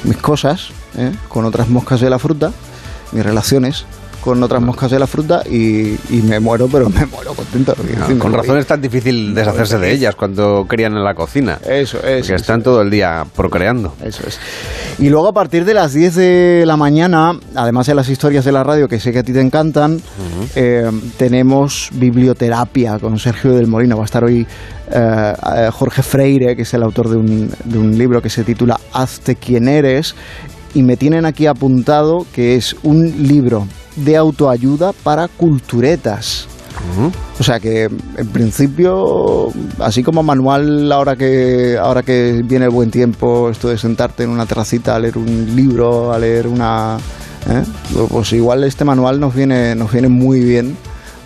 mis 0.04 0.16
cosas 0.18 0.68
¿eh? 0.98 1.12
con 1.28 1.44
otras 1.44 1.68
moscas 1.68 2.00
de 2.00 2.10
la 2.10 2.18
fruta, 2.18 2.52
mis 3.12 3.24
relaciones 3.24 3.86
con 4.20 4.42
otras 4.42 4.60
moscas 4.60 4.90
de 4.90 4.98
la 4.98 5.06
fruta 5.06 5.42
y, 5.48 5.94
y 6.10 6.22
me 6.22 6.40
muero, 6.40 6.68
pero 6.70 6.88
me 6.90 7.06
muero 7.06 7.34
contento. 7.34 7.74
No, 7.98 8.18
con 8.18 8.32
razón 8.32 8.58
es 8.58 8.66
tan 8.66 8.80
difícil 8.80 9.34
deshacerse 9.34 9.78
de 9.78 9.92
ellas 9.92 10.14
cuando 10.14 10.66
crían 10.68 10.94
en 10.94 11.04
la 11.04 11.14
cocina. 11.14 11.58
Eso, 11.62 11.98
eso. 11.98 12.18
Porque 12.20 12.34
están 12.34 12.62
todo 12.62 12.82
el 12.82 12.90
día 12.90 13.24
procreando. 13.34 13.94
Eso 14.02 14.24
es. 14.26 14.38
Y 14.98 15.08
luego 15.08 15.28
a 15.28 15.32
partir 15.32 15.64
de 15.64 15.74
las 15.74 15.92
10 15.92 16.14
de 16.14 16.64
la 16.66 16.76
mañana, 16.76 17.38
además 17.54 17.86
de 17.86 17.94
las 17.94 18.08
historias 18.08 18.44
de 18.44 18.52
la 18.52 18.64
radio 18.64 18.88
que 18.88 18.98
sé 18.98 19.12
que 19.12 19.20
a 19.20 19.22
ti 19.22 19.32
te 19.32 19.40
encantan, 19.40 20.00
eh, 20.54 20.90
tenemos 21.16 21.90
biblioterapia 21.94 22.98
con 22.98 23.18
Sergio 23.18 23.52
del 23.52 23.66
Molino. 23.66 23.96
Va 23.96 24.02
a 24.02 24.06
estar 24.06 24.24
hoy 24.24 24.46
eh, 24.90 25.32
eh, 25.56 25.70
Jorge 25.72 26.02
Freire, 26.02 26.56
que 26.56 26.62
es 26.62 26.74
el 26.74 26.82
autor 26.82 27.08
de 27.08 27.16
un, 27.16 27.50
de 27.64 27.78
un 27.78 27.96
libro 27.96 28.20
que 28.20 28.30
se 28.30 28.42
titula 28.44 28.78
Hazte 28.92 29.36
quien 29.36 29.68
eres. 29.68 30.14
Y 30.74 30.82
me 30.82 30.96
tienen 30.96 31.24
aquí 31.24 31.46
apuntado 31.46 32.26
que 32.32 32.56
es 32.56 32.76
un 32.82 33.26
libro 33.26 33.66
de 33.96 34.16
autoayuda 34.16 34.92
para 34.92 35.28
culturetas. 35.28 36.46
O 37.40 37.42
sea 37.42 37.58
que 37.58 37.84
en 37.84 38.28
principio, 38.28 39.52
así 39.80 40.02
como 40.02 40.22
manual 40.22 40.90
ahora 40.92 41.16
que 41.16 41.76
ahora 41.76 42.02
que 42.02 42.42
viene 42.44 42.66
el 42.66 42.70
buen 42.70 42.90
tiempo, 42.90 43.50
esto 43.50 43.68
de 43.68 43.78
sentarte 43.78 44.22
en 44.22 44.30
una 44.30 44.46
terracita 44.46 44.94
a 44.94 44.98
leer 44.98 45.18
un 45.18 45.56
libro, 45.56 46.12
a 46.12 46.18
leer 46.18 46.46
una, 46.46 46.98
¿eh? 47.48 47.64
pues 48.08 48.32
igual 48.32 48.64
este 48.64 48.84
manual 48.84 49.18
nos 49.18 49.34
viene 49.34 49.74
nos 49.74 49.92
viene 49.92 50.08
muy 50.08 50.40
bien 50.40 50.76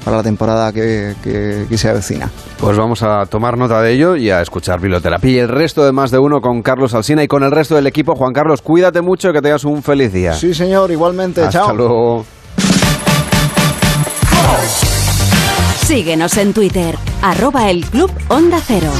para 0.05 0.19
la 0.19 0.23
temporada 0.23 0.73
que, 0.73 1.15
que, 1.23 1.67
que 1.69 1.79
se 1.79 1.89
avecina. 1.89 2.31
Pues 2.59 2.77
vamos 2.77 3.03
a 3.03 3.27
tomar 3.27 3.57
nota 3.57 3.81
de 3.83 3.93
ello 3.93 4.17
y 4.17 4.31
a 4.31 4.41
escuchar 4.41 4.81
biblioterapia. 4.81 5.31
Y 5.31 5.39
el 5.39 5.49
resto 5.49 5.85
de 5.85 5.93
más 5.93 6.11
de 6.11 6.19
uno 6.19 6.41
con 6.41 6.63
Carlos 6.63 6.95
Alsina 6.95 7.23
y 7.23 7.29
con 7.29 7.43
el 7.43 7.51
resto 7.51 7.75
del 7.75 7.87
equipo. 7.87 8.15
Juan 8.15 8.33
Carlos, 8.33 8.63
cuídate 8.63 9.01
mucho 9.01 9.31
y 9.31 9.33
que 9.33 9.43
tengas 9.43 9.65
un 9.65 9.83
feliz 9.83 10.13
día. 10.13 10.33
Sí, 10.35 10.55
señor, 10.55 10.91
igualmente. 10.91 11.43
Hasta 11.43 11.65
Chao. 11.67 11.75
luego. 11.75 12.25
Síguenos 15.87 16.37
en 16.39 16.55
Twitter, 16.55 16.97
arroba 17.21 17.69
el 17.71 17.85
Club 17.85 18.11
Onda 18.29 18.59
Cero. 18.67 18.91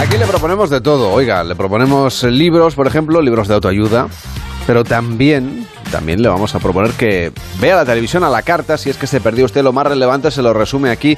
Aquí 0.00 0.18
le 0.18 0.26
proponemos 0.26 0.68
de 0.70 0.80
todo. 0.80 1.12
Oiga, 1.12 1.44
le 1.44 1.54
proponemos 1.54 2.22
libros, 2.24 2.74
por 2.74 2.86
ejemplo, 2.86 3.20
libros 3.22 3.48
de 3.48 3.54
autoayuda. 3.54 4.08
Pero 4.66 4.82
también, 4.84 5.66
también 5.90 6.22
le 6.22 6.28
vamos 6.28 6.54
a 6.54 6.58
proponer 6.58 6.92
que 6.92 7.32
vea 7.60 7.76
la 7.76 7.84
televisión 7.84 8.24
a 8.24 8.30
la 8.30 8.42
carta. 8.42 8.76
Si 8.78 8.90
es 8.90 8.96
que 8.96 9.06
se 9.06 9.20
perdió 9.20 9.44
usted 9.44 9.62
lo 9.62 9.72
más 9.72 9.86
relevante, 9.86 10.30
se 10.30 10.42
lo 10.42 10.52
resume 10.52 10.90
aquí 10.90 11.16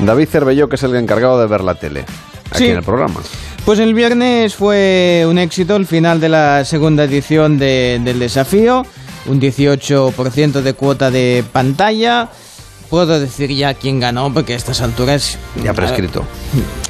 David 0.00 0.28
Cervelló, 0.28 0.68
que 0.68 0.76
es 0.76 0.82
el 0.82 0.94
encargado 0.96 1.40
de 1.40 1.46
ver 1.46 1.62
la 1.62 1.74
tele. 1.74 2.04
Aquí 2.50 2.64
Sí. 2.64 2.66
en 2.70 2.76
el 2.78 2.82
programa. 2.82 3.20
Pues 3.64 3.78
el 3.80 3.92
viernes 3.92 4.54
fue 4.54 5.26
un 5.28 5.36
éxito 5.38 5.76
el 5.76 5.86
final 5.86 6.20
de 6.20 6.28
la 6.30 6.64
segunda 6.64 7.04
edición 7.04 7.58
de- 7.58 8.00
del 8.02 8.18
desafío, 8.18 8.86
un 9.26 9.38
18% 9.40 10.62
de 10.62 10.72
cuota 10.72 11.10
de 11.10 11.44
pantalla. 11.52 12.28
Puedo 12.88 13.20
decir 13.20 13.50
ya 13.54 13.74
quién 13.74 14.00
ganó, 14.00 14.32
porque 14.32 14.54
a 14.54 14.56
estas 14.56 14.80
alturas... 14.80 15.36
Ya 15.62 15.74
prescrito. 15.74 16.24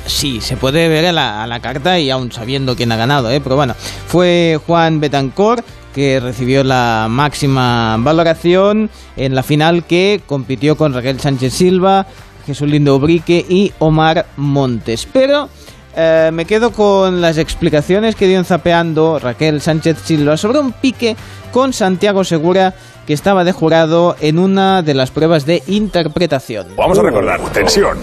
Sí, 0.07 0.41
se 0.41 0.57
puede 0.57 0.89
ver 0.89 1.07
a 1.07 1.13
la, 1.13 1.43
a 1.43 1.47
la 1.49 1.59
carta 1.61 1.99
y 1.99 2.09
aún 2.11 2.31
sabiendo 2.31 2.77
quién 2.77 2.93
ha 2.93 2.97
ganado, 2.97 3.29
¿eh? 3.33 3.41
pero 3.41 3.57
bueno, 3.57 3.75
fue 4.07 4.61
Juan 4.65 5.01
Betancor 5.01 5.65
que 5.95 6.21
recibió 6.21 6.63
la 6.65 7.07
máxima 7.11 7.97
valoración 7.99 8.91
en 9.17 9.35
la 9.35 9.43
final 9.43 9.85
que 9.85 10.21
compitió 10.27 10.77
con 10.77 10.93
Raquel 10.95 11.21
Sánchez 11.21 11.53
Silva, 11.53 12.07
Jesús 12.47 12.69
Lindo 12.69 12.95
Ubrique 12.97 13.45
y 13.49 13.73
Omar 13.79 14.27
Montes. 14.37 15.07
Pero 15.13 15.49
eh, 15.97 16.31
me 16.33 16.45
quedo 16.45 16.71
con 16.73 17.21
las 17.21 17.39
explicaciones 17.39 18.15
que 18.15 18.27
dio 18.29 18.39
en 18.39 18.45
Zapeando 18.45 19.19
Raquel 19.19 19.61
Sánchez 19.61 19.99
Silva 20.05 20.37
sobre 20.37 20.59
un 20.61 20.73
pique 20.73 21.17
con 21.53 21.73
Santiago 21.73 22.25
Segura 22.25 22.75
que 23.07 23.15
estaba 23.15 23.43
de 23.43 23.53
jurado 23.53 24.17
en 24.21 24.39
una 24.39 24.83
de 24.83 24.95
las 24.95 25.11
pruebas 25.11 25.47
de 25.47 25.63
interpretación. 25.67 26.69
Vamos 26.77 26.99
a 26.99 27.03
recordar, 27.03 27.41
tensión. 27.53 27.97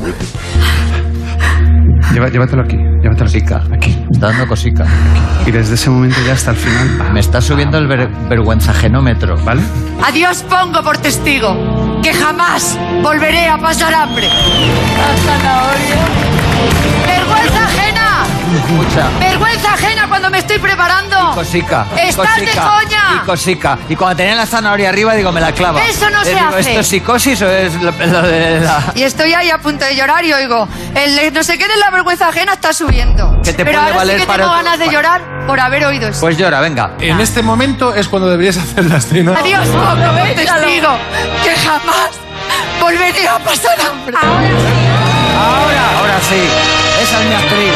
Lleva- 2.14 2.30
llévatelo 2.30 2.64
aquí, 2.64 2.78
llévatelo 2.78 3.26
Cosica, 3.26 3.64
aquí. 3.74 4.05
Está 4.16 4.28
dando 4.28 4.48
cosica. 4.48 4.86
Y 5.46 5.52
desde 5.52 5.74
ese 5.76 5.90
momento 5.90 6.16
ya 6.26 6.34
hasta 6.34 6.52
el 6.52 6.58
final. 6.58 7.12
Me 7.12 7.20
está 7.20 7.42
subiendo 7.42 7.78
el 7.78 7.86
ver- 7.86 8.08
vergüenzagenómetro. 8.30 9.38
¿Vale? 9.44 9.62
A 10.02 10.10
Dios 10.14 10.42
pongo 10.44 10.82
por 10.84 10.98
testigo 10.98 12.00
que 12.02 12.14
jamás 12.14 12.80
volveré 13.04 13.48
a 13.50 13.58
pasar 13.58 13.94
hambre. 13.94 14.30
¡Vergüenza 17.06 17.66
ajena! 17.66 18.15
Escucha. 18.56 19.10
¡Vergüenza 19.20 19.74
ajena 19.74 20.08
cuando 20.08 20.30
me 20.30 20.38
estoy 20.40 20.60
preparando! 20.60 21.32
Cosica. 21.34 21.86
¡Estás 21.98 22.36
de 22.38 22.46
cosica, 22.46 22.62
coña! 22.70 23.04
Y 23.22 23.26
cosica. 23.26 23.78
Y 23.90 23.96
cuando 23.96 24.16
tenía 24.18 24.36
la 24.36 24.46
zanahoria 24.46 24.90
arriba, 24.90 25.14
digo, 25.14 25.32
me 25.32 25.42
la 25.42 25.52
clava. 25.52 25.84
Eso 25.86 26.10
no 26.10 26.20
Le 26.20 26.26
se 26.26 26.36
digo, 26.36 26.48
hace. 26.48 26.60
¿Esto 26.62 26.80
es 26.80 26.88
psicosis 26.88 27.42
o 27.42 27.50
es 27.50 27.74
lo, 27.82 27.92
lo 27.92 28.22
de 28.22 28.60
la.? 28.62 28.84
Y 28.96 29.04
estoy 29.04 29.34
ahí 29.34 29.50
a 29.50 29.58
punto 29.58 29.84
de 29.86 29.96
llorar 29.96 30.24
y 30.24 30.32
oigo, 30.34 30.68
el 30.96 31.34
no 31.34 31.44
sé 31.44 31.58
qué 31.58 31.68
de 31.68 31.76
la 31.78 31.90
vergüenza 31.92 32.30
ajena 32.30 32.54
está 32.54 32.72
subiendo. 32.74 33.42
Que 33.44 33.54
te 33.54 33.66
Pero 33.66 33.80
puede 33.80 33.88
ahora 33.92 33.98
valer 33.98 34.16
sí 34.16 34.22
que 34.22 34.28
para 34.28 34.44
tengo 34.44 34.52
otro- 34.56 34.64
ganas 34.64 34.80
de 34.80 34.90
llorar 34.94 35.22
por 35.48 35.60
haber 35.60 35.86
oído 35.86 36.08
eso. 36.08 36.22
Pues 36.22 36.38
llora, 36.38 36.60
venga. 36.62 36.92
En 37.00 37.20
este 37.20 37.42
momento 37.42 37.94
es 37.94 38.08
cuando 38.08 38.30
deberías 38.30 38.58
hacer 38.58 38.86
la 38.86 38.98
escena. 38.98 39.38
A 39.38 39.44
Dios 39.44 39.68
pongo 39.68 39.86
por 39.86 40.28
testigo 40.36 40.98
que 41.44 41.56
jamás 41.56 42.10
volveré 42.80 43.28
a 43.28 43.38
pasar 43.40 43.78
hambre. 43.82 44.16
Ahora, 44.18 45.98
ahora 46.00 46.20
sí. 46.30 46.42
Esa 47.04 47.22
es 47.22 47.28
mi 47.28 47.36
actriz. 47.36 47.74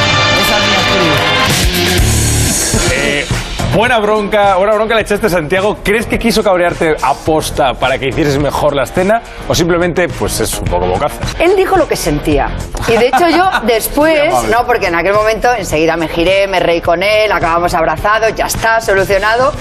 Eh, 2.92 3.26
buena 3.76 4.00
bronca, 4.00 4.56
buena 4.58 4.74
bronca 4.74 4.96
le 4.96 5.02
echaste 5.02 5.28
a 5.28 5.30
Santiago. 5.30 5.78
¿Crees 5.84 6.06
que 6.06 6.20
quiso 6.20 6.44
cabrearte 6.44 6.96
aposta 7.02 7.74
para 7.74 7.98
que 7.98 8.10
hicieses 8.10 8.38
mejor 8.38 8.76
la 8.76 8.84
escena? 8.84 9.22
¿O 9.48 9.56
simplemente, 9.56 10.08
pues 10.08 10.40
es 10.40 10.58
un 10.60 10.66
poco 10.66 10.86
bocaza? 10.86 11.20
Él 11.40 11.56
dijo 11.56 11.78
lo 11.78 11.88
que 11.88 11.96
sentía. 11.96 12.50
Y 12.88 12.98
de 12.98 13.08
hecho 13.08 13.28
yo 13.30 13.50
después, 13.64 14.32
no, 14.50 14.66
porque 14.66 14.88
en 14.88 14.96
aquel 14.96 15.14
momento 15.14 15.50
enseguida 15.58 15.98
me 15.98 16.08
giré, 16.08 16.48
me 16.48 16.60
reí 16.60 16.82
con 16.82 17.02
él, 17.02 17.32
acabamos 17.32 17.74
abrazados, 17.74 18.36
ya 18.36 18.46
está, 18.46 18.82
solucionado. 18.82 19.52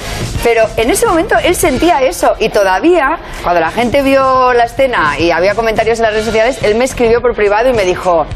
Pero 0.42 0.64
en 0.76 0.90
ese 0.90 1.06
momento 1.06 1.36
él 1.42 1.54
sentía 1.54 2.02
eso. 2.02 2.36
Y 2.38 2.50
todavía, 2.50 3.18
cuando 3.42 3.60
la 3.60 3.70
gente 3.70 4.02
vio 4.02 4.52
la 4.52 4.64
escena 4.64 5.18
y 5.18 5.30
había 5.30 5.54
comentarios 5.54 5.98
en 5.98 6.04
las 6.04 6.12
redes 6.12 6.26
sociales, 6.26 6.58
él 6.62 6.74
me 6.74 6.84
escribió 6.84 7.20
por 7.20 7.34
privado 7.34 7.70
y 7.70 7.72
me 7.72 7.84
dijo... 7.84 8.26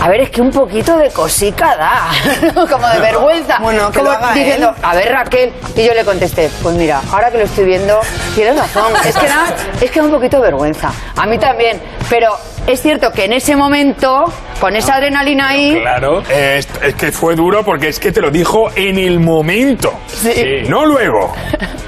A 0.00 0.08
ver, 0.08 0.20
es 0.20 0.30
que 0.30 0.40
un 0.40 0.50
poquito 0.50 0.96
de 0.96 1.10
cosica 1.10 1.76
da, 1.76 2.08
como 2.70 2.88
de 2.88 3.00
vergüenza. 3.00 3.58
Bueno, 3.60 3.90
que 3.90 3.98
como 3.98 4.10
lo 4.10 4.16
haga 4.16 4.32
diciendo, 4.32 4.68
él. 4.76 4.84
a 4.84 4.94
ver 4.94 5.12
Raquel. 5.12 5.52
Y 5.74 5.84
yo 5.86 5.92
le 5.92 6.04
contesté, 6.04 6.48
pues 6.62 6.76
mira, 6.76 7.00
ahora 7.10 7.30
que 7.30 7.38
lo 7.38 7.44
estoy 7.44 7.64
viendo, 7.64 7.98
tienes 8.34 8.56
razón. 8.56 8.92
Es 9.04 9.16
que 9.16 9.26
da, 9.26 9.46
es 9.80 9.90
que 9.90 9.98
da 9.98 10.06
un 10.06 10.12
poquito 10.12 10.36
de 10.36 10.42
vergüenza. 10.44 10.92
A 11.16 11.26
mí 11.26 11.36
también. 11.38 11.80
Pero 12.08 12.28
es 12.66 12.80
cierto 12.80 13.10
que 13.10 13.24
en 13.24 13.32
ese 13.32 13.56
momento, 13.56 14.32
con 14.60 14.76
esa 14.76 14.94
adrenalina 14.94 15.48
ahí, 15.48 15.78
Claro, 15.80 16.22
eh, 16.30 16.58
es, 16.58 16.68
es 16.82 16.94
que 16.94 17.10
fue 17.10 17.34
duro 17.34 17.64
porque 17.64 17.88
es 17.88 17.98
que 17.98 18.12
te 18.12 18.20
lo 18.20 18.30
dijo 18.30 18.70
en 18.76 18.98
el 18.98 19.18
momento. 19.20 19.92
Sí. 20.06 20.62
No 20.68 20.86
luego. 20.86 21.34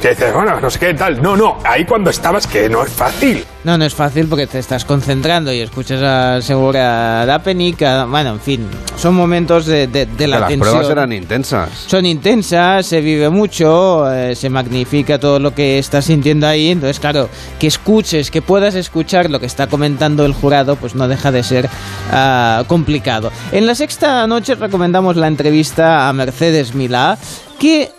Que 0.03 0.11
dices, 0.11 0.33
bueno, 0.35 0.61
no 0.61 0.69
sé 0.69 0.79
qué 0.79 0.95
tal. 0.95 1.23
No, 1.23 1.37
no, 1.37 1.59
ahí 1.65 1.85
cuando 1.85 2.11
estabas, 2.11 2.47
que 2.47 2.69
no 2.69 2.83
es 2.83 2.91
fácil. 2.93 3.45
No, 3.63 3.77
no 3.77 3.85
es 3.85 3.95
fácil 3.95 4.27
porque 4.27 4.47
te 4.47 4.59
estás 4.59 4.87
concentrando 4.87 5.53
y 5.53 5.61
escuchas 5.61 6.01
a 6.03 6.41
Segura 6.41 7.27
Dapenik, 7.27 7.83
a- 7.83 8.07
bueno, 8.07 8.31
en 8.31 8.41
fin, 8.41 8.67
son 8.97 9.15
momentos 9.15 9.67
de, 9.67 9.87
de- 9.87 10.07
de 10.07 10.27
la 10.27 10.39
las 10.41 10.49
tensión. 10.49 10.71
pruebas 10.77 10.91
eran 10.91 11.13
intensas. 11.13 11.69
Son 11.87 12.07
intensas, 12.07 12.87
se 12.87 13.03
vive 13.03 13.29
mucho, 13.29 14.11
eh, 14.11 14.35
se 14.35 14.49
magnifica 14.49 15.21
todo 15.21 15.39
lo 15.39 15.55
que 15.55 15.79
estás 15.79 16.07
sintiendo 16.07 16.47
ahí, 16.47 16.71
entonces 16.71 16.99
claro, 17.01 17.29
que 17.59 17.67
escuches, 17.67 18.31
que 18.31 18.41
puedas 18.41 18.75
escuchar 18.75 19.29
lo 19.29 19.39
que 19.41 19.47
está 19.47 19.67
comentando 19.67 20.25
el 20.25 20.33
jurado, 20.33 20.77
pues 20.77 20.95
no 20.95 21.07
deja 21.07 21.31
de 21.31 21.43
ser 21.43 21.69
ah, 22.13 22.65
complicado. 22.67 23.31
En 23.53 23.67
la 23.67 23.75
sexta 23.75 24.27
noche 24.27 24.55
recomendamos 24.55 25.17
la 25.17 25.27
entrevista 25.29 26.09
a 26.09 26.13
Mercedes 26.15 26.75
Milá, 26.75 27.19
que 27.59 27.91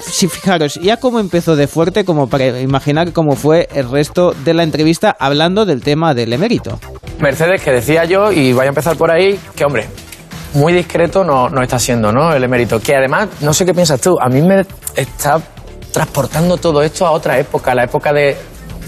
si 0.00 0.28
fijaros, 0.28 0.74
ya 0.76 0.98
como 0.98 1.20
empezó 1.20 1.56
de 1.56 1.66
fuerte, 1.66 2.04
como 2.04 2.28
para 2.28 2.60
imaginar 2.60 3.12
cómo 3.12 3.36
fue 3.36 3.68
el 3.74 3.90
resto 3.90 4.32
de 4.44 4.54
la 4.54 4.62
entrevista 4.62 5.16
hablando 5.18 5.66
del 5.66 5.82
tema 5.82 6.14
del 6.14 6.32
emérito. 6.32 6.78
Mercedes, 7.18 7.62
que 7.62 7.70
decía 7.70 8.04
yo, 8.04 8.32
y 8.32 8.52
voy 8.52 8.66
a 8.66 8.68
empezar 8.68 8.96
por 8.96 9.10
ahí, 9.10 9.38
que 9.54 9.64
hombre, 9.64 9.86
muy 10.54 10.72
discreto 10.72 11.24
no, 11.24 11.48
no 11.48 11.62
está 11.62 11.78
siendo, 11.78 12.12
¿no? 12.12 12.32
El 12.32 12.42
emérito. 12.44 12.80
Que 12.80 12.96
además, 12.96 13.28
no 13.40 13.52
sé 13.52 13.64
qué 13.64 13.74
piensas 13.74 14.00
tú, 14.00 14.18
a 14.20 14.28
mí 14.28 14.42
me 14.42 14.64
está 14.96 15.40
transportando 15.92 16.56
todo 16.56 16.82
esto 16.82 17.06
a 17.06 17.10
otra 17.10 17.38
época, 17.38 17.74
la 17.74 17.84
época 17.84 18.12
de 18.12 18.36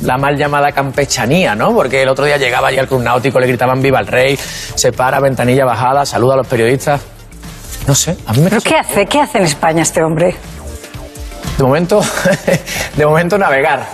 la 0.03 0.17
mal 0.19 0.37
llamada 0.37 0.73
campechanía, 0.73 1.55
¿no? 1.55 1.73
Porque 1.75 2.03
el 2.03 2.09
otro 2.09 2.25
día 2.25 2.37
llegaba 2.37 2.69
allí 2.69 2.79
al 2.79 2.89
club 2.89 3.03
náutico, 3.03 3.39
le 3.39 3.47
gritaban 3.47 3.81
viva 3.81 4.01
el 4.01 4.07
rey, 4.07 4.37
se 4.37 4.93
para, 4.93 5.21
ventanilla 5.21 5.65
bajada, 5.65 6.05
saluda 6.05 6.35
a 6.35 6.37
los 6.39 6.47
periodistas. 6.47 7.01
No 7.87 7.95
sé, 7.95 8.17
a 8.27 8.33
mí 8.33 8.41
me 8.41 8.51
¿Pero 8.51 8.63
qué 8.63 8.77
hace? 8.77 9.07
¿Qué 9.07 9.21
hace 9.21 9.39
en 9.39 9.45
España 9.45 9.83
este 9.83 10.03
hombre? 10.03 10.37
De 11.59 11.65
momento, 11.65 12.01
de 12.97 13.07
momento 13.07 13.39
navegar. 13.39 13.87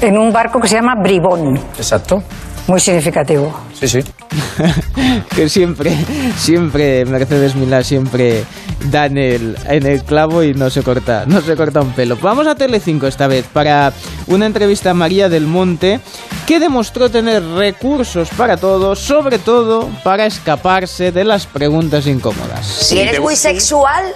En 0.00 0.18
un 0.18 0.32
barco 0.32 0.60
que 0.60 0.68
se 0.68 0.76
llama 0.76 0.94
Bribón. 1.02 1.56
Exacto. 1.76 2.22
Muy 2.66 2.80
significativo. 2.80 3.69
Sí, 3.80 3.88
sí. 3.88 4.00
que 5.34 5.48
siempre, 5.48 5.96
siempre 6.36 7.04
Mercedes 7.06 7.54
Milá 7.54 7.82
siempre 7.82 8.44
da 8.90 9.06
en 9.06 9.18
el, 9.18 9.56
en 9.66 9.86
el 9.86 10.04
clavo 10.04 10.42
y 10.42 10.54
no 10.54 10.70
se 10.70 10.82
corta, 10.82 11.24
no 11.26 11.40
se 11.40 11.56
corta 11.56 11.80
un 11.80 11.92
pelo. 11.92 12.16
Vamos 12.16 12.46
a 12.46 12.54
Telecinco 12.54 13.06
esta 13.06 13.26
vez 13.26 13.46
para 13.52 13.92
una 14.26 14.46
entrevista 14.46 14.90
a 14.90 14.94
María 14.94 15.28
del 15.28 15.46
Monte 15.46 16.00
que 16.46 16.60
demostró 16.60 17.10
tener 17.10 17.42
recursos 17.42 18.28
para 18.36 18.56
todo, 18.56 18.96
sobre 18.96 19.38
todo 19.38 19.88
para 20.02 20.26
escaparse 20.26 21.12
de 21.12 21.24
las 21.24 21.46
preguntas 21.46 22.06
incómodas. 22.06 22.66
Si 22.66 22.98
eres 22.98 23.20
muy 23.20 23.36
sexual 23.36 24.12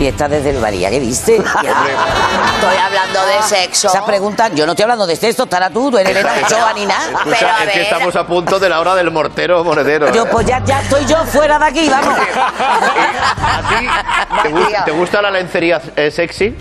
y 0.00 0.06
estás 0.06 0.30
desde 0.30 0.50
el 0.50 0.58
María, 0.58 0.90
¿qué 0.90 1.00
viste? 1.00 1.36
Estoy 1.36 2.76
hablando 2.82 3.20
de 3.26 3.42
sexo. 3.48 3.88
Esa 3.88 4.04
pregunta, 4.04 4.48
yo 4.54 4.66
no 4.66 4.72
estoy 4.72 4.84
hablando 4.84 5.06
de 5.06 5.16
sexo, 5.16 5.44
estará 5.44 5.70
tú, 5.70 5.90
tú 5.90 5.98
eres 5.98 6.12
Elena 6.12 6.32
Ochoa 6.44 6.72
ni 6.72 6.86
nada. 6.86 7.04
Escucha, 7.06 7.36
Pero 7.38 7.48
a 7.48 7.64
es 7.64 7.72
que 7.72 7.82
estamos 7.82 8.16
a 8.16 8.26
punto 8.26 8.58
de 8.58 8.68
la 8.68 8.80
hora 8.80 8.94
del 8.98 9.10
mortero 9.10 9.64
monedero. 9.64 10.12
Yo, 10.12 10.26
pues 10.30 10.46
ya, 10.46 10.62
ya 10.64 10.80
estoy 10.80 11.04
yo 11.06 11.24
fuera 11.24 11.58
de 11.58 11.64
aquí, 11.66 11.88
vamos. 11.88 12.18
¿Te, 14.42 14.50
gu- 14.52 14.84
te 14.84 14.90
gusta 14.90 15.22
la 15.22 15.30
lencería 15.30 15.80
eh, 15.96 16.10
sexy? 16.10 16.54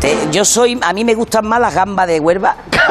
Te- 0.00 0.28
yo 0.30 0.44
soy, 0.44 0.78
a 0.82 0.92
mí 0.92 1.04
me 1.04 1.14
gustan 1.14 1.46
más 1.46 1.60
las 1.60 1.74
gambas 1.74 2.06
de 2.06 2.20
Huelva. 2.20 2.54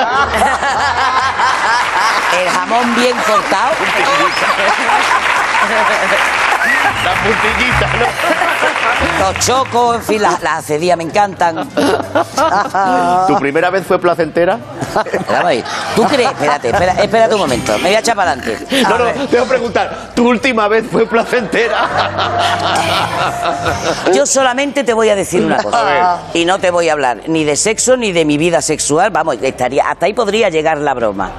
El 2.42 2.50
jamón 2.50 2.96
bien 2.96 3.16
cortado. 3.26 3.72
La 7.06 7.14
puntillita, 7.24 7.88
¿no? 7.98 8.35
Los 9.20 9.46
chocos, 9.46 9.96
en 9.96 10.02
fin, 10.04 10.22
las, 10.22 10.42
las 10.42 10.60
acedías 10.60 10.98
me 10.98 11.04
encantan. 11.04 11.68
¿Tu 13.28 13.36
primera 13.40 13.70
vez 13.70 13.86
fue 13.86 14.00
placentera? 14.00 14.60
¿Tú 15.96 16.04
crees? 16.04 16.30
Espérate, 16.30 16.70
espera, 16.70 16.92
espérate 16.94 17.36
un 17.36 17.42
momento. 17.42 17.74
Me 17.78 17.90
voy 17.90 17.96
a 17.96 18.00
echar 18.00 18.16
para 18.16 18.32
adelante. 18.32 18.66
No, 18.84 18.98
no, 18.98 19.06
te 19.28 19.38
voy 19.38 19.46
a 19.46 19.50
preguntar, 19.50 20.12
¿tu 20.16 20.30
última 20.30 20.68
vez 20.68 20.86
fue 20.92 21.06
placentera? 21.06 21.90
Yo 24.14 24.26
solamente 24.26 24.84
te 24.84 24.94
voy 24.94 25.10
a 25.10 25.16
decir 25.16 25.44
una 25.44 25.62
cosa. 25.62 26.20
Y 26.34 26.46
no 26.46 26.60
te 26.60 26.72
voy 26.72 26.90
a 26.90 26.94
hablar 26.94 27.22
ni 27.28 27.44
de 27.44 27.56
sexo 27.56 27.98
ni 27.98 28.12
de 28.12 28.26
mi 28.26 28.38
vida 28.38 28.62
sexual. 28.62 29.12
Vamos, 29.12 29.38
estaría, 29.42 29.90
hasta 29.90 30.06
ahí 30.06 30.14
podría 30.14 30.50
llegar 30.50 30.78
la 30.78 30.94
broma. 30.94 31.32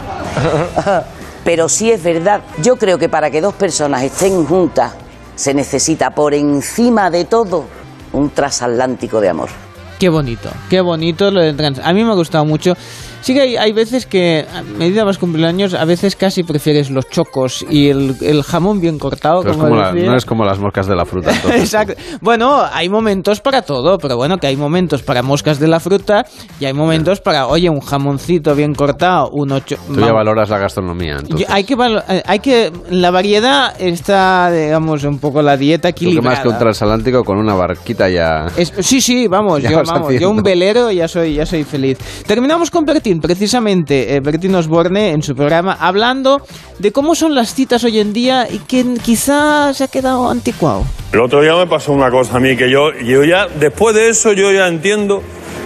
Pero 1.45 1.69
sí 1.69 1.93
es 1.93 2.03
verdad. 2.03 2.41
Yo 2.59 2.77
creo 2.77 2.99
que 2.99 3.09
para 3.09 3.31
que 3.31 3.41
dos 3.41 3.55
personas 3.55 4.03
estén 4.03 4.45
juntas 4.47 4.93
se 5.37 5.55
necesita 5.55 6.11
por 6.11 6.34
encima 6.34 7.11
de 7.11 7.24
todo 7.24 7.66
un 8.12 8.30
transatlántico 8.30 9.20
de 9.20 9.28
amor. 9.28 9.51
Qué 9.99 10.09
bonito, 10.09 10.51
qué 10.68 10.80
bonito 10.80 11.30
lo 11.30 11.41
del 11.41 11.57
trans. 11.57 11.78
A 11.78 11.93
mí 11.93 12.05
me 12.05 12.11
ha 12.11 12.14
gustado 12.14 12.45
mucho. 12.45 12.76
Sí 13.23 13.35
que 13.35 13.41
hay, 13.41 13.57
hay 13.57 13.73
veces 13.73 14.07
que, 14.07 14.47
a 14.55 14.62
medida 14.62 15.03
vas 15.05 15.19
cumpleaños, 15.19 15.75
a 15.75 15.85
veces 15.85 16.14
casi 16.14 16.45
prefieres 16.45 16.91
los 16.91 17.09
chocos 17.11 17.67
y 17.69 17.89
el, 17.89 18.14
el 18.21 18.43
jamón 18.45 18.81
bien 18.81 18.99
cortado. 18.99 19.41
Pero 19.41 19.53
es 19.53 19.57
como 19.57 19.69
como 19.71 19.81
la- 19.81 19.93
no 19.93 20.17
es 20.17 20.25
como 20.25 20.45
las 20.45 20.59
moscas 20.61 20.87
de 20.87 20.95
la 20.95 21.05
fruta. 21.05 21.31
entonces. 21.35 21.61
Exacto. 21.61 21.95
Bueno, 22.21 22.62
hay 22.73 22.89
momentos 22.89 23.41
para 23.41 23.62
todo, 23.62 23.99
pero 23.99 24.17
bueno, 24.17 24.39
que 24.39 24.47
hay 24.47 24.57
momentos 24.57 25.03
para 25.03 25.23
moscas 25.23 25.59
de 25.59 25.67
la 25.67 25.81
fruta 25.81 26.25
y 26.61 26.67
hay 26.67 26.73
momentos 26.73 27.21
para, 27.21 27.47
oye, 27.49 27.69
un 27.69 27.81
jamoncito 27.81 28.55
bien 28.55 28.75
cortado, 28.75 29.29
un 29.33 29.51
ocho... 29.53 29.77
Tú 29.93 29.99
ya 30.01 30.12
valoras 30.12 30.49
la 30.51 30.59
gastronomía. 30.59 31.14
Yo- 31.14 31.21
Entonces. 31.23 31.47
hay 31.51 31.64
que 31.64 31.77
valo- 31.77 32.05
eh, 32.09 32.23
hay 32.27 32.39
que 32.39 32.71
la 32.91 33.11
variedad 33.11 33.75
está 33.81 34.51
digamos 34.53 35.03
un 35.05 35.19
poco 35.19 35.43
la 35.43 35.57
dieta 35.57 35.91
Tú 35.91 35.97
que 35.99 36.05
equilibrada 36.07 36.37
más 36.37 36.43
que 36.43 36.49
un 36.49 36.59
transatlántico 36.59 37.25
con 37.25 37.39
una 37.39 37.55
barquita 37.55 38.09
ya... 38.09 38.47
Es- 38.57 38.73
sí, 38.81 39.01
sí, 39.01 39.27
vamos, 39.27 39.62
Ya 39.67 39.71
yo, 39.71 39.83
vamos, 39.85 40.12
yo 40.14 40.31
un 40.31 40.43
velero 40.43 40.91
ya 40.93 41.09
soy, 41.09 41.35
ya 41.35 41.47
soy 41.47 41.64
feliz. 41.64 41.99
Terminamos 42.27 42.71
con 42.71 42.85
Bertín, 42.85 43.06
precisamente, 43.15 44.15
eh, 44.15 44.21
Bertín 44.21 44.55
Osborne 44.55 45.11
en 45.11 45.23
su 45.23 45.35
programa, 45.35 45.77
hablando 45.79 46.43
de 46.79 46.93
cómo 46.93 47.15
son 47.15 47.35
las 47.35 47.55
citas 47.55 47.85
hoy 47.85 48.01
en 48.01 48.13
día 48.13 48.49
y 48.51 48.59
que 48.59 48.85
quizás 49.03 49.77
se 49.77 49.85
ha 49.85 49.89
quedado 49.89 50.29
anticuado. 50.29 50.85
El 51.13 51.21
otro 51.21 51.41
día 51.43 51.55
me 51.55 51.67
pasó 51.67 51.93
una 51.93 52.11
cosa 52.11 52.37
a 52.37 52.41
mí 52.41 52.57
que 52.57 52.71
yo, 52.71 52.93
yo 52.93 53.25
ya, 53.25 53.47
después 53.47 53.95
de 53.95 54.09
eso, 54.09 54.33
yo 54.33 54.53
ya 54.53 54.69
entiendo 54.69 55.23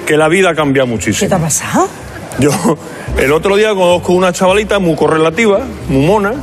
que 0.07 0.17
la 0.17 0.29
vida 0.29 0.55
cambia 0.55 0.85
muchísimo. 0.85 1.21
¿Qué 1.21 1.29
te 1.29 1.35
ha 1.35 1.39
pasado? 1.39 1.89
Yo, 2.39 2.51
el 3.19 3.33
otro 3.33 3.57
día 3.57 3.71
conozco 3.71 4.13
una 4.13 4.33
chavalita 4.33 4.79
muy 4.79 4.95
correlativa, 4.95 5.61
muy 5.89 6.05
mona, 6.05 6.35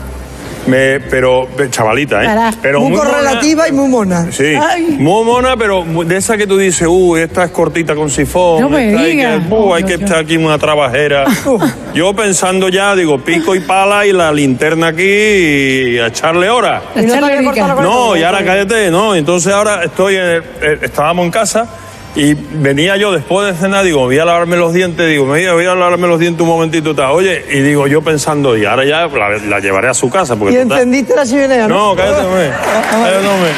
me, 0.68 1.00
pero, 1.00 1.48
chavalita, 1.70 2.24
¿eh? 2.24 2.52
Pero 2.62 2.82
muy 2.82 2.92
mona. 2.92 3.10
correlativa 3.10 3.68
y 3.68 3.72
muy 3.72 3.88
mona. 3.90 4.32
Sí, 4.32 4.44
Ay. 4.60 4.98
muy 5.00 5.24
mona, 5.24 5.56
pero 5.58 5.84
de 5.84 6.18
esa 6.18 6.38
que 6.38 6.46
tú 6.46 6.58
dices, 6.58 6.88
uh, 6.90 7.16
esta 7.18 7.46
es 7.46 7.52
cortita 7.52 7.96
con 7.96 8.10
sifón, 8.10 8.62
No 8.62 8.70
me 8.70 8.90
esta 8.90 9.02
hay 9.02 9.16
digas. 9.16 9.44
que, 9.48 9.54
uh, 9.54 9.74
hay 9.74 9.84
que 9.84 9.94
estar 9.96 10.18
aquí 10.20 10.38
una 10.38 10.58
trabajera. 10.58 11.26
Yo 11.94 12.14
pensando 12.14 12.70
ya, 12.70 12.96
digo, 12.96 13.20
pico 13.20 13.56
y 13.56 13.60
pala 13.62 14.06
y 14.06 14.14
la 14.14 14.32
linterna 14.32 14.88
aquí 14.88 15.04
y 15.04 15.98
a 16.00 16.08
echarle 16.08 16.50
horas. 16.50 16.84
Y 16.96 17.02
no 17.02 18.16
y 18.16 18.24
ahora 18.24 18.44
cállate, 18.46 18.92
no. 18.92 19.16
Entonces 19.16 19.54
ahora 19.54 19.84
estoy, 19.84 20.16
en- 20.16 20.44
eh, 20.62 20.80
estábamos 20.82 21.26
en 21.26 21.32
casa 21.32 21.68
y 22.16 22.34
venía 22.34 22.98
yo 22.98 23.12
después 23.12 23.48
de 23.48 23.54
cenar, 23.60 23.84
digo, 23.86 24.00
voy 24.02 24.18
a 24.18 24.26
lavarme 24.26 24.58
los 24.58 24.74
dientes, 24.74 25.08
digo, 25.08 25.26
me 25.26 25.52
voy 25.52 25.66
a 25.66 25.76
lavarme 25.76 26.08
los 26.08 26.20
dientes 26.20 26.42
un 26.42 26.48
momentito, 26.48 26.96
tal. 26.96 27.12
Oye, 27.12 27.46
y 27.52 27.60
digo 27.60 27.86
yo 27.88 28.02
pensando, 28.02 28.58
y 28.58 28.66
ahora 28.66 28.86
ya 28.86 29.08
la, 29.08 29.38
la 29.38 29.60
llevaré 29.60 29.90
a 29.90 29.94
su 29.94 30.10
casa. 30.10 30.36
Porque 30.36 30.56
Y 30.56 30.64
total- 30.64 30.80
encendiste 30.80 31.16
la 31.16 31.26
chimenea, 31.26 31.68
¿no? 31.68 31.90
no, 31.90 31.96
cállate, 31.96 32.22
hombre. 32.26 32.50
Cállate, 32.92 33.28
hombre. 33.28 33.50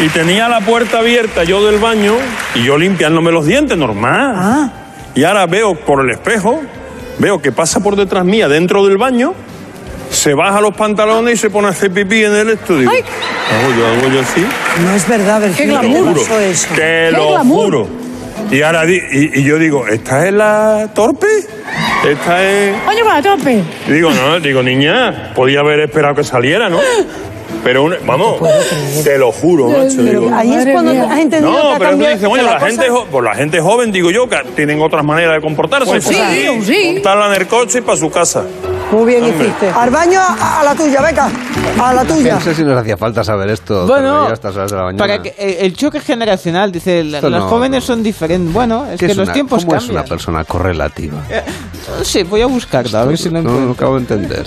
Y 0.00 0.08
tenía 0.08 0.48
la 0.48 0.60
puerta 0.60 0.98
abierta 0.98 1.44
yo 1.44 1.64
del 1.64 1.78
baño 1.78 2.14
y 2.54 2.64
yo 2.64 2.76
limpiándome 2.76 3.30
los 3.32 3.46
dientes, 3.46 3.78
normal. 3.78 4.34
Ah. 4.36 4.70
Y 5.14 5.24
ahora 5.24 5.46
veo 5.46 5.74
por 5.74 6.02
el 6.04 6.10
espejo, 6.10 6.60
veo 7.18 7.40
que 7.40 7.52
pasa 7.52 7.80
por 7.80 7.94
detrás 7.96 8.24
mía 8.24 8.48
dentro 8.48 8.84
del 8.86 8.98
baño, 8.98 9.34
se 10.12 10.34
baja 10.34 10.60
los 10.60 10.74
pantalones 10.74 11.34
y 11.34 11.36
se 11.38 11.50
pone 11.50 11.68
a 11.68 11.70
hacer 11.70 11.90
pipí 11.90 12.24
en 12.24 12.34
el 12.34 12.50
estudio. 12.50 12.88
Hago 12.90 12.98
yo, 13.78 13.86
hago 13.86 14.14
yo 14.14 14.20
así. 14.20 14.44
No 14.84 14.94
es 14.94 15.08
verdad, 15.08 15.40
Te 15.40 15.46
Virginia. 15.48 15.74
lo 15.74 15.80
¿Qué 15.80 15.88
juro. 16.00 16.12
pasó 16.14 16.40
eso? 16.40 16.68
Te 16.68 16.74
¿Qué 16.80 17.10
lo 17.12 17.28
glamour? 17.30 17.64
juro. 17.64 17.88
Y 18.50 18.62
ahora 18.62 18.84
di- 18.84 19.00
y, 19.10 19.40
y 19.40 19.44
yo 19.44 19.58
digo, 19.58 19.86
¿esta 19.88 20.26
es 20.26 20.32
la 20.32 20.90
torpe? 20.94 21.26
¿Esta 22.08 22.42
es...? 22.42 22.74
Oye, 22.88 23.02
va, 23.02 23.22
tope. 23.22 23.62
Y 23.88 23.92
digo, 23.92 24.10
no, 24.10 24.40
digo, 24.40 24.62
niña, 24.62 25.32
podía 25.34 25.60
haber 25.60 25.80
esperado 25.80 26.14
que 26.14 26.24
saliera, 26.24 26.68
¿no? 26.68 26.78
Pero, 27.64 27.84
un- 27.84 27.94
vamos, 28.04 28.40
te 29.04 29.16
lo 29.18 29.30
juro, 29.32 29.68
macho. 29.68 30.02
digo. 30.02 30.30
Ahí 30.34 30.52
es 30.54 30.66
cuando 30.72 30.90
has 30.90 31.18
entendido 31.20 31.52
No, 31.52 31.72
que 31.74 31.78
pero 31.78 31.90
tú 31.92 31.98
dices, 31.98 32.28
bueno, 32.28 32.44
la, 32.44 32.60
gente, 32.60 32.86
cosa- 32.88 32.98
jo- 33.00 33.06
pues 33.10 33.24
la 33.24 33.34
gente 33.34 33.60
joven, 33.60 33.92
digo 33.92 34.10
yo, 34.10 34.28
que 34.28 34.36
tienen 34.56 34.82
otras 34.82 35.04
maneras 35.04 35.34
de 35.36 35.40
comportarse. 35.40 35.86
Pues 35.86 36.04
sí, 36.04 36.16
Pues 36.56 36.66
sí. 36.66 36.90
Montarla 36.94 37.34
en 37.34 37.40
el 37.42 37.46
coche 37.46 37.78
y 37.78 37.82
para 37.82 37.96
su 37.96 38.10
casa. 38.10 38.44
Muy 38.92 39.06
bien 39.06 39.24
Hombre. 39.24 39.46
hiciste. 39.48 39.70
Al 39.70 39.90
baño, 39.90 40.20
a 40.20 40.60
a 40.60 40.64
la 40.64 40.74
tuya, 40.74 41.00
beca. 41.00 41.30
A 41.82 41.94
la 41.94 42.04
tuya. 42.04 42.34
No 42.34 42.40
sé 42.42 42.54
si 42.54 42.62
nos 42.62 42.76
hacía 42.76 42.96
falta 42.96 43.24
saber 43.24 43.48
esto. 43.50 43.86
Bueno, 43.86 44.10
pero 44.12 44.24
ya 44.24 44.30
a 44.30 44.34
estas 44.34 44.54
horas 44.56 44.70
de 44.70 44.76
la 44.76 44.82
mañana. 44.84 44.98
Para 45.02 45.22
que 45.22 45.30
eh, 45.38 45.58
el 45.62 45.74
choque 45.74 45.98
generacional, 46.00 46.70
dice, 46.70 47.02
los 47.02 47.22
no, 47.22 47.48
jóvenes 47.48 47.84
son 47.84 48.02
diferentes. 48.02 48.52
Bueno, 48.52 48.84
es 48.86 49.00
¿Qué 49.00 49.06
que 49.06 49.12
es 49.12 49.16
los 49.18 49.26
una- 49.28 49.32
tiempos 49.32 49.64
¿Cómo 49.64 49.76
es 49.76 49.82
cambian. 49.84 50.00
una 50.02 50.08
persona 50.08 50.44
correlativa? 50.44 51.18
No 51.98 52.04
sé, 52.04 52.24
voy 52.24 52.42
a 52.42 52.46
buscarlo, 52.46 52.98
a 52.98 53.04
ver 53.06 53.16
si 53.18 53.24
lo 53.30 53.32
No, 53.34 53.38
encuentro. 53.40 53.64
no 53.66 53.72
acabo 53.72 53.94
de 53.94 54.00
entender. 54.00 54.46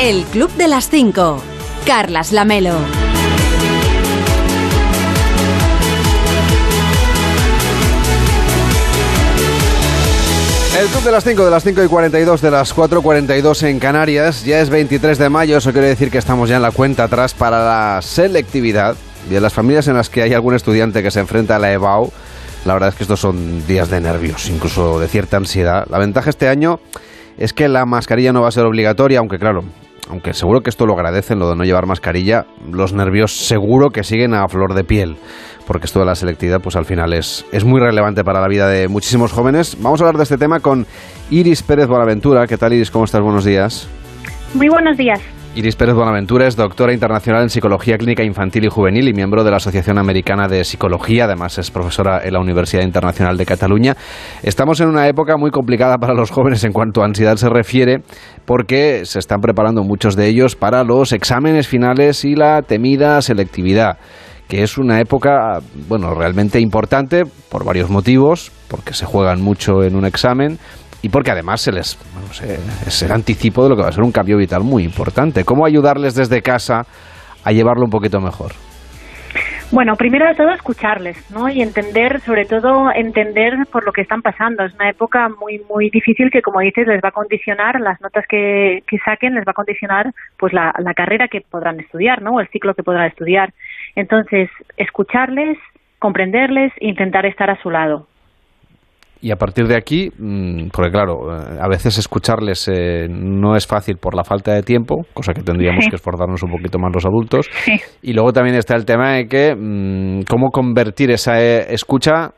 El 0.00 0.24
Club 0.24 0.50
de 0.56 0.68
las 0.68 0.88
5. 0.88 1.40
Carlas 1.86 2.32
Lamelo. 2.32 2.72
El 10.76 10.88
club 10.88 11.04
de 11.04 11.12
las 11.12 11.22
5, 11.22 11.44
de 11.44 11.50
las 11.52 11.62
5 11.62 11.84
y 11.84 11.86
42, 11.86 12.42
de 12.42 12.50
las 12.50 12.74
4.42 12.74 13.62
en 13.68 13.78
Canarias. 13.78 14.44
Ya 14.44 14.58
es 14.58 14.70
23 14.70 15.18
de 15.18 15.28
mayo, 15.28 15.56
eso 15.56 15.72
quiere 15.72 15.86
decir 15.86 16.10
que 16.10 16.18
estamos 16.18 16.48
ya 16.48 16.56
en 16.56 16.62
la 16.62 16.72
cuenta 16.72 17.04
atrás 17.04 17.32
para 17.32 17.64
la 17.64 18.02
selectividad. 18.02 18.96
Y 19.30 19.36
en 19.36 19.42
las 19.42 19.52
familias 19.52 19.86
en 19.86 19.94
las 19.94 20.10
que 20.10 20.22
hay 20.22 20.34
algún 20.34 20.52
estudiante 20.54 21.04
que 21.04 21.12
se 21.12 21.20
enfrenta 21.20 21.56
a 21.56 21.58
la 21.60 21.72
EBAU, 21.72 22.10
la 22.64 22.72
verdad 22.74 22.88
es 22.88 22.96
que 22.96 23.04
estos 23.04 23.20
son 23.20 23.64
días 23.68 23.88
de 23.88 24.00
nervios, 24.00 24.48
incluso 24.50 24.98
de 24.98 25.06
cierta 25.06 25.36
ansiedad. 25.36 25.86
La 25.90 25.98
ventaja 25.98 26.28
este 26.28 26.48
año 26.48 26.80
es 27.38 27.52
que 27.52 27.68
la 27.68 27.86
mascarilla 27.86 28.32
no 28.32 28.42
va 28.42 28.48
a 28.48 28.52
ser 28.52 28.64
obligatoria, 28.64 29.20
aunque 29.20 29.38
claro, 29.38 29.62
aunque 30.08 30.34
seguro 30.34 30.60
que 30.60 30.70
esto 30.70 30.86
lo 30.86 30.94
agradecen, 30.94 31.38
lo 31.38 31.48
de 31.48 31.56
no 31.56 31.64
llevar 31.64 31.86
mascarilla, 31.86 32.46
los 32.70 32.92
nervios 32.92 33.46
seguro 33.46 33.90
que 33.90 34.04
siguen 34.04 34.34
a 34.34 34.46
flor 34.48 34.74
de 34.74 34.84
piel, 34.84 35.16
porque 35.66 35.86
esto 35.86 36.00
de 36.00 36.06
la 36.06 36.14
selectividad 36.14 36.60
pues 36.60 36.76
al 36.76 36.84
final 36.84 37.12
es, 37.12 37.44
es 37.52 37.64
muy 37.64 37.80
relevante 37.80 38.24
para 38.24 38.40
la 38.40 38.48
vida 38.48 38.68
de 38.68 38.88
muchísimos 38.88 39.32
jóvenes. 39.32 39.76
Vamos 39.80 40.00
a 40.00 40.04
hablar 40.04 40.16
de 40.16 40.24
este 40.24 40.38
tema 40.38 40.60
con 40.60 40.86
Iris 41.30 41.62
Pérez 41.62 41.86
Bonaventura. 41.86 42.46
¿Qué 42.46 42.58
tal 42.58 42.72
Iris? 42.72 42.90
¿Cómo 42.90 43.04
estás? 43.04 43.22
Buenos 43.22 43.44
días. 43.44 43.88
Muy 44.54 44.68
buenos 44.68 44.96
días. 44.96 45.20
Iris 45.56 45.76
Pérez 45.76 45.94
Bonaventura 45.94 46.48
es 46.48 46.56
doctora 46.56 46.92
internacional 46.92 47.42
en 47.42 47.48
Psicología 47.48 47.96
Clínica 47.96 48.24
Infantil 48.24 48.64
y 48.64 48.68
Juvenil 48.68 49.08
y 49.08 49.12
miembro 49.12 49.44
de 49.44 49.52
la 49.52 49.58
Asociación 49.58 49.98
Americana 49.98 50.48
de 50.48 50.64
Psicología. 50.64 51.26
Además, 51.26 51.58
es 51.58 51.70
profesora 51.70 52.22
en 52.24 52.32
la 52.32 52.40
Universidad 52.40 52.82
Internacional 52.82 53.36
de 53.36 53.46
Cataluña. 53.46 53.96
Estamos 54.42 54.80
en 54.80 54.88
una 54.88 55.06
época 55.06 55.36
muy 55.36 55.52
complicada 55.52 55.98
para 55.98 56.12
los 56.12 56.32
jóvenes 56.32 56.64
en 56.64 56.72
cuanto 56.72 57.02
a 57.02 57.04
ansiedad 57.04 57.36
se 57.36 57.48
refiere, 57.48 58.02
porque 58.44 59.02
se 59.04 59.20
están 59.20 59.40
preparando 59.40 59.84
muchos 59.84 60.16
de 60.16 60.26
ellos 60.26 60.56
para 60.56 60.82
los 60.82 61.12
exámenes 61.12 61.68
finales 61.68 62.24
y 62.24 62.34
la 62.34 62.62
temida 62.62 63.22
selectividad 63.22 63.98
que 64.48 64.62
es 64.62 64.76
una 64.76 65.00
época, 65.00 65.60
bueno, 65.88 66.14
realmente 66.14 66.60
importante 66.60 67.24
por 67.48 67.64
varios 67.64 67.88
motivos, 67.88 68.52
porque 68.68 68.92
se 68.92 69.06
juegan 69.06 69.40
mucho 69.40 69.82
en 69.82 69.96
un 69.96 70.04
examen, 70.04 70.58
y 71.04 71.10
porque 71.10 71.30
además 71.30 71.60
se 71.60 71.70
les 71.70 71.98
es 72.86 73.02
el 73.02 73.12
anticipo 73.12 73.62
de 73.62 73.68
lo 73.68 73.76
que 73.76 73.82
va 73.82 73.88
a 73.88 73.92
ser 73.92 74.02
un 74.02 74.10
cambio 74.10 74.38
vital 74.38 74.62
muy 74.64 74.84
importante. 74.84 75.44
¿Cómo 75.44 75.66
ayudarles 75.66 76.14
desde 76.14 76.40
casa 76.40 76.86
a 77.44 77.52
llevarlo 77.52 77.84
un 77.84 77.90
poquito 77.90 78.20
mejor? 78.20 78.52
Bueno, 79.70 79.96
primero 79.96 80.26
de 80.26 80.34
todo 80.34 80.48
escucharles, 80.54 81.30
¿no? 81.30 81.50
Y 81.50 81.60
entender, 81.60 82.20
sobre 82.20 82.46
todo 82.46 82.90
entender 82.94 83.52
por 83.70 83.84
lo 83.84 83.92
que 83.92 84.00
están 84.00 84.22
pasando. 84.22 84.64
Es 84.64 84.74
una 84.76 84.88
época 84.88 85.28
muy 85.28 85.60
muy 85.68 85.90
difícil 85.90 86.30
que, 86.30 86.40
como 86.40 86.60
dices, 86.60 86.86
les 86.86 87.02
va 87.04 87.10
a 87.10 87.12
condicionar 87.12 87.78
las 87.80 88.00
notas 88.00 88.24
que, 88.26 88.82
que 88.86 88.96
saquen, 89.04 89.34
les 89.34 89.44
va 89.44 89.50
a 89.50 89.60
condicionar 89.60 90.10
pues 90.38 90.54
la, 90.54 90.72
la 90.78 90.94
carrera 90.94 91.28
que 91.28 91.42
podrán 91.42 91.80
estudiar, 91.80 92.22
¿no? 92.22 92.36
O 92.36 92.40
el 92.40 92.48
ciclo 92.48 92.72
que 92.72 92.82
podrán 92.82 93.08
estudiar. 93.08 93.52
Entonces, 93.94 94.48
escucharles, 94.78 95.58
comprenderles, 95.98 96.72
e 96.80 96.88
intentar 96.88 97.26
estar 97.26 97.50
a 97.50 97.60
su 97.60 97.70
lado. 97.70 98.06
Y 99.24 99.30
a 99.30 99.36
partir 99.36 99.66
de 99.66 99.74
aquí, 99.74 100.10
mm, 100.18 100.68
porque 100.70 100.90
claro, 100.90 101.34
eh, 101.34 101.58
a 101.58 101.66
veces 101.66 101.96
escucharles 101.96 102.68
eh, 102.70 103.06
no 103.08 103.56
es 103.56 103.66
fácil 103.66 103.96
por 103.96 104.14
la 104.14 104.22
falta 104.22 104.52
de 104.52 104.62
tiempo, 104.62 105.06
cosa 105.14 105.32
que 105.32 105.40
tendríamos 105.40 105.84
Sí. 105.84 105.88
que 105.88 105.96
esforzarnos 105.96 106.42
un 106.42 106.50
poquito 106.50 106.78
más 106.78 106.92
los 106.92 107.06
adultos. 107.06 107.48
Sí. 107.64 107.80
Y 108.02 108.12
luego 108.12 108.34
también 108.34 108.54
está 108.54 108.76
el 108.76 108.84
tema 108.84 109.12
de 109.14 109.26
que 109.26 109.54
mm, 109.56 110.24
cómo 110.28 110.50
convertir 110.50 111.10
esa 111.10 111.40
eh, 111.40 111.72
escucha 111.72 112.32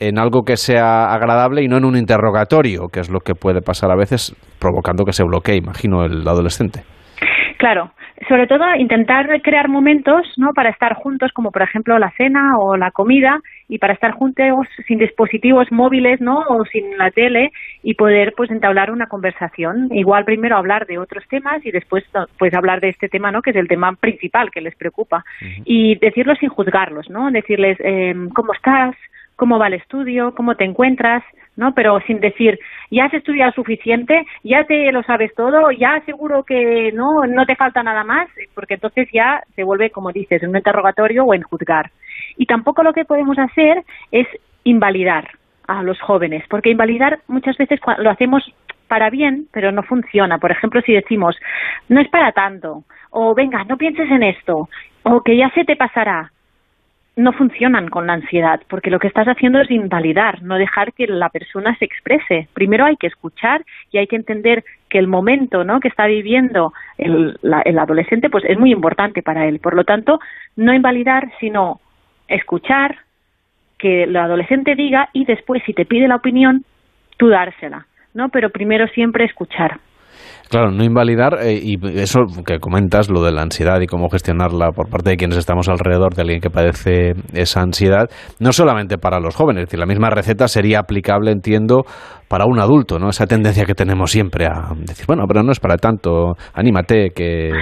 en 0.00 0.18
algo 0.18 0.42
que 0.42 0.56
sea 0.56 1.04
agradable 1.12 1.62
y 1.62 1.68
no 1.68 1.76
en 1.76 1.84
un 1.84 1.96
interrogatorio, 1.96 2.88
que 2.92 2.98
es 2.98 3.08
lo 3.08 3.20
que 3.20 3.36
puede 3.36 3.60
pasar 3.62 3.92
a 3.92 3.96
veces 3.96 4.34
provocando 4.58 5.04
que 5.04 5.12
se 5.12 5.22
bloquee, 5.22 5.58
imagino, 5.58 6.04
el 6.04 6.26
adolescente. 6.26 6.82
Claro, 7.60 7.92
sobre 8.26 8.46
todo 8.46 8.64
intentar 8.76 9.28
crear 9.42 9.68
momentos 9.68 10.26
¿no? 10.38 10.54
para 10.54 10.70
estar 10.70 10.94
juntos, 10.94 11.30
como 11.34 11.52
por 11.52 11.60
ejemplo 11.60 11.98
la 11.98 12.10
cena 12.12 12.58
o 12.58 12.74
la 12.78 12.90
comida, 12.90 13.38
y 13.68 13.76
para 13.76 13.92
estar 13.92 14.12
juntos 14.12 14.66
sin 14.86 14.98
dispositivos 14.98 15.70
móviles 15.70 16.22
¿no? 16.22 16.38
o 16.48 16.64
sin 16.64 16.96
la 16.96 17.10
tele 17.10 17.52
y 17.82 17.96
poder 17.96 18.32
pues 18.34 18.50
entablar 18.50 18.90
una 18.90 19.08
conversación. 19.08 19.90
Igual 19.92 20.24
primero 20.24 20.56
hablar 20.56 20.86
de 20.86 20.96
otros 20.96 21.22
temas 21.28 21.60
y 21.66 21.70
después 21.70 22.02
pues 22.38 22.54
hablar 22.54 22.80
de 22.80 22.88
este 22.88 23.10
tema, 23.10 23.30
¿no? 23.30 23.42
que 23.42 23.50
es 23.50 23.56
el 23.56 23.68
tema 23.68 23.94
principal 23.94 24.50
que 24.50 24.62
les 24.62 24.74
preocupa. 24.74 25.22
Y 25.66 25.96
decirlo 25.96 26.34
sin 26.36 26.48
juzgarlos, 26.48 27.10
¿no? 27.10 27.30
decirles 27.30 27.76
eh, 27.80 28.14
cómo 28.32 28.54
estás, 28.54 28.96
cómo 29.40 29.58
va 29.58 29.68
el 29.68 29.80
estudio, 29.80 30.34
cómo 30.34 30.54
te 30.54 30.64
encuentras, 30.66 31.24
¿no? 31.56 31.72
Pero 31.72 31.98
sin 32.00 32.20
decir, 32.20 32.58
ya 32.90 33.06
has 33.06 33.14
estudiado 33.14 33.50
suficiente, 33.52 34.26
ya 34.44 34.64
te 34.64 34.92
lo 34.92 35.02
sabes 35.02 35.34
todo, 35.34 35.70
ya 35.70 36.02
seguro 36.04 36.44
que 36.44 36.92
no, 36.92 37.24
no 37.24 37.46
te 37.46 37.56
falta 37.56 37.82
nada 37.82 38.04
más, 38.04 38.28
porque 38.54 38.74
entonces 38.74 39.08
ya 39.10 39.42
se 39.56 39.64
vuelve, 39.64 39.88
como 39.88 40.12
dices, 40.12 40.42
en 40.42 40.50
un 40.50 40.58
interrogatorio 40.58 41.24
o 41.24 41.32
en 41.32 41.40
juzgar. 41.40 41.90
Y 42.36 42.44
tampoco 42.44 42.82
lo 42.82 42.92
que 42.92 43.06
podemos 43.06 43.38
hacer 43.38 43.82
es 44.12 44.26
invalidar 44.64 45.30
a 45.66 45.82
los 45.82 45.98
jóvenes, 46.02 46.44
porque 46.50 46.68
invalidar 46.68 47.20
muchas 47.26 47.56
veces 47.56 47.80
lo 47.96 48.10
hacemos 48.10 48.44
para 48.88 49.08
bien, 49.08 49.46
pero 49.54 49.72
no 49.72 49.82
funciona. 49.84 50.36
Por 50.36 50.50
ejemplo, 50.50 50.82
si 50.82 50.92
decimos, 50.92 51.34
no 51.88 51.98
es 52.02 52.08
para 52.10 52.32
tanto, 52.32 52.84
o 53.08 53.34
venga, 53.34 53.64
no 53.64 53.78
pienses 53.78 54.10
en 54.10 54.22
esto, 54.22 54.68
o 55.04 55.22
que 55.22 55.34
ya 55.34 55.48
se 55.54 55.64
te 55.64 55.76
pasará, 55.76 56.30
no 57.22 57.32
funcionan 57.32 57.88
con 57.88 58.06
la 58.06 58.14
ansiedad, 58.14 58.60
porque 58.68 58.90
lo 58.90 58.98
que 58.98 59.06
estás 59.08 59.26
haciendo 59.28 59.60
es 59.60 59.70
invalidar, 59.70 60.42
no 60.42 60.56
dejar 60.56 60.92
que 60.92 61.06
la 61.06 61.28
persona 61.28 61.76
se 61.78 61.84
exprese. 61.84 62.48
Primero 62.54 62.84
hay 62.84 62.96
que 62.96 63.06
escuchar 63.06 63.62
y 63.92 63.98
hay 63.98 64.06
que 64.06 64.16
entender 64.16 64.64
que 64.88 64.98
el 64.98 65.06
momento 65.06 65.62
¿no? 65.64 65.80
que 65.80 65.88
está 65.88 66.06
viviendo 66.06 66.72
el, 66.98 67.38
la- 67.42 67.62
el 67.62 67.78
adolescente 67.78 68.30
pues 68.30 68.44
es 68.46 68.58
muy 68.58 68.72
importante 68.72 69.22
para 69.22 69.46
él. 69.46 69.58
Por 69.60 69.74
lo 69.74 69.84
tanto, 69.84 70.18
no 70.56 70.72
invalidar, 70.72 71.30
sino 71.40 71.80
escuchar, 72.28 72.96
que 73.78 74.02
el 74.04 74.16
adolescente 74.16 74.74
diga 74.74 75.08
y 75.12 75.24
después, 75.24 75.62
si 75.64 75.72
te 75.72 75.86
pide 75.86 76.06
la 76.08 76.16
opinión, 76.16 76.64
tú 77.16 77.28
dársela. 77.28 77.86
¿no? 78.14 78.28
Pero 78.28 78.50
primero 78.50 78.86
siempre 78.88 79.24
escuchar. 79.24 79.78
Claro, 80.50 80.72
no 80.72 80.82
invalidar 80.82 81.34
eh, 81.42 81.60
y 81.62 81.76
eso 82.00 82.22
que 82.44 82.58
comentas, 82.58 83.08
lo 83.08 83.22
de 83.22 83.30
la 83.30 83.42
ansiedad 83.42 83.80
y 83.80 83.86
cómo 83.86 84.08
gestionarla 84.08 84.72
por 84.74 84.90
parte 84.90 85.10
de 85.10 85.16
quienes 85.16 85.38
estamos 85.38 85.68
alrededor 85.68 86.14
de 86.14 86.22
alguien 86.22 86.40
que 86.40 86.50
padece 86.50 87.12
esa 87.32 87.62
ansiedad, 87.62 88.10
no 88.40 88.50
solamente 88.50 88.98
para 88.98 89.20
los 89.20 89.36
jóvenes, 89.36 89.62
es 89.62 89.68
decir, 89.68 89.78
la 89.78 89.86
misma 89.86 90.10
receta 90.10 90.48
sería 90.48 90.80
aplicable, 90.80 91.30
entiendo, 91.30 91.84
para 92.28 92.46
un 92.46 92.58
adulto, 92.58 92.98
¿no? 92.98 93.10
Esa 93.10 93.26
tendencia 93.26 93.64
que 93.64 93.74
tenemos 93.74 94.10
siempre 94.10 94.46
a 94.46 94.74
decir, 94.74 95.06
bueno, 95.06 95.22
pero 95.28 95.44
no 95.44 95.52
es 95.52 95.60
para 95.60 95.76
tanto, 95.76 96.32
anímate, 96.52 97.10
que, 97.14 97.52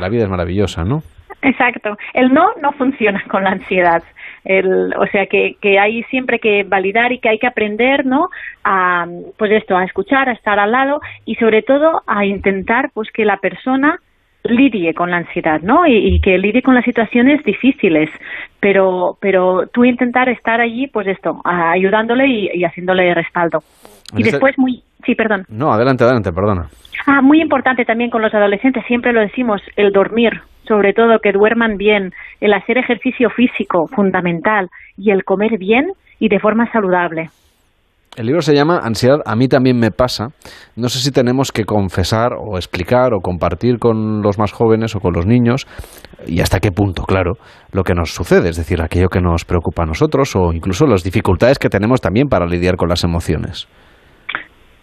la 0.00 0.08
vida 0.08 0.24
es 0.24 0.28
maravillosa, 0.28 0.82
¿no? 0.82 0.98
Exacto. 1.42 1.96
El 2.14 2.32
no 2.32 2.46
no 2.60 2.72
funciona 2.72 3.20
con 3.30 3.42
la 3.44 3.50
ansiedad. 3.50 4.02
El, 4.44 4.92
o 4.96 5.06
sea 5.06 5.26
que, 5.26 5.56
que 5.60 5.78
hay 5.78 6.02
siempre 6.04 6.38
que 6.38 6.64
validar 6.64 7.12
y 7.12 7.18
que 7.18 7.28
hay 7.28 7.38
que 7.38 7.46
aprender, 7.46 8.04
¿no? 8.04 8.28
A, 8.64 9.06
pues 9.38 9.52
esto, 9.52 9.76
a 9.76 9.84
escuchar, 9.84 10.28
a 10.28 10.32
estar 10.32 10.58
al 10.58 10.72
lado 10.72 11.00
y 11.24 11.36
sobre 11.36 11.62
todo 11.62 12.02
a 12.06 12.24
intentar, 12.24 12.90
pues 12.92 13.10
que 13.12 13.24
la 13.24 13.36
persona 13.36 13.98
lidie 14.44 14.92
con 14.94 15.10
la 15.10 15.18
ansiedad, 15.18 15.60
¿no? 15.62 15.86
Y, 15.86 15.96
y 15.96 16.20
que 16.20 16.36
lidie 16.38 16.62
con 16.62 16.74
las 16.74 16.84
situaciones 16.84 17.44
difíciles, 17.44 18.10
pero, 18.60 19.16
pero 19.20 19.68
tú 19.72 19.84
intentar 19.84 20.28
estar 20.28 20.60
allí, 20.60 20.88
pues 20.88 21.06
esto, 21.06 21.40
ayudándole 21.44 22.26
y, 22.26 22.50
y 22.52 22.64
haciéndole 22.64 23.14
respaldo. 23.14 23.60
Y 24.16 24.24
después 24.24 24.58
muy, 24.58 24.82
sí, 25.06 25.14
perdón. 25.14 25.44
No, 25.48 25.72
adelante, 25.72 26.04
adelante, 26.04 26.32
perdona. 26.32 26.66
Ah, 27.06 27.22
muy 27.22 27.40
importante 27.40 27.84
también 27.84 28.10
con 28.10 28.22
los 28.22 28.34
adolescentes, 28.34 28.84
siempre 28.86 29.12
lo 29.12 29.20
decimos, 29.20 29.62
el 29.76 29.92
dormir, 29.92 30.40
sobre 30.66 30.92
todo 30.92 31.18
que 31.22 31.32
duerman 31.32 31.76
bien, 31.76 32.12
el 32.40 32.52
hacer 32.54 32.78
ejercicio 32.78 33.30
físico, 33.30 33.86
fundamental, 33.94 34.68
y 34.96 35.10
el 35.10 35.24
comer 35.24 35.58
bien 35.58 35.92
y 36.18 36.28
de 36.28 36.38
forma 36.38 36.70
saludable. 36.70 37.28
El 38.14 38.26
libro 38.26 38.42
se 38.42 38.54
llama 38.54 38.78
Ansiedad, 38.82 39.20
a 39.24 39.34
mí 39.34 39.48
también 39.48 39.78
me 39.78 39.90
pasa. 39.90 40.28
No 40.76 40.90
sé 40.90 40.98
si 40.98 41.10
tenemos 41.12 41.50
que 41.50 41.64
confesar 41.64 42.32
o 42.38 42.56
explicar 42.56 43.14
o 43.14 43.20
compartir 43.20 43.78
con 43.78 44.20
los 44.20 44.38
más 44.38 44.52
jóvenes 44.52 44.94
o 44.94 45.00
con 45.00 45.14
los 45.14 45.24
niños 45.24 45.66
y 46.26 46.42
hasta 46.42 46.60
qué 46.60 46.70
punto, 46.72 47.04
claro, 47.04 47.38
lo 47.72 47.84
que 47.84 47.94
nos 47.94 48.10
sucede, 48.10 48.50
es 48.50 48.56
decir, 48.58 48.82
aquello 48.82 49.08
que 49.08 49.22
nos 49.22 49.46
preocupa 49.46 49.84
a 49.84 49.86
nosotros 49.86 50.36
o 50.36 50.52
incluso 50.52 50.86
las 50.86 51.02
dificultades 51.04 51.58
que 51.58 51.70
tenemos 51.70 52.02
también 52.02 52.28
para 52.28 52.44
lidiar 52.44 52.76
con 52.76 52.90
las 52.90 53.02
emociones. 53.02 53.66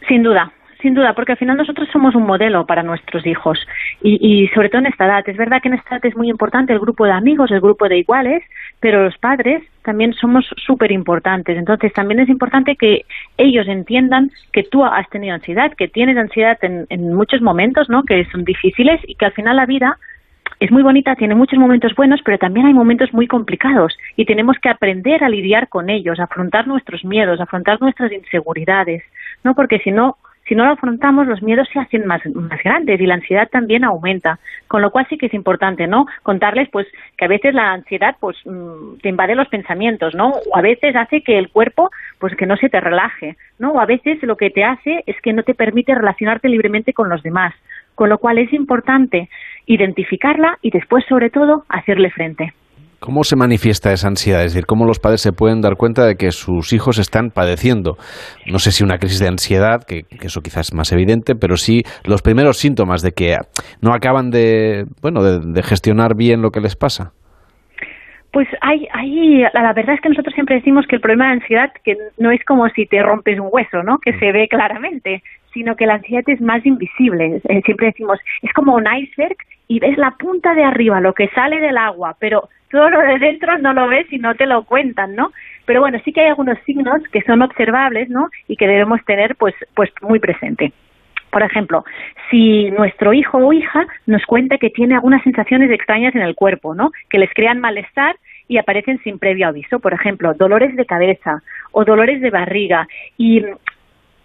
Sin 0.08 0.24
duda, 0.24 0.52
sin 0.82 0.94
duda, 0.94 1.14
porque 1.14 1.34
al 1.34 1.38
final 1.38 1.58
nosotros 1.58 1.90
somos 1.92 2.16
un 2.16 2.24
modelo 2.24 2.66
para 2.66 2.84
nuestros 2.84 3.26
hijos 3.26 3.60
y, 4.02 4.18
y 4.22 4.48
sobre 4.50 4.70
todo 4.70 4.80
en 4.80 4.88
esta 4.88 5.06
edad. 5.06 5.28
Es 5.28 5.38
verdad 5.38 5.62
que 5.62 5.68
en 5.68 5.74
esta 5.74 5.96
edad 5.96 6.06
es 6.06 6.16
muy 6.16 6.30
importante 6.30 6.72
el 6.72 6.80
grupo 6.80 7.06
de 7.06 7.12
amigos, 7.12 7.52
el 7.52 7.60
grupo 7.60 7.90
de 7.90 7.98
iguales, 7.98 8.44
pero 8.80 9.04
los 9.04 9.18
padres 9.18 9.62
también 9.84 10.14
somos 10.14 10.46
súper 10.56 10.92
importantes. 10.92 11.58
Entonces 11.58 11.92
también 11.94 12.20
es 12.22 12.30
importante 12.30 12.76
que 12.76 13.06
ellos 13.38 13.68
entiendan 13.68 14.32
que 14.54 14.64
tú 14.64 14.86
has 14.86 15.10
tenido 15.10 15.36
ansiedad, 15.36 15.74
que 15.74 15.88
tienes 15.88 16.18
ansiedad 16.18 16.58
en, 16.62 16.86
en 16.90 17.14
muchos 17.14 17.42
momentos, 17.42 17.90
¿no? 17.90 18.04
Que 18.04 18.26
son 18.32 18.46
difíciles 18.46 19.02
y 19.06 19.16
que 19.16 19.26
al 19.26 19.34
final 19.34 19.58
la 19.58 19.66
vida 19.66 19.98
es 20.60 20.72
muy 20.72 20.84
bonita, 20.84 21.16
tiene 21.16 21.36
muchos 21.36 21.58
momentos 21.58 21.96
buenos, 21.96 22.20
pero 22.24 22.38
también 22.38 22.66
hay 22.66 22.74
momentos 22.74 23.14
muy 23.14 23.28
complicados 23.28 23.98
y 24.18 24.26
tenemos 24.26 24.58
que 24.62 24.70
aprender 24.70 25.24
a 25.24 25.30
lidiar 25.30 25.70
con 25.70 25.90
ellos, 25.90 26.20
afrontar 26.20 26.68
nuestros 26.68 27.06
miedos, 27.06 27.40
afrontar 27.40 27.82
nuestras 27.82 28.12
inseguridades, 28.12 29.04
¿no? 29.44 29.56
Porque 29.56 29.80
si 29.80 29.92
no, 29.92 30.18
si 30.50 30.56
no 30.56 30.66
lo 30.66 30.72
afrontamos, 30.72 31.28
los 31.28 31.44
miedos 31.44 31.70
se 31.72 31.80
hacen 31.80 32.08
más, 32.08 32.26
más 32.26 32.62
grandes 32.64 33.00
y 33.00 33.06
la 33.06 33.14
ansiedad 33.14 33.48
también 33.50 33.84
aumenta. 33.84 34.40
Con 34.68 34.82
lo 34.82 34.90
cual 34.90 35.06
sí 35.08 35.18
que 35.18 35.28
es 35.28 35.34
importante, 35.36 35.86
¿no? 35.86 36.08
Contarles, 36.24 36.68
pues, 36.72 36.88
que 37.18 37.26
a 37.26 37.28
veces 37.28 37.54
la 37.54 37.72
ansiedad, 37.72 38.16
pues, 38.20 38.36
mm, 38.46 38.98
te 39.04 39.10
invade 39.10 39.36
los 39.36 39.48
pensamientos, 39.48 40.16
¿no? 40.16 40.30
O 40.52 40.58
a 40.58 40.62
veces 40.62 40.96
hace 40.96 41.22
que 41.22 41.38
el 41.38 41.50
cuerpo, 41.50 41.92
pues, 42.18 42.36
que 42.36 42.48
no 42.48 42.58
se 42.58 42.68
te 42.68 42.82
relaje, 42.82 43.38
¿no? 43.60 43.74
O 43.74 43.80
a 43.80 43.86
veces 43.86 44.22
lo 44.24 44.38
que 44.38 44.50
te 44.50 44.64
hace 44.64 45.04
es 45.06 45.22
que 45.22 45.34
no 45.34 45.44
te 45.44 45.54
permite 45.54 45.94
relacionarte 45.94 46.50
libremente 46.50 46.94
con 46.94 47.10
los 47.10 47.22
demás. 47.22 47.54
Con 47.94 48.10
lo 48.10 48.18
cual 48.18 48.40
es 48.40 48.52
importante 48.52 49.30
identificarla 49.68 50.58
y 50.64 50.72
después, 50.72 51.06
sobre 51.06 51.30
todo, 51.30 51.66
hacerle 51.70 52.10
frente. 52.10 52.54
¿Cómo 53.00 53.24
se 53.24 53.38
manifiesta 53.38 53.94
esa 53.94 54.10
ansiedad? 54.10 54.44
Es 54.44 54.54
decir, 54.54 54.66
¿cómo 54.66 54.86
los 54.86 55.00
padres 55.00 55.22
se 55.22 55.32
pueden 55.32 55.62
dar 55.62 55.78
cuenta 55.78 56.06
de 56.06 56.16
que 56.16 56.32
sus 56.32 56.74
hijos 56.74 57.00
están 57.00 57.32
padeciendo? 57.32 57.98
No 58.46 58.60
sé 58.60 58.72
si 58.72 58.84
una 58.84 58.98
crisis 58.98 59.20
de 59.20 59.28
ansiedad, 59.28 59.84
que, 59.88 60.04
eso 60.22 60.42
quizás 60.42 60.68
es 60.68 60.74
más 60.74 60.92
evidente, 60.92 61.36
pero 61.36 61.56
sí 61.56 61.84
los 62.06 62.22
primeros 62.22 62.58
síntomas 62.58 63.02
de 63.02 63.12
que 63.12 63.38
no 63.82 63.94
acaban 63.94 64.32
de, 64.32 64.86
bueno, 65.02 65.24
de, 65.24 65.40
de 65.40 65.64
gestionar 65.64 66.16
bien 66.16 66.42
lo 66.42 66.52
que 66.52 66.60
les 66.60 66.76
pasa. 66.76 67.14
Pues 68.32 68.48
hay, 68.62 68.88
hay, 68.94 69.42
la 69.54 69.64
la 69.64 69.74
verdad 69.74 69.96
es 69.96 70.02
que 70.02 70.10
nosotros 70.10 70.36
siempre 70.36 70.56
decimos 70.56 70.86
que 70.86 70.96
el 70.96 71.02
problema 71.02 71.28
de 71.28 71.34
ansiedad 71.34 71.72
que 71.84 71.98
no 72.18 72.32
es 72.32 72.44
como 72.46 72.68
si 72.70 72.86
te 72.86 73.02
rompes 73.02 73.40
un 73.40 73.50
hueso, 73.52 73.82
¿no? 73.82 73.98
Que 73.98 74.14
se 74.20 74.32
ve 74.32 74.48
claramente, 74.48 75.24
sino 75.54 75.76
que 75.76 75.88
la 75.88 75.96
ansiedad 75.96 76.24
es 76.28 76.40
más 76.40 76.64
invisible. 76.66 77.42
Eh, 77.50 77.62
siempre 77.66 77.88
decimos, 77.88 78.20
es 78.44 78.54
como 78.54 78.76
un 78.76 78.86
iceberg 78.86 79.38
y 79.68 79.80
ves 79.80 79.98
la 79.98 80.12
punta 80.12 80.54
de 80.54 80.64
arriba, 80.64 81.02
lo 81.02 81.14
que 81.14 81.30
sale 81.30 81.60
del 81.60 81.78
agua, 81.78 82.16
pero 82.20 82.50
todo 82.70 82.90
lo 82.90 83.02
de 83.02 83.20
dentro 83.20 83.58
no 83.58 83.74
lo 83.74 83.88
ves 83.88 84.12
y 84.12 84.20
no 84.20 84.36
te 84.36 84.46
lo 84.46 84.64
cuentan, 84.64 85.16
¿no? 85.16 85.32
Pero 85.66 85.82
bueno, 85.82 86.00
sí 86.04 86.12
que 86.12 86.22
hay 86.22 86.28
algunos 86.28 86.58
signos 86.66 87.02
que 87.12 87.22
son 87.22 87.42
observables, 87.42 88.10
¿no? 88.10 88.30
Y 88.48 88.56
que 88.56 88.68
debemos 88.68 89.04
tener 89.06 89.36
pues, 89.36 89.56
pues 89.76 89.90
muy 90.02 90.20
presente. 90.20 90.72
Por 91.32 91.44
ejemplo, 91.44 91.84
si 92.32 92.72
nuestro 92.72 93.14
hijo 93.14 93.38
o 93.38 93.54
hija 93.54 93.86
nos 94.08 94.26
cuenta 94.26 94.58
que 94.58 94.70
tiene 94.70 94.96
algunas 94.96 95.22
sensaciones 95.24 95.70
extrañas 95.70 96.16
en 96.16 96.22
el 96.22 96.36
cuerpo, 96.36 96.74
¿no? 96.74 96.92
Que 97.10 97.20
les 97.20 97.32
crean 97.34 97.60
malestar 97.60 98.16
y 98.48 98.58
aparecen 98.58 99.00
sin 99.04 99.20
previo 99.20 99.48
aviso. 99.48 99.80
Por 99.80 99.94
ejemplo, 99.94 100.34
dolores 100.34 100.76
de 100.76 100.86
cabeza 100.86 101.44
o 101.72 101.86
dolores 101.86 102.20
de 102.22 102.32
barriga. 102.32 102.88
Y 103.18 103.46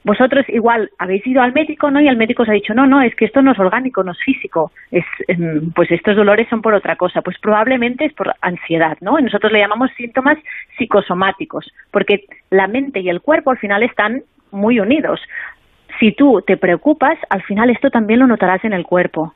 vosotros 0.04 0.44
igual 0.48 0.90
habéis 0.98 1.26
ido 1.26 1.42
al 1.42 1.52
médico, 1.52 1.90
¿no? 1.90 2.00
Y 2.00 2.08
el 2.08 2.16
médico 2.16 2.42
os 2.42 2.48
ha 2.48 2.52
dicho, 2.52 2.74
no, 2.74 2.86
no, 2.86 3.02
es 3.02 3.14
que 3.14 3.24
esto 3.24 3.42
no 3.42 3.52
es 3.52 3.58
orgánico, 3.58 4.04
no 4.04 4.12
es 4.12 4.18
físico. 4.18 4.70
Es, 4.90 5.04
em, 5.28 5.72
pues 5.72 5.90
estos 5.90 6.16
dolores 6.16 6.46
son 6.48 6.62
por 6.62 6.74
otra 6.74 6.96
cosa. 6.96 7.22
Pues 7.22 7.38
probablemente 7.38 8.04
es 8.04 8.12
por 8.12 8.34
ansiedad, 8.40 8.96
¿no? 9.00 9.18
Y 9.18 9.22
nosotros 9.22 9.50
le 9.50 9.60
llamamos 9.60 9.90
síntomas 9.96 10.38
psicosomáticos, 10.78 11.72
porque 11.90 12.26
la 12.50 12.68
mente 12.68 13.00
y 13.00 13.08
el 13.08 13.20
cuerpo 13.20 13.50
al 13.50 13.58
final 13.58 13.82
están 13.82 14.22
muy 14.50 14.78
unidos 14.78 15.20
si 15.98 16.12
tú 16.12 16.42
te 16.46 16.56
preocupas, 16.56 17.18
al 17.30 17.42
final 17.42 17.70
esto 17.70 17.90
también 17.90 18.20
lo 18.20 18.26
notarás 18.26 18.64
en 18.64 18.72
el 18.72 18.84
cuerpo. 18.84 19.34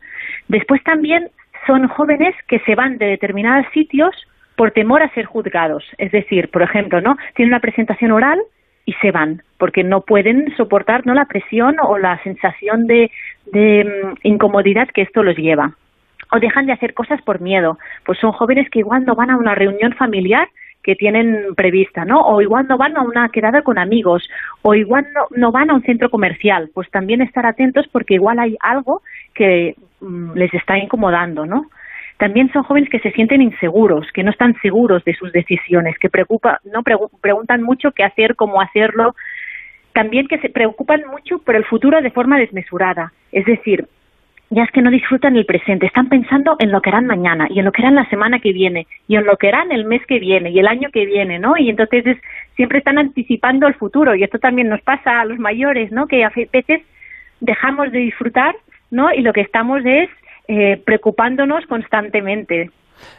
Después 0.49 0.83
también 0.83 1.31
son 1.67 1.89
jóvenes 1.89 2.35
que 2.47 2.59
se 2.61 2.75
van 2.75 2.99
de 2.99 3.07
determinados 3.07 3.67
sitios 3.73 4.15
por 4.57 4.73
temor 4.73 5.03
a 5.03 5.11
ser 5.11 5.27
juzgados. 5.27 5.85
Es 5.99 6.11
decir, 6.11 6.51
por 6.51 6.63
ejemplo, 6.63 7.01
¿no? 7.01 7.17
Tienen 7.35 7.53
una 7.53 7.61
presentación 7.61 8.11
oral 8.11 8.41
y 8.89 8.95
se 9.03 9.11
van 9.11 9.43
porque 9.59 9.85
no 9.85 10.01
pueden 10.01 10.57
soportar 10.57 11.07
¿no? 11.07 11.13
la 11.13 11.27
presión 11.27 11.77
o 11.83 11.99
la 11.99 12.23
sensación 12.23 12.87
de, 12.87 13.11
de 13.53 13.85
mm, 13.85 14.15
incomodidad 14.23 14.89
que 14.89 15.03
esto 15.03 15.23
los 15.23 15.37
lleva. 15.37 15.75
O 16.33 16.41
dejan 16.41 16.65
de 16.65 16.73
hacer 16.73 16.95
cosas 16.95 17.21
por 17.21 17.43
miedo. 17.43 17.79
Pues 18.07 18.19
son 18.19 18.33
jóvenes 18.33 18.71
que 18.71 18.79
igual 18.79 19.05
no 19.05 19.15
van 19.15 19.29
a 19.29 19.37
una 19.37 19.55
reunión 19.55 19.93
familiar 19.93 20.49
que 20.83 20.97
tienen 20.97 21.55
prevista, 21.55 22.07
¿no? 22.07 22.21
O 22.21 22.41
igual 22.41 22.67
no 22.67 22.79
van 22.79 22.97
a 22.97 23.03
una 23.03 23.29
quedada 23.29 23.61
con 23.61 23.79
amigos, 23.79 24.27
o 24.63 24.75
igual 24.75 25.07
no, 25.15 25.27
no 25.37 25.53
van 25.53 25.69
a 25.69 25.75
un 25.75 25.83
centro 25.83 26.09
comercial, 26.09 26.71
pues 26.73 26.91
también 26.91 27.21
estar 27.21 27.45
atentos 27.45 27.87
porque 27.93 28.15
igual 28.15 28.39
hay 28.39 28.57
algo 28.61 29.03
que 29.35 29.75
mm, 30.01 30.33
les 30.35 30.55
está 30.55 30.79
incomodando, 30.79 31.45
¿no? 31.45 31.67
También 32.19 32.53
son 32.53 32.65
jóvenes 32.65 32.91
que 32.91 32.99
se 32.99 33.13
sienten 33.13 33.43
inseguros, 33.43 34.11
que 34.13 34.25
no 34.25 34.31
están 34.31 34.55
seguros 34.61 35.05
de 35.05 35.15
sus 35.15 35.33
decisiones, 35.33 35.97
que 35.99 36.11
preocupa, 36.11 36.61
no 36.65 36.83
preguntan 36.83 37.63
mucho 37.63 37.93
qué 37.93 38.03
hacer, 38.03 38.35
cómo 38.35 38.61
hacerlo, 38.61 39.15
también 39.93 40.27
que 40.27 40.39
se 40.39 40.49
preocupan 40.49 41.03
mucho 41.11 41.39
por 41.39 41.57
el 41.57 41.65
futuro 41.65 42.01
de 42.01 42.11
forma 42.11 42.39
desmesurada, 42.39 43.13
es 43.33 43.45
decir, 43.47 43.87
ya 44.51 44.63
es 44.63 44.71
que 44.71 44.81
no 44.81 44.91
disfrutan 44.91 45.37
el 45.37 45.45
presente, 45.45 45.87
están 45.87 46.09
pensando 46.09 46.57
en 46.59 46.73
lo 46.73 46.81
que 46.81 46.89
harán 46.91 47.07
mañana 47.07 47.47
y 47.51 47.59
en 47.59 47.65
lo 47.65 47.73
que 47.73 47.83
harán 47.83 47.97
la 47.97 48.09
semana 48.09 48.41
que 48.41 48.53
viene 48.53 48.87
y 49.07 49.17
en 49.17 49.27
lo 49.27 49.37
que 49.37 49.49
harán 49.49 49.71
el 49.73 49.85
mes 49.85 50.05
que 50.07 50.19
viene 50.19 50.51
y 50.51 50.59
el 50.59 50.67
año 50.67 50.89
que 50.91 51.05
viene, 51.05 51.39
¿no? 51.39 51.57
Y 51.59 51.69
entonces 51.69 52.17
siempre 52.57 52.79
están 52.79 52.99
anticipando 52.99 53.67
el 53.67 53.75
futuro 53.75 54.15
y 54.15 54.23
esto 54.23 54.39
también 54.39 54.69
nos 54.69 54.81
pasa 54.81 55.21
a 55.21 55.25
los 55.25 55.39
mayores, 55.39 55.93
¿no? 55.93 56.07
Que 56.07 56.25
a 56.25 56.31
veces 56.31 56.81
dejamos 57.41 57.93
de 57.93 57.99
disfrutar, 57.99 58.57
¿no? 58.91 59.13
Y 59.13 59.21
lo 59.21 59.33
que 59.33 59.43
estamos 59.43 59.83
es 59.85 60.09
eh, 60.49 60.83
preocupándonos 60.85 61.65
constantemente. 61.67 62.71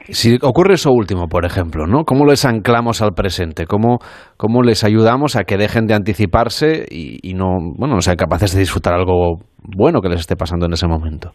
Si 0.10 0.38
ocurre 0.42 0.74
eso 0.74 0.92
último, 0.92 1.28
por 1.28 1.46
ejemplo, 1.46 1.86
¿no? 1.88 2.04
¿Cómo 2.04 2.26
les 2.26 2.44
anclamos 2.46 3.02
al 3.02 3.12
presente? 3.14 3.66
¿Cómo, 3.66 4.00
cómo 4.36 4.62
les 4.62 4.84
ayudamos 4.84 5.38
a 5.38 5.44
que 5.44 5.58
dejen 5.58 5.86
de 5.86 5.94
anticiparse 5.94 6.86
y, 6.90 7.20
y 7.22 7.34
no, 7.34 7.60
bueno, 7.78 7.96
no 7.96 8.02
sean 8.02 8.18
capaces 8.18 8.54
de 8.54 8.60
disfrutar 8.60 8.94
algo 8.94 9.38
bueno 9.64 10.02
que 10.02 10.10
les 10.10 10.20
esté 10.20 10.36
pasando 10.36 10.66
en 10.66 10.74
ese 10.74 10.88
momento? 10.88 11.32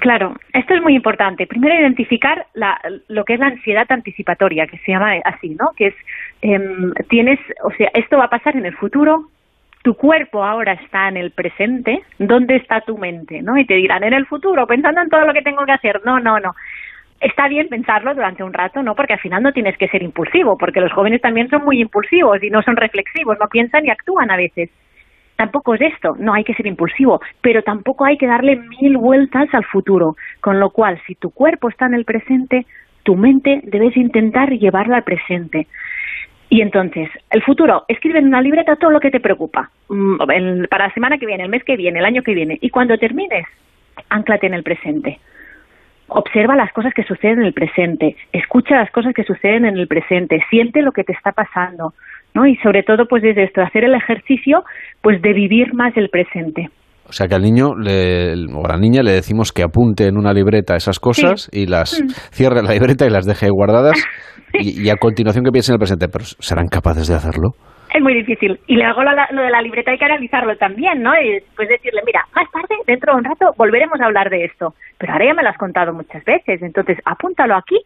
Claro, 0.00 0.34
esto 0.52 0.74
es 0.74 0.82
muy 0.82 0.94
importante. 0.94 1.46
Primero, 1.46 1.74
identificar 1.74 2.46
la, 2.54 2.78
lo 3.08 3.24
que 3.24 3.34
es 3.34 3.40
la 3.40 3.46
ansiedad 3.46 3.86
anticipatoria, 3.88 4.66
que 4.66 4.78
se 4.78 4.92
llama 4.92 5.14
así, 5.24 5.56
¿no? 5.58 5.70
Que 5.76 5.88
es, 5.88 5.94
em, 6.42 6.92
tienes, 7.08 7.40
o 7.64 7.70
sea, 7.76 7.88
esto 7.94 8.18
va 8.18 8.26
a 8.26 8.30
pasar 8.30 8.56
en 8.56 8.66
el 8.66 8.76
futuro, 8.76 9.16
tu 9.86 9.94
cuerpo 9.94 10.42
ahora 10.42 10.72
está 10.72 11.06
en 11.06 11.16
el 11.16 11.30
presente, 11.30 12.02
¿dónde 12.18 12.56
está 12.56 12.80
tu 12.80 12.98
mente? 12.98 13.40
¿no? 13.40 13.56
Y 13.56 13.64
te 13.64 13.74
dirán, 13.74 14.02
en 14.02 14.14
el 14.14 14.26
futuro, 14.26 14.66
pensando 14.66 15.00
en 15.00 15.08
todo 15.08 15.24
lo 15.24 15.32
que 15.32 15.42
tengo 15.42 15.64
que 15.64 15.70
hacer. 15.70 16.00
No, 16.04 16.18
no, 16.18 16.40
no 16.40 16.56
está 17.20 17.46
bien 17.46 17.68
pensarlo 17.68 18.12
durante 18.12 18.42
un 18.42 18.52
rato, 18.52 18.82
¿no? 18.82 18.96
Porque 18.96 19.12
al 19.12 19.20
final 19.20 19.44
no 19.44 19.52
tienes 19.52 19.78
que 19.78 19.86
ser 19.86 20.02
impulsivo, 20.02 20.58
porque 20.58 20.80
los 20.80 20.92
jóvenes 20.92 21.20
también 21.20 21.48
son 21.48 21.64
muy 21.64 21.80
impulsivos 21.80 22.42
y 22.42 22.50
no 22.50 22.62
son 22.62 22.74
reflexivos, 22.74 23.38
no 23.38 23.46
piensan 23.46 23.86
y 23.86 23.90
actúan 23.90 24.28
a 24.32 24.36
veces. 24.36 24.70
Tampoco 25.36 25.74
es 25.74 25.82
esto, 25.82 26.16
no 26.18 26.34
hay 26.34 26.42
que 26.42 26.54
ser 26.54 26.66
impulsivo, 26.66 27.20
pero 27.40 27.62
tampoco 27.62 28.06
hay 28.06 28.18
que 28.18 28.26
darle 28.26 28.56
mil 28.56 28.96
vueltas 28.96 29.48
al 29.54 29.64
futuro. 29.66 30.16
Con 30.40 30.58
lo 30.58 30.70
cual, 30.70 31.00
si 31.06 31.14
tu 31.14 31.30
cuerpo 31.30 31.68
está 31.68 31.86
en 31.86 31.94
el 31.94 32.04
presente, 32.04 32.66
tu 33.04 33.14
mente 33.14 33.60
debes 33.62 33.96
intentar 33.96 34.50
llevarla 34.50 34.96
al 34.96 35.04
presente. 35.04 35.68
Y 36.56 36.62
entonces, 36.62 37.10
el 37.30 37.42
futuro, 37.42 37.84
escribe 37.86 38.18
en 38.18 38.28
una 38.28 38.40
libreta 38.40 38.76
todo 38.76 38.90
lo 38.90 38.98
que 38.98 39.10
te 39.10 39.20
preocupa, 39.20 39.68
mm, 39.90 40.64
para 40.70 40.86
la 40.86 40.94
semana 40.94 41.18
que 41.18 41.26
viene, 41.26 41.42
el 41.42 41.50
mes 41.50 41.62
que 41.64 41.76
viene, 41.76 41.98
el 41.98 42.06
año 42.06 42.22
que 42.22 42.32
viene, 42.32 42.56
y 42.62 42.70
cuando 42.70 42.96
termines, 42.96 43.44
anclate 44.08 44.46
en 44.46 44.54
el 44.54 44.62
presente 44.62 45.18
observa 46.08 46.54
las 46.54 46.72
cosas 46.72 46.94
que 46.94 47.02
suceden 47.02 47.40
en 47.40 47.46
el 47.46 47.52
presente, 47.52 48.14
escucha 48.32 48.76
las 48.76 48.90
cosas 48.92 49.12
que 49.12 49.24
suceden 49.24 49.64
en 49.64 49.76
el 49.76 49.88
presente, 49.88 50.38
siente 50.48 50.80
lo 50.80 50.92
que 50.92 51.02
te 51.02 51.12
está 51.12 51.32
pasando, 51.32 51.94
¿no? 52.32 52.46
Y 52.46 52.54
sobre 52.58 52.84
todo, 52.84 53.06
pues 53.06 53.24
desde 53.24 53.42
esto, 53.42 53.60
hacer 53.60 53.82
el 53.82 53.92
ejercicio, 53.92 54.62
pues 55.02 55.20
de 55.20 55.32
vivir 55.32 55.74
más 55.74 55.96
el 55.96 56.08
presente. 56.08 56.68
O 57.08 57.12
sea 57.12 57.26
que 57.26 57.34
al 57.34 57.42
niño 57.42 57.70
o 57.70 58.66
a 58.66 58.68
la 58.68 58.78
niña 58.78 59.02
le 59.02 59.12
decimos 59.12 59.52
que 59.52 59.64
apunte 59.64 60.06
en 60.06 60.16
una 60.16 60.32
libreta 60.32 60.76
esas 60.76 61.00
cosas 61.00 61.48
y 61.52 61.66
las 61.66 62.00
mm. 62.00 62.08
cierre 62.30 62.62
la 62.62 62.72
libreta 62.72 63.04
y 63.04 63.10
las 63.10 63.26
deje 63.26 63.48
guardadas 63.50 63.96
y, 64.60 64.86
y, 64.86 64.90
a 64.90 64.96
continuación 64.96 65.44
que 65.44 65.52
piense 65.52 65.72
en 65.72 65.74
el 65.74 65.78
presente. 65.78 66.08
Pero 66.08 66.24
¿serán 66.24 66.68
capaces 66.68 67.08
de 67.08 67.14
hacerlo? 67.14 67.52
es 67.96 68.02
muy 68.02 68.14
difícil. 68.14 68.58
Y 68.66 68.76
luego 68.76 69.02
lo, 69.02 69.12
lo, 69.30 69.42
de 69.42 69.50
la 69.50 69.62
libreta 69.62 69.90
hay 69.90 69.98
que 69.98 70.04
analizarlo 70.04 70.56
también, 70.56 71.02
¿no? 71.02 71.12
Y 71.14 71.40
pues 71.56 71.68
decirle, 71.68 72.02
mira, 72.04 72.24
más 72.34 72.50
tarde, 72.50 72.76
dentro 72.86 73.12
de 73.12 73.18
un 73.18 73.24
rato, 73.24 73.54
volveremos 73.56 74.00
a 74.00 74.06
hablar 74.06 74.28
de 74.28 74.44
esto. 74.44 74.74
Pero 74.98 75.12
ahora 75.12 75.26
ya 75.26 75.34
me 75.34 75.42
lo 75.42 75.48
has 75.48 75.58
contado 75.58 75.92
muchas 75.92 76.24
veces, 76.24 76.62
entonces 76.62 76.98
apúntalo 77.04 77.56
aquí. 77.56 77.80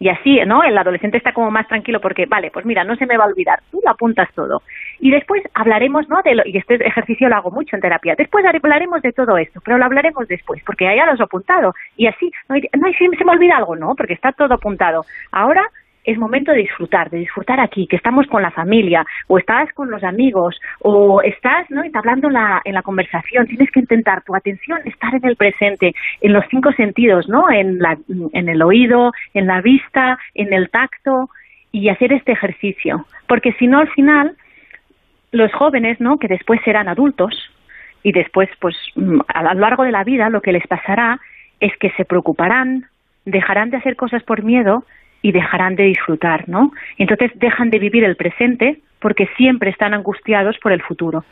Y 0.00 0.08
así, 0.08 0.40
¿no? 0.44 0.64
El 0.64 0.76
adolescente 0.76 1.16
está 1.16 1.32
como 1.32 1.52
más 1.52 1.68
tranquilo 1.68 2.00
porque, 2.00 2.26
vale, 2.26 2.50
pues 2.50 2.66
mira, 2.66 2.82
no 2.82 2.96
se 2.96 3.06
me 3.06 3.16
va 3.16 3.24
a 3.24 3.28
olvidar, 3.28 3.60
tú 3.70 3.80
lo 3.82 3.92
apuntas 3.92 4.28
todo. 4.34 4.60
Y 4.98 5.10
después 5.12 5.42
hablaremos, 5.54 6.08
¿no? 6.08 6.20
De 6.22 6.34
lo, 6.34 6.42
y 6.44 6.58
este 6.58 6.74
ejercicio 6.74 7.28
lo 7.28 7.36
hago 7.36 7.52
mucho 7.52 7.76
en 7.76 7.80
terapia. 7.80 8.14
Después 8.18 8.44
hablaremos 8.44 9.00
de 9.02 9.12
todo 9.12 9.38
esto, 9.38 9.60
pero 9.64 9.78
lo 9.78 9.84
hablaremos 9.84 10.26
después, 10.26 10.60
porque 10.66 10.84
ya 10.84 11.06
lo 11.06 11.12
has 11.12 11.20
apuntado. 11.20 11.72
Y 11.96 12.08
así, 12.08 12.30
no, 12.48 12.56
no 12.56 12.92
se 12.92 13.24
me 13.24 13.32
olvida 13.32 13.56
algo, 13.56 13.76
¿no? 13.76 13.94
Porque 13.96 14.14
está 14.14 14.32
todo 14.32 14.54
apuntado. 14.54 15.02
Ahora 15.30 15.62
es 16.04 16.18
momento 16.18 16.52
de 16.52 16.58
disfrutar, 16.58 17.10
de 17.10 17.18
disfrutar 17.18 17.60
aquí, 17.60 17.86
que 17.86 17.96
estamos 17.96 18.26
con 18.26 18.42
la 18.42 18.50
familia, 18.50 19.04
o 19.26 19.38
estás 19.38 19.72
con 19.72 19.90
los 19.90 20.04
amigos, 20.04 20.60
o 20.80 21.22
estás 21.22 21.68
¿no? 21.70 21.82
hablando 21.94 22.28
en 22.28 22.34
la, 22.34 22.60
en 22.64 22.74
la 22.74 22.82
conversación. 22.82 23.46
Tienes 23.46 23.70
que 23.70 23.80
intentar 23.80 24.22
tu 24.22 24.36
atención 24.36 24.80
estar 24.84 25.14
en 25.14 25.24
el 25.24 25.36
presente, 25.36 25.94
en 26.20 26.32
los 26.32 26.44
cinco 26.50 26.72
sentidos, 26.72 27.28
¿no? 27.28 27.50
En, 27.50 27.78
la, 27.78 27.96
en 28.32 28.48
el 28.48 28.62
oído, 28.62 29.12
en 29.32 29.46
la 29.46 29.60
vista, 29.60 30.18
en 30.34 30.52
el 30.52 30.70
tacto, 30.70 31.30
y 31.72 31.88
hacer 31.88 32.12
este 32.12 32.32
ejercicio. 32.32 33.06
Porque 33.26 33.52
si 33.54 33.66
no, 33.66 33.78
al 33.78 33.88
final, 33.88 34.36
los 35.32 35.52
jóvenes, 35.52 36.00
¿no? 36.00 36.18
Que 36.18 36.28
después 36.28 36.60
serán 36.64 36.88
adultos, 36.88 37.50
y 38.02 38.12
después, 38.12 38.50
pues, 38.60 38.76
a 39.28 39.42
lo 39.42 39.60
largo 39.60 39.82
de 39.82 39.90
la 39.90 40.04
vida, 40.04 40.28
lo 40.28 40.42
que 40.42 40.52
les 40.52 40.66
pasará 40.66 41.18
es 41.58 41.74
que 41.78 41.90
se 41.92 42.04
preocuparán, 42.04 42.84
dejarán 43.24 43.70
de 43.70 43.78
hacer 43.78 43.96
cosas 43.96 44.22
por 44.22 44.42
miedo 44.42 44.84
y 45.24 45.32
dejarán 45.32 45.74
de 45.74 45.84
disfrutar, 45.84 46.46
¿no? 46.50 46.70
Entonces 46.98 47.30
dejan 47.36 47.70
de 47.70 47.78
vivir 47.78 48.04
el 48.04 48.14
presente 48.14 48.82
porque 49.00 49.24
siempre 49.38 49.70
están 49.70 49.94
angustiados 49.94 50.56
por 50.62 50.70
el 50.70 50.82
futuro. 50.82 51.24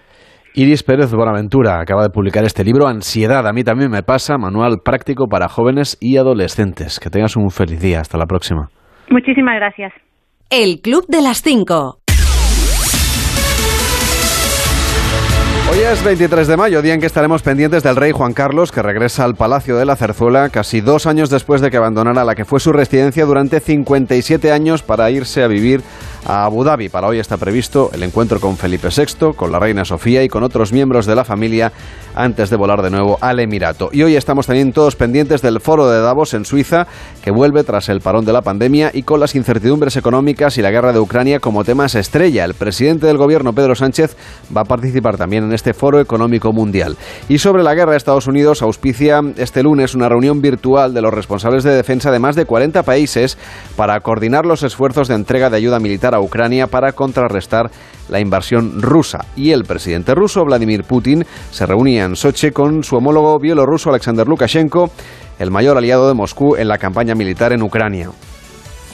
Iris 0.55 0.83
Pérez 0.83 1.13
Buenaventura 1.13 1.79
acaba 1.79 2.03
de 2.03 2.09
publicar 2.09 2.43
este 2.45 2.65
libro, 2.65 2.89
Ansiedad, 2.89 3.47
a 3.47 3.53
mí 3.53 3.65
también 3.65 3.91
me 3.91 4.03
pasa, 4.03 4.39
manual 4.39 4.79
práctico 4.83 5.27
para 5.29 5.49
jóvenes 5.49 5.99
y 6.01 6.17
adolescentes. 6.17 7.01
Que 7.01 7.11
tengas 7.11 7.37
un 7.37 7.51
feliz 7.51 7.83
día, 7.83 8.01
hasta 8.01 8.17
la 8.17 8.25
próxima. 8.25 8.69
Muchísimas 9.11 9.57
gracias. 9.57 9.93
El 10.49 10.81
Club 10.83 11.05
de 11.09 11.21
las 11.21 11.43
Cinco. 11.43 12.02
Hoy 15.73 15.79
es 15.79 16.05
23 16.05 16.49
de 16.49 16.57
mayo, 16.59 16.83
día 16.83 16.93
en 16.93 17.01
que 17.01 17.07
estaremos 17.07 17.41
pendientes 17.41 17.83
del 17.83 17.97
rey 17.97 18.13
Juan 18.13 18.35
Carlos, 18.35 18.71
que 18.71 18.83
regresa 18.83 19.25
al 19.25 19.37
Palacio 19.37 19.75
de 19.79 19.87
la 19.87 19.97
Cerzuela 19.97 20.51
casi 20.51 20.83
dos 20.83 21.07
años 21.07 21.31
después 21.31 21.63
de 21.63 21.71
que 21.71 21.79
abandonara 21.79 22.27
la 22.27 22.35
que 22.35 22.45
fue 22.45 22.61
su 22.61 22.75
residencia 22.75 23.25
durante 23.25 23.59
57 23.59 24.53
años 24.53 24.83
para 24.83 25.11
irse 25.11 25.43
a 25.43 25.47
vivir 25.47 25.81
a 26.27 26.45
Abu 26.45 26.65
Dhabi. 26.65 26.89
Para 26.89 27.09
hoy 27.09 27.19
está 27.19 27.37
previsto 27.37 27.91
el 27.93 28.03
encuentro 28.03 28.41
con 28.41 28.57
Felipe 28.57 28.89
VI, 28.89 29.35
con 29.35 29.53
la 29.53 29.59
reina 29.59 29.85
Sofía 29.85 30.23
y 30.23 30.29
con 30.29 30.43
otros 30.43 30.73
miembros 30.73 31.07
de 31.07 31.15
la 31.15 31.25
familia 31.25 31.73
antes 32.15 32.51
de 32.51 32.57
volar 32.57 32.83
de 32.83 32.91
nuevo 32.91 33.19
al 33.21 33.41
Emirato. 33.41 33.91
Y 33.93 34.03
hoy 34.03 34.17
estamos 34.17 34.47
también 34.47 34.73
todos 34.73 34.97
pendientes 34.97 35.43
del 35.43 35.61
foro 35.61 35.89
de 35.89 36.01
Davos 36.01 36.35
en 36.35 36.45
Suiza, 36.45 36.87
que 37.23 37.31
vuelve 37.31 37.65
tras 37.65 37.89
el 37.89 38.01
parón 38.01 38.25
de 38.25 38.33
la 38.33 38.43
pandemia 38.43 38.91
y 38.93 39.03
con 39.03 39.21
las 39.21 39.35
incertidumbres 39.35 39.97
económicas 39.97 40.59
y 40.59 40.63
la 40.63 40.71
guerra 40.71 40.93
de 40.93 41.01
Ucrania 41.01 41.41
como 41.41 41.65
temas 41.65 41.95
estrella. 41.95 42.45
El 42.45 42.55
presidente 42.55 43.07
del 43.07 43.17
gobierno, 43.17 43.53
Pedro 43.53 43.75
Sánchez, 43.75 44.17
va 44.55 44.63
a 44.63 44.65
participar 44.65 45.17
también 45.17 45.45
en 45.45 45.53
este 45.53 45.75
foro 45.75 46.01
económico 46.01 46.53
mundial. 46.53 46.97
Y 47.29 47.39
sobre 47.39 47.63
la 47.63 47.75
guerra, 47.75 47.97
Estados 47.97 48.27
Unidos 48.27 48.63
auspicia 48.63 49.21
este 49.37 49.63
lunes 49.63 49.95
una 49.95 50.09
reunión 50.09 50.43
virtual 50.43 50.95
de 50.95 51.03
los 51.03 51.15
responsables 51.15 51.65
de 51.65 51.71
defensa 51.71 52.11
de 52.11 52.19
más 52.19 52.37
de 52.37 52.45
40 52.45 52.83
países 52.83 53.39
para 53.77 53.99
coordinar 54.01 54.47
los 54.47 54.63
esfuerzos 54.63 55.09
de 55.09 55.15
entrega 55.15 55.51
de 55.51 55.57
ayuda 55.57 55.79
militar 55.79 56.12
a 56.15 56.21
Ucrania 56.21 56.67
para 56.67 56.93
contrarrestar 56.93 57.71
la 58.09 58.21
invasión 58.21 58.81
rusa. 58.81 59.25
Y 59.37 59.51
el 59.51 59.65
presidente 59.65 60.15
ruso, 60.15 60.45
Vladimir 60.45 60.85
Putin, 60.85 61.25
se 61.51 61.67
reunía 61.67 62.05
en 62.05 62.17
Sochi 62.17 62.51
con 62.51 62.85
su 62.85 62.97
homólogo 62.97 63.39
bielorruso, 63.39 63.91
Alexander 63.91 64.27
Lukashenko, 64.27 64.91
el 65.39 65.51
mayor 65.51 65.77
aliado 65.79 66.09
de 66.09 66.15
Moscú 66.15 66.57
en 66.57 66.69
la 66.69 66.79
campaña 66.79 67.15
militar 67.15 67.53
en 67.53 67.63
Ucrania. 67.63 68.11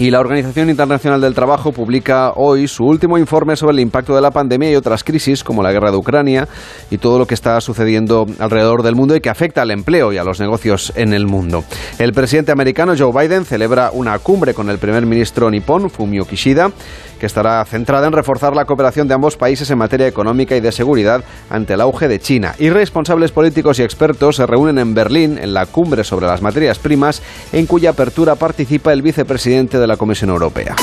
Y 0.01 0.12
la 0.12 0.20
Organización 0.20 0.70
Internacional 0.70 1.20
del 1.20 1.34
Trabajo 1.34 1.72
publica 1.72 2.30
hoy 2.36 2.68
su 2.68 2.84
último 2.84 3.18
informe 3.18 3.57
sobre 3.57 3.72
el 3.72 3.80
impacto 3.80 4.14
de 4.14 4.20
la 4.20 4.30
pandemia 4.30 4.70
y 4.70 4.76
otras 4.76 5.03
crisis, 5.03 5.42
como 5.42 5.61
la 5.61 5.72
guerra 5.72 5.90
de 5.90 5.96
Ucrania 5.96 6.46
y 6.88 6.99
todo 6.99 7.18
lo 7.18 7.26
que 7.26 7.34
está 7.34 7.61
sucediendo 7.61 8.24
alrededor 8.38 8.84
del 8.84 8.94
mundo 8.94 9.16
y 9.16 9.20
que 9.20 9.28
afecta 9.28 9.62
al 9.62 9.72
empleo 9.72 10.12
y 10.12 10.18
a 10.18 10.22
los 10.22 10.38
negocios 10.38 10.92
en 10.94 11.12
el 11.14 11.26
mundo. 11.26 11.64
El 11.99 12.12
presidente 12.12 12.53
americano 12.53 12.94
Joe 12.96 13.11
Biden 13.12 13.44
celebra 13.44 13.90
una 13.92 14.16
cumbre 14.20 14.55
con 14.55 14.70
el 14.70 14.78
primer 14.78 15.05
ministro 15.05 15.51
nipón, 15.51 15.90
Fumio 15.90 16.24
Kishida, 16.26 16.70
que 17.18 17.26
estará 17.26 17.64
centrada 17.64 18.06
en 18.06 18.12
reforzar 18.12 18.54
la 18.54 18.64
cooperación 18.64 19.08
de 19.08 19.14
ambos 19.14 19.36
países 19.36 19.70
en 19.70 19.78
materia 19.78 20.06
económica 20.06 20.56
y 20.56 20.60
de 20.60 20.72
seguridad 20.72 21.24
ante 21.50 21.74
el 21.74 21.80
auge 21.80 22.08
de 22.08 22.20
China. 22.20 22.54
Y 22.58 22.70
responsables 22.70 23.32
políticos 23.32 23.78
y 23.78 23.82
expertos 23.82 24.36
se 24.36 24.46
reúnen 24.46 24.78
en 24.78 24.94
Berlín 24.94 25.38
en 25.38 25.54
la 25.54 25.66
cumbre 25.66 26.04
sobre 26.04 26.26
las 26.26 26.42
materias 26.42 26.78
primas, 26.78 27.22
en 27.52 27.66
cuya 27.66 27.90
apertura 27.90 28.36
participa 28.36 28.92
el 28.92 29.02
vicepresidente 29.02 29.78
de 29.78 29.86
la 29.86 29.96
Comisión 29.96 30.30
Europea. 30.30 30.76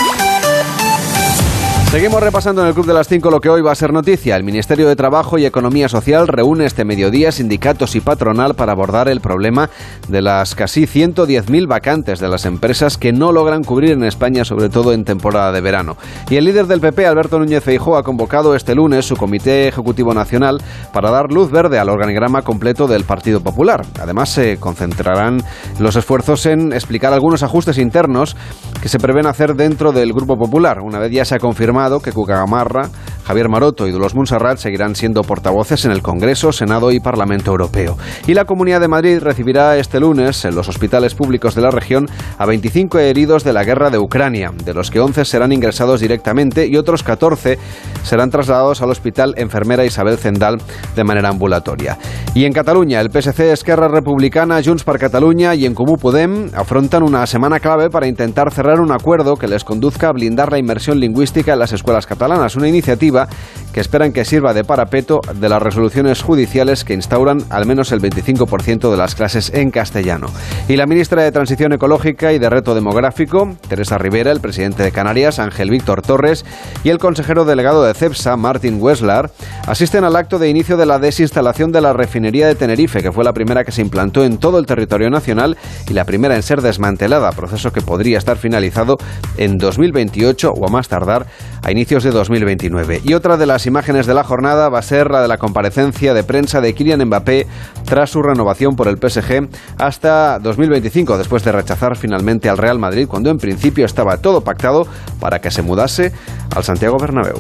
Seguimos 1.96 2.22
repasando 2.22 2.62
en 2.62 2.68
el 2.68 2.74
Club 2.74 2.88
de 2.88 2.94
las 2.94 3.08
5 3.08 3.32
lo 3.32 3.40
que 3.40 3.48
hoy 3.48 3.62
va 3.62 3.72
a 3.72 3.76
ser 3.76 3.94
noticia. 3.94 4.36
El 4.36 4.44
Ministerio 4.44 4.86
de 4.86 4.98
Trabajo 4.98 5.38
y 5.38 5.46
Economía 5.46 5.88
Social 5.88 6.28
reúne 6.28 6.66
este 6.66 6.84
mediodía 6.84 7.32
sindicatos 7.32 7.96
y 7.96 8.02
patronal 8.02 8.54
para 8.54 8.74
abordar 8.74 9.08
el 9.08 9.22
problema 9.22 9.70
de 10.10 10.22
las 10.22 10.56
casi 10.56 10.88
110.000 10.88 11.70
vacantes 11.70 12.20
de 12.20 12.28
las 12.28 12.46
empresas 12.46 12.98
que 12.98 13.14
no 13.14 13.32
logran 13.32 13.64
cubrir 13.64 13.92
en 13.92 14.04
España, 14.04 14.44
sobre 14.44 14.68
todo 14.68 14.92
en 14.92 15.06
temporada 15.06 15.54
de 15.54 15.62
verano. 15.62 15.96
Y 16.30 16.36
el 16.36 16.44
líder 16.44 16.68
del 16.68 16.82
PP, 16.82 17.08
Alberto 17.08 17.40
Núñez 17.40 17.64
Feijóo, 17.64 17.96
ha 17.96 18.04
convocado 18.04 18.56
este 18.56 18.76
lunes 18.76 19.06
su 19.06 19.16
Comité 19.16 19.70
Ejecutivo 19.70 20.14
Nacional 20.14 20.62
para 20.92 21.12
dar 21.12 21.32
luz 21.32 21.50
verde 21.50 21.80
al 21.80 21.88
organigrama 21.88 22.42
completo 22.42 22.88
del 22.88 23.06
Partido 23.06 23.40
Popular. 23.40 23.86
Además, 24.02 24.28
se 24.28 24.58
concentrarán 24.58 25.42
los 25.80 25.96
esfuerzos 25.96 26.46
en 26.46 26.74
explicar 26.74 27.14
algunos 27.14 27.42
ajustes 27.42 27.78
internos 27.78 28.36
que 28.82 28.90
se 28.90 29.00
prevén 29.00 29.28
hacer 29.28 29.56
dentro 29.56 29.94
del 29.94 30.12
Grupo 30.12 30.36
Popular. 30.36 30.82
Una 30.82 31.00
vez 31.00 31.14
ya 31.14 31.24
se 31.24 31.36
ha 31.36 31.40
confirmado 31.40 31.85
que 32.02 32.12
Cucagamarra, 32.12 32.90
Javier 33.26 33.50
Maroto 33.50 33.88
y 33.88 33.92
Dulos 33.92 34.14
Monserrat 34.14 34.58
seguirán 34.58 34.96
siendo 34.96 35.24
portavoces 35.24 35.86
en 35.86 35.92
el 35.92 36.02
Congreso, 36.02 36.52
Senado 36.52 36.92
y 36.92 37.00
Parlamento 37.00 37.52
Europeo. 37.52 37.98
Y 38.28 38.34
la 38.36 38.46
Comunidad 38.46 38.82
de 38.82 38.88
Madrid 38.88 39.20
recibirá 39.20 39.78
este 39.78 40.00
lunes 40.00 40.46
en 40.46 40.56
los 40.56 40.70
hospitales 40.70 41.16
públicos 41.16 41.56
de 41.56 41.62
la 41.62 41.72
región 41.72 42.08
a 42.38 42.46
25 42.46 43.00
heridos 43.00 43.44
de 43.44 43.54
la 43.54 43.64
guerra 43.64 43.90
de 43.90 43.98
Ucrania, 43.98 44.52
de 44.64 44.74
los 44.74 44.92
que 44.92 45.00
11 45.00 45.26
serán 45.26 45.52
ingresados 45.52 46.02
directamente 46.02 46.68
y 46.68 46.78
otros 46.78 47.02
14 47.02 47.58
serán 48.04 48.30
trasladados 48.30 48.82
al 48.82 48.92
Hospital 48.92 49.34
Enfermera 49.38 49.86
Isabel 49.86 50.18
Zendal 50.18 50.58
de 50.96 51.04
manera 51.04 51.30
ambulatoria. 51.30 51.98
Y 52.36 52.46
en 52.46 52.54
Cataluña, 52.54 53.02
el 53.02 53.12
PSC, 53.12 53.52
Esquerra 53.52 53.88
Republicana, 53.88 54.62
Junts 54.64 54.84
per 54.84 55.00
Catalunya 55.00 55.56
y 55.56 55.66
En 55.66 55.74
Comú 55.74 55.98
Podem 55.98 56.50
afrontan 56.54 57.02
una 57.02 57.26
semana 57.26 57.60
clave 57.60 57.90
para 57.90 58.08
intentar 58.08 58.52
cerrar 58.52 58.82
un 58.82 58.92
acuerdo 58.92 59.36
que 59.36 59.48
les 59.48 59.64
conduzca 59.64 60.10
a 60.10 60.12
blindar 60.12 60.52
la 60.52 60.60
inmersión 60.60 61.00
lingüística 61.00 61.54
en 61.54 61.60
las 61.60 61.74
escuelas 61.76 62.08
catalanas, 62.08 62.56
una 62.56 62.68
iniciativa 62.68 63.28
que 63.74 63.82
esperan 63.82 64.14
que 64.14 64.26
sirva 64.26 64.54
de 64.54 64.64
parapeto 64.64 65.20
de 65.34 65.50
las 65.50 65.62
resoluciones 65.62 66.22
judiciales 66.22 66.84
que 66.84 66.94
instauran 66.94 67.44
al 67.50 67.66
menos 67.66 67.92
el 67.92 68.02
25% 68.02 68.90
de 68.90 68.98
las 68.98 69.16
clases 69.16 69.52
en 69.54 69.70
castellano. 69.70 70.28
Y 70.68 70.78
la 70.78 70.88
ministra 70.88 71.24
de 71.24 71.32
Transición 71.32 71.74
Ecológica 71.74 72.32
y 72.32 72.40
de 72.40 72.50
Reto 72.50 72.74
Demográfico, 72.74 73.56
Teresa 73.68 73.98
Rivera, 73.98 74.32
el 74.32 74.40
presidente 74.40 74.84
de 74.84 74.92
Canarias, 74.92 75.40
Ángel 75.40 75.70
Víctor 75.70 76.02
Torres, 76.02 76.46
y 76.84 76.90
el 76.90 77.00
consejero 77.00 77.46
delegado 77.46 77.84
de 77.84 77.94
CEPSA, 77.94 78.38
Martin 78.38 78.82
Wessler, 78.82 79.30
asisten 79.68 80.04
al 80.06 80.16
acto 80.16 80.40
de 80.40 80.50
inicio 80.50 80.78
de 80.78 80.86
la 80.86 81.00
desinstalación 81.00 81.72
de 81.72 81.82
la 81.82 81.94
refinería 81.94 82.48
de 82.48 82.56
Tenerife, 82.56 83.02
que 83.02 83.12
fue 83.12 83.24
la 83.24 83.34
primera 83.34 83.64
que 83.64 83.72
se 83.72 83.82
implantó 83.82 84.24
en 84.24 84.38
todo 84.38 84.58
el 84.58 84.66
territorio 84.66 85.10
nacional 85.10 85.58
y 85.90 85.94
la 85.94 86.06
primera 86.06 86.36
en 86.36 86.44
ser 86.44 86.62
desmantelada, 86.62 87.32
proceso 87.32 87.72
que 87.72 87.82
podría 87.82 88.18
estar 88.18 88.38
finalizado 88.38 88.96
en 89.38 89.58
2028 89.58 90.52
o 90.52 90.68
a 90.68 90.72
más 90.72 90.88
tardar 90.88 91.28
a 91.66 91.72
inicios 91.72 92.04
de 92.04 92.12
2029. 92.12 93.02
Y 93.04 93.16
otra 93.16 93.38
de 93.38 93.48
las 93.48 93.66
imágenes 93.66 94.06
de 94.06 94.14
la 94.14 94.24
jornada 94.24 94.70
va 94.70 94.80
a 94.80 94.84
ser 94.84 95.10
la 95.10 95.24
de 95.24 95.28
la 95.28 95.40
comparecencia 95.40 96.14
de 96.14 96.24
prensa 96.24 96.62
de 96.62 96.76
Kylian 96.76 97.04
Mbappé 97.06 97.48
tras 97.86 98.12
su 98.12 98.22
renovación 98.22 98.76
por 98.76 98.88
el 98.88 98.98
PSG 98.98 99.50
hasta 99.80 100.38
2025, 100.38 101.18
después 101.18 101.44
de 101.44 101.52
rechazar 101.52 101.98
finalmente 101.98 102.50
al 102.50 102.60
Real 102.60 102.78
Madrid 102.78 103.08
cuando 103.08 103.32
en 103.32 103.40
principio 103.40 103.86
estaba 103.86 104.18
todo 104.18 104.42
pactado 104.42 104.86
para 105.20 105.42
que 105.42 105.50
se 105.50 105.64
mudase 105.64 106.12
al 106.56 106.64
Santiago 106.64 106.98
Bernabéu. 107.00 107.40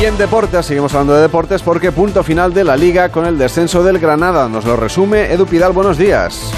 Y 0.00 0.04
en 0.06 0.18
deportes, 0.18 0.66
seguimos 0.66 0.92
hablando 0.94 1.14
de 1.14 1.22
deportes 1.22 1.62
porque 1.62 1.92
punto 1.92 2.24
final 2.24 2.52
de 2.52 2.64
la 2.64 2.76
liga 2.76 3.10
con 3.10 3.26
el 3.26 3.38
descenso 3.38 3.84
del 3.84 4.00
Granada. 4.00 4.48
Nos 4.48 4.64
lo 4.64 4.76
resume 4.76 5.32
Edu 5.32 5.46
Pidal, 5.46 5.72
buenos 5.72 5.98
días. 5.98 6.52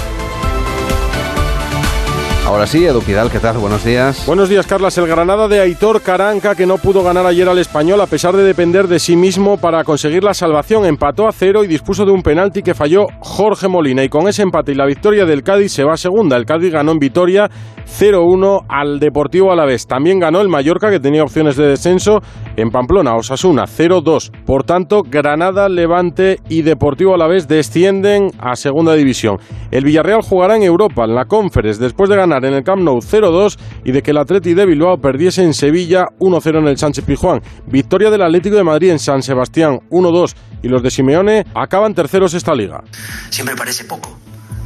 Ahora 2.51 2.67
sí, 2.67 2.85
Edu 2.85 2.99
Pidal, 2.99 3.31
¿qué 3.31 3.39
tal? 3.39 3.59
Buenos 3.59 3.85
días. 3.85 4.25
Buenos 4.27 4.49
días, 4.49 4.67
Carlas. 4.67 4.97
El 4.97 5.07
Granada 5.07 5.47
de 5.47 5.61
Aitor 5.61 6.01
Caranca, 6.01 6.53
que 6.53 6.65
no 6.65 6.79
pudo 6.79 7.01
ganar 7.01 7.25
ayer 7.25 7.47
al 7.47 7.57
español 7.59 8.01
a 8.01 8.07
pesar 8.07 8.35
de 8.35 8.43
depender 8.43 8.89
de 8.89 8.99
sí 8.99 9.15
mismo 9.15 9.55
para 9.55 9.85
conseguir 9.85 10.21
la 10.21 10.33
salvación, 10.33 10.85
empató 10.85 11.29
a 11.29 11.31
cero 11.31 11.63
y 11.63 11.67
dispuso 11.67 12.03
de 12.03 12.11
un 12.11 12.21
penalti 12.21 12.61
que 12.61 12.73
falló 12.73 13.07
Jorge 13.21 13.69
Molina. 13.69 14.03
Y 14.03 14.09
con 14.09 14.27
ese 14.27 14.41
empate 14.41 14.73
y 14.73 14.75
la 14.75 14.85
victoria 14.85 15.23
del 15.23 15.43
Cádiz 15.43 15.71
se 15.71 15.85
va 15.85 15.93
a 15.93 15.97
segunda. 15.97 16.35
El 16.35 16.45
Cádiz 16.45 16.73
ganó 16.73 16.91
en 16.91 16.99
Vitoria 16.99 17.49
0-1 17.87 18.65
al 18.67 18.99
Deportivo 18.99 19.53
Alavés. 19.53 19.87
También 19.87 20.19
ganó 20.19 20.41
el 20.41 20.49
Mallorca, 20.49 20.91
que 20.91 20.99
tenía 20.99 21.23
opciones 21.23 21.55
de 21.55 21.67
descenso, 21.67 22.19
en 22.55 22.69
Pamplona, 22.71 23.15
Osasuna 23.15 23.65
0-2. 23.65 24.31
Por 24.45 24.63
tanto, 24.63 25.03
Granada, 25.03 25.69
Levante 25.69 26.39
y 26.49 26.61
Deportivo 26.61 27.13
Alavés 27.13 27.47
descienden 27.47 28.31
a 28.39 28.55
segunda 28.55 28.93
división. 28.93 29.39
El 29.71 29.85
Villarreal 29.85 30.21
jugará 30.21 30.55
en 30.55 30.63
Europa, 30.63 31.05
en 31.05 31.15
la 31.15 31.25
Conference, 31.25 31.81
después 31.81 32.09
de 32.09 32.15
ganar 32.15 32.43
en 32.45 32.53
el 32.53 32.63
Camp 32.63 32.81
Nou 32.81 32.99
0-2 32.99 33.57
y 33.85 33.91
de 33.91 34.01
que 34.01 34.11
el 34.11 34.17
Atleti 34.17 34.53
de 34.53 34.65
Bilbao 34.65 34.97
perdiese 34.97 35.43
en 35.43 35.53
Sevilla 35.53 36.07
1-0 36.19 36.59
en 36.59 36.67
el 36.67 36.77
Sánchez 36.77 37.05
Pijuán. 37.05 37.41
Victoria 37.67 38.09
del 38.09 38.21
Atlético 38.21 38.55
de 38.55 38.63
Madrid 38.63 38.91
en 38.91 38.99
San 38.99 39.21
Sebastián 39.23 39.79
1-2 39.89 40.35
y 40.63 40.67
los 40.67 40.83
de 40.83 40.91
Simeone 40.91 41.45
acaban 41.55 41.93
terceros 41.93 42.33
esta 42.33 42.53
liga. 42.53 42.83
Siempre 43.29 43.55
parece 43.55 43.85
poco, 43.85 44.17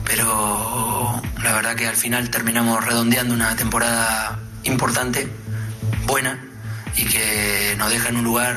pero 0.05 0.25
la 1.43 1.53
verdad 1.53 1.75
que 1.75 1.87
al 1.87 1.95
final 1.95 2.29
terminamos 2.29 2.85
redondeando 2.85 3.33
una 3.33 3.55
temporada 3.55 4.39
importante, 4.63 5.27
buena 6.07 6.54
y 6.97 7.05
que 7.05 7.75
nos 7.77 7.89
deja 7.89 8.09
en 8.09 8.17
un 8.17 8.23
lugar 8.23 8.55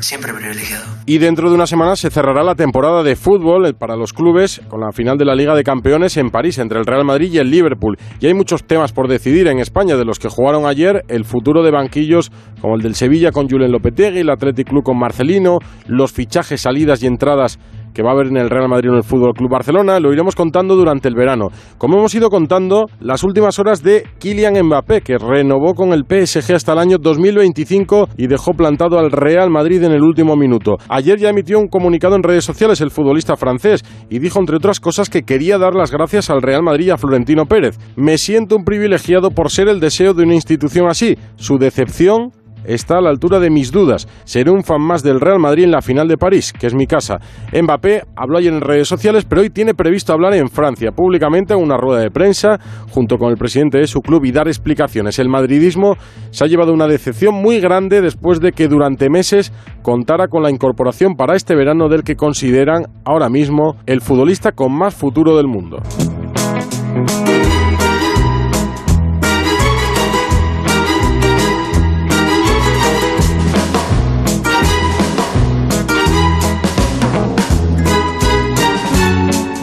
siempre 0.00 0.32
privilegiado. 0.32 0.84
Y 1.06 1.18
dentro 1.18 1.48
de 1.48 1.54
una 1.54 1.66
semana 1.66 1.96
se 1.96 2.10
cerrará 2.10 2.42
la 2.42 2.54
temporada 2.54 3.02
de 3.02 3.16
fútbol 3.16 3.74
para 3.74 3.96
los 3.96 4.12
clubes 4.12 4.60
con 4.68 4.80
la 4.80 4.92
final 4.92 5.16
de 5.16 5.24
la 5.24 5.34
Liga 5.34 5.54
de 5.54 5.64
Campeones 5.64 6.16
en 6.16 6.30
París 6.30 6.58
entre 6.58 6.78
el 6.78 6.86
Real 6.86 7.04
Madrid 7.04 7.32
y 7.32 7.38
el 7.38 7.50
Liverpool. 7.50 7.98
Y 8.20 8.26
hay 8.26 8.34
muchos 8.34 8.64
temas 8.64 8.92
por 8.92 9.08
decidir 9.08 9.46
en 9.48 9.58
España 9.58 9.96
de 9.96 10.04
los 10.04 10.18
que 10.18 10.28
jugaron 10.28 10.66
ayer, 10.66 11.04
el 11.08 11.24
futuro 11.24 11.62
de 11.62 11.70
banquillos 11.70 12.30
como 12.60 12.76
el 12.76 12.82
del 12.82 12.94
Sevilla 12.94 13.32
con 13.32 13.48
Julen 13.48 13.72
Lopetegui, 13.72 14.20
el 14.20 14.30
Athletic 14.30 14.68
Club 14.68 14.84
con 14.84 14.98
Marcelino, 14.98 15.58
los 15.86 16.12
fichajes, 16.12 16.60
salidas 16.60 17.02
y 17.02 17.06
entradas 17.06 17.58
que 17.98 18.04
va 18.04 18.10
a 18.10 18.12
haber 18.12 18.28
en 18.28 18.36
el 18.36 18.48
Real 18.48 18.68
Madrid 18.68 18.90
o 18.90 18.92
en 18.92 18.98
el 18.98 19.02
Fútbol 19.02 19.34
Club 19.34 19.50
Barcelona, 19.50 19.98
lo 19.98 20.12
iremos 20.12 20.36
contando 20.36 20.76
durante 20.76 21.08
el 21.08 21.16
verano. 21.16 21.48
Como 21.78 21.98
hemos 21.98 22.14
ido 22.14 22.30
contando 22.30 22.86
las 23.00 23.24
últimas 23.24 23.58
horas 23.58 23.82
de 23.82 24.04
Kylian 24.20 24.54
Mbappé, 24.66 25.00
que 25.00 25.18
renovó 25.18 25.74
con 25.74 25.92
el 25.92 26.04
PSG 26.04 26.54
hasta 26.54 26.74
el 26.74 26.78
año 26.78 26.98
2025 27.00 28.10
y 28.16 28.28
dejó 28.28 28.52
plantado 28.52 29.00
al 29.00 29.10
Real 29.10 29.50
Madrid 29.50 29.82
en 29.82 29.90
el 29.90 30.04
último 30.04 30.36
minuto. 30.36 30.76
Ayer 30.88 31.18
ya 31.18 31.30
emitió 31.30 31.58
un 31.58 31.66
comunicado 31.66 32.14
en 32.14 32.22
redes 32.22 32.44
sociales 32.44 32.80
el 32.80 32.92
futbolista 32.92 33.36
francés 33.36 33.84
y 34.08 34.20
dijo 34.20 34.38
entre 34.38 34.58
otras 34.58 34.78
cosas 34.78 35.10
que 35.10 35.24
quería 35.24 35.58
dar 35.58 35.74
las 35.74 35.90
gracias 35.90 36.30
al 36.30 36.40
Real 36.40 36.62
Madrid 36.62 36.86
y 36.86 36.90
a 36.90 36.98
Florentino 36.98 37.46
Pérez. 37.46 37.80
Me 37.96 38.16
siento 38.16 38.54
un 38.54 38.64
privilegiado 38.64 39.32
por 39.32 39.50
ser 39.50 39.66
el 39.66 39.80
deseo 39.80 40.14
de 40.14 40.22
una 40.22 40.36
institución 40.36 40.86
así. 40.86 41.16
Su 41.34 41.58
decepción 41.58 42.30
está 42.68 42.98
a 42.98 43.00
la 43.00 43.10
altura 43.10 43.40
de 43.40 43.50
mis 43.50 43.72
dudas. 43.72 44.06
Seré 44.24 44.50
un 44.50 44.62
fan 44.62 44.80
más 44.80 45.02
del 45.02 45.20
Real 45.20 45.38
Madrid 45.38 45.64
en 45.64 45.72
la 45.72 45.82
final 45.82 46.06
de 46.06 46.16
París, 46.16 46.52
que 46.52 46.66
es 46.66 46.74
mi 46.74 46.86
casa. 46.86 47.18
Mbappé 47.52 48.02
habló 48.14 48.38
ayer 48.38 48.52
en 48.52 48.60
redes 48.60 48.86
sociales, 48.86 49.24
pero 49.24 49.40
hoy 49.40 49.50
tiene 49.50 49.74
previsto 49.74 50.12
hablar 50.12 50.34
en 50.34 50.48
Francia, 50.48 50.92
públicamente 50.92 51.54
en 51.54 51.60
una 51.60 51.76
rueda 51.76 52.00
de 52.00 52.10
prensa, 52.10 52.58
junto 52.90 53.16
con 53.16 53.30
el 53.30 53.36
presidente 53.36 53.78
de 53.78 53.86
su 53.86 54.00
club 54.00 54.24
y 54.24 54.32
dar 54.32 54.48
explicaciones. 54.48 55.18
El 55.18 55.28
madridismo 55.28 55.96
se 56.30 56.44
ha 56.44 56.46
llevado 56.46 56.72
una 56.72 56.86
decepción 56.86 57.34
muy 57.34 57.60
grande 57.60 58.00
después 58.00 58.40
de 58.40 58.52
que 58.52 58.68
durante 58.68 59.08
meses 59.08 59.52
contara 59.82 60.28
con 60.28 60.42
la 60.42 60.50
incorporación 60.50 61.14
para 61.14 61.36
este 61.36 61.54
verano 61.54 61.88
del 61.88 62.02
que 62.02 62.16
consideran 62.16 62.84
ahora 63.04 63.28
mismo 63.28 63.76
el 63.86 64.00
futbolista 64.00 64.52
con 64.52 64.76
más 64.76 64.94
futuro 64.94 65.36
del 65.36 65.46
mundo. 65.46 65.78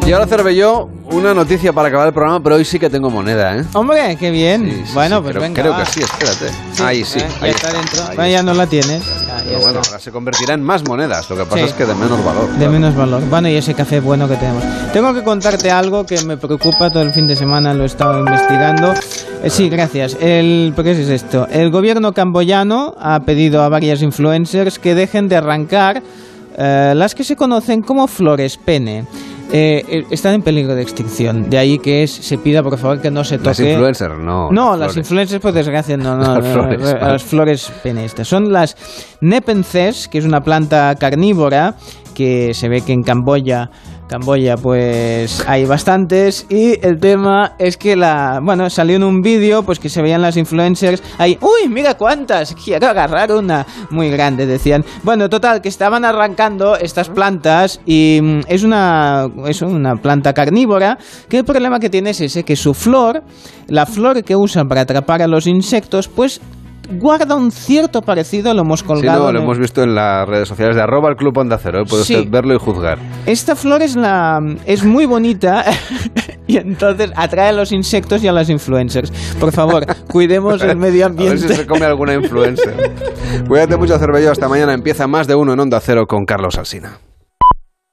Y 0.05 0.11
ahora 0.11 0.27
Cervelló, 0.27 0.87
una 1.09 1.33
noticia 1.33 1.73
para 1.73 1.87
acabar 1.87 2.07
el 2.07 2.13
programa, 2.13 2.39
pero 2.43 2.57
hoy 2.57 2.65
sí 2.65 2.77
que 2.77 2.91
tengo 2.91 3.09
moneda, 3.09 3.57
¿eh? 3.57 3.65
Hombre, 3.73 4.15
qué 4.19 4.29
bien. 4.29 4.85
bueno, 4.93 5.19
pues 5.23 5.31
creo, 5.31 5.41
venga. 5.41 5.61
creo 5.63 5.73
va. 5.73 5.79
que 5.83 5.85
sí, 5.91 6.01
espérate. 6.01 6.51
ahí 6.83 7.03
sí. 7.03 7.17
eh, 7.19 7.27
ahí 7.41 7.49
está 7.49 7.73
dentro. 7.73 8.01
ahí 8.09 8.15
Bueno, 8.15 8.31
ya 8.31 8.43
no 8.43 8.53
la 8.53 8.67
tienes. 8.67 9.01
Pero 9.45 9.59
bueno, 9.61 9.79
está. 9.79 9.89
ahora 9.89 9.99
se 9.99 10.11
convertirá 10.11 10.53
en 10.53 10.61
más 10.61 10.87
monedas. 10.87 11.27
Lo 11.27 11.35
que 11.35 11.45
pasa 11.45 11.57
Sí. 11.57 11.63
es 11.63 11.73
que 11.73 11.85
de 11.87 11.95
menos 11.95 12.23
valor. 12.23 12.47
De 12.51 12.69
menos 12.69 12.95
valor. 12.95 13.23
Bueno, 13.31 13.49
y 13.49 13.55
ese 13.55 13.73
café 13.73 13.99
bueno 13.99 14.27
que 14.27 14.35
tenemos. 14.35 14.63
Tengo 14.93 15.11
que 15.11 15.23
contarte 15.23 15.71
algo 15.71 16.05
que 16.05 16.21
me 16.21 16.37
preocupa 16.37 16.91
todo 16.91 17.01
el 17.01 17.11
fin 17.11 17.25
de 17.25 17.35
semana, 17.35 17.73
lo 17.73 17.81
he 17.81 17.87
estado 17.87 18.19
investigando. 18.19 18.93
Eh, 19.43 19.49
sí, 19.49 19.69
gracias. 19.69 20.15
El, 20.21 20.71
¿Por 20.75 20.83
qué 20.85 20.91
es 20.91 20.99
esto? 21.09 21.47
El 21.49 21.71
gobierno 21.71 22.13
camboyano 22.13 22.93
ha 22.99 23.21
pedido 23.21 23.63
a 23.63 23.69
varias 23.69 24.03
influencers 24.03 24.77
que 24.77 24.93
dejen 24.93 25.29
de 25.29 25.37
arrancar 25.37 26.03
eh, 26.57 26.93
las 26.95 27.15
que 27.15 27.23
se 27.23 27.35
conocen 27.35 27.81
como 27.81 28.05
flores 28.05 28.57
pene. 28.57 29.05
Eh, 29.51 29.85
eh, 29.87 30.05
están 30.09 30.33
en 30.33 30.41
peligro 30.41 30.75
de 30.75 30.81
extinción. 30.81 31.49
De 31.49 31.57
ahí 31.57 31.79
que 31.79 32.03
es, 32.03 32.11
se 32.11 32.37
pida 32.37 32.63
por 32.63 32.77
favor 32.77 32.99
que 32.99 33.11
no 33.11 33.23
se 33.23 33.37
toque. 33.37 33.49
Las 33.49 33.59
influencers, 33.59 34.17
no. 34.17 34.51
No, 34.51 34.75
las 34.75 34.97
influencers, 34.97 35.41
por 35.41 35.53
desgracia, 35.53 35.97
no, 35.97 36.17
no. 36.17 36.35
Las 36.39 36.47
flores, 36.51 36.79
no, 36.79 37.07
las 37.07 37.23
flores 37.23 37.71
penestas. 37.83 38.27
Son 38.27 38.51
las 38.51 38.75
Nepences, 39.21 40.07
que 40.07 40.17
es 40.17 40.25
una 40.25 40.43
planta 40.43 40.95
carnívora 40.95 41.75
que 42.15 42.53
se 42.53 42.69
ve 42.69 42.81
que 42.81 42.93
en 42.93 43.03
Camboya, 43.03 43.69
Camboya, 44.07 44.55
pues 44.55 45.43
hay 45.47 45.65
bastantes. 45.65 46.45
Y 46.49 46.79
el 46.85 46.99
tema 46.99 47.53
es 47.57 47.77
que 47.77 47.95
la. 47.95 48.39
Bueno, 48.41 48.69
salió 48.69 48.95
en 48.95 49.03
un 49.03 49.21
vídeo, 49.21 49.63
pues 49.63 49.79
que 49.79 49.89
se 49.89 50.01
veían 50.01 50.21
las 50.21 50.37
influencers 50.37 51.01
ahí. 51.17 51.37
¡Uy, 51.41 51.69
mira 51.69 51.95
cuántas! 51.95 52.53
Quiero 52.53 52.87
agarrar 52.87 53.31
una 53.31 53.65
muy 53.89 54.09
grande, 54.09 54.45
decían. 54.45 54.85
Bueno, 55.03 55.29
total, 55.29 55.61
que 55.61 55.69
estaban 55.69 56.05
arrancando 56.05 56.77
estas 56.77 57.09
plantas 57.09 57.81
y 57.85 58.19
mm, 58.21 58.39
es 58.47 58.63
una, 58.63 59.27
es 59.47 59.61
una 59.61 59.95
planta 59.95 60.33
carnívora 60.33 60.97
que 61.27 61.39
el 61.39 61.45
problema 61.45 61.79
que 61.79 61.89
tiene 61.89 62.11
es 62.11 62.21
ese, 62.21 62.43
que 62.43 62.55
su 62.55 62.73
flor, 62.73 63.23
la 63.67 63.85
flor 63.85 64.23
que 64.23 64.35
usan 64.35 64.67
para 64.67 64.81
atrapar 64.81 65.23
a 65.23 65.27
los 65.27 65.47
insectos, 65.47 66.07
pues 66.07 66.41
guarda 66.89 67.35
un 67.35 67.51
cierto 67.51 68.01
parecido, 68.01 68.53
lo 68.53 68.61
hemos 68.61 68.79
Sí, 68.81 68.85
colgado. 68.85 69.25
no, 69.25 69.31
lo 69.31 69.41
hemos 69.41 69.57
visto 69.59 69.83
en 69.83 69.95
las 69.95 70.27
redes 70.27 70.47
sociales 70.47 70.75
de 70.75 70.81
arroba 70.81 71.09
el 71.09 71.15
club 71.15 71.37
Onda 71.37 71.57
Cero. 71.61 71.81
¿eh? 71.81 71.83
Puede 71.89 72.03
Sí. 72.03 72.15
usted 72.15 72.29
verlo 72.29 72.53
y 72.55 72.57
juzgar. 72.59 72.97
Esta 73.25 73.55
flor 73.55 73.81
es 73.81 73.95
la 73.95 74.39
es 74.65 74.83
muy 74.83 75.05
bonita 75.05 75.65
y 76.47 76.57
entonces 76.57 77.11
atrae 77.15 77.49
a 77.49 77.53
los 77.53 77.71
insectos 77.71 78.23
y 78.23 78.27
a 78.27 78.31
las 78.31 78.49
influencers. 78.49 79.11
Por 79.39 79.51
favor, 79.51 79.85
cuidemos 80.11 80.61
el 80.61 80.77
medio 80.77 81.05
A 81.05 81.09
ver 81.09 81.17
ambiente. 81.19 81.47
si 81.49 81.53
se 81.55 81.65
come 81.65 81.85
alguna 81.85 82.13
influencer. 82.13 82.75
Cuídate 83.47 83.77
mucho, 83.77 83.97
Cervelló. 83.99 84.31
Hasta 84.31 84.47
mañana 84.47 84.73
empieza 84.73 85.07
más 85.07 85.27
de 85.27 85.35
uno 85.35 85.53
en 85.53 85.59
Onda 85.59 85.79
Cero 85.79 86.05
con 86.07 86.25
Carlos 86.25 86.57
Alsina. 86.57 86.97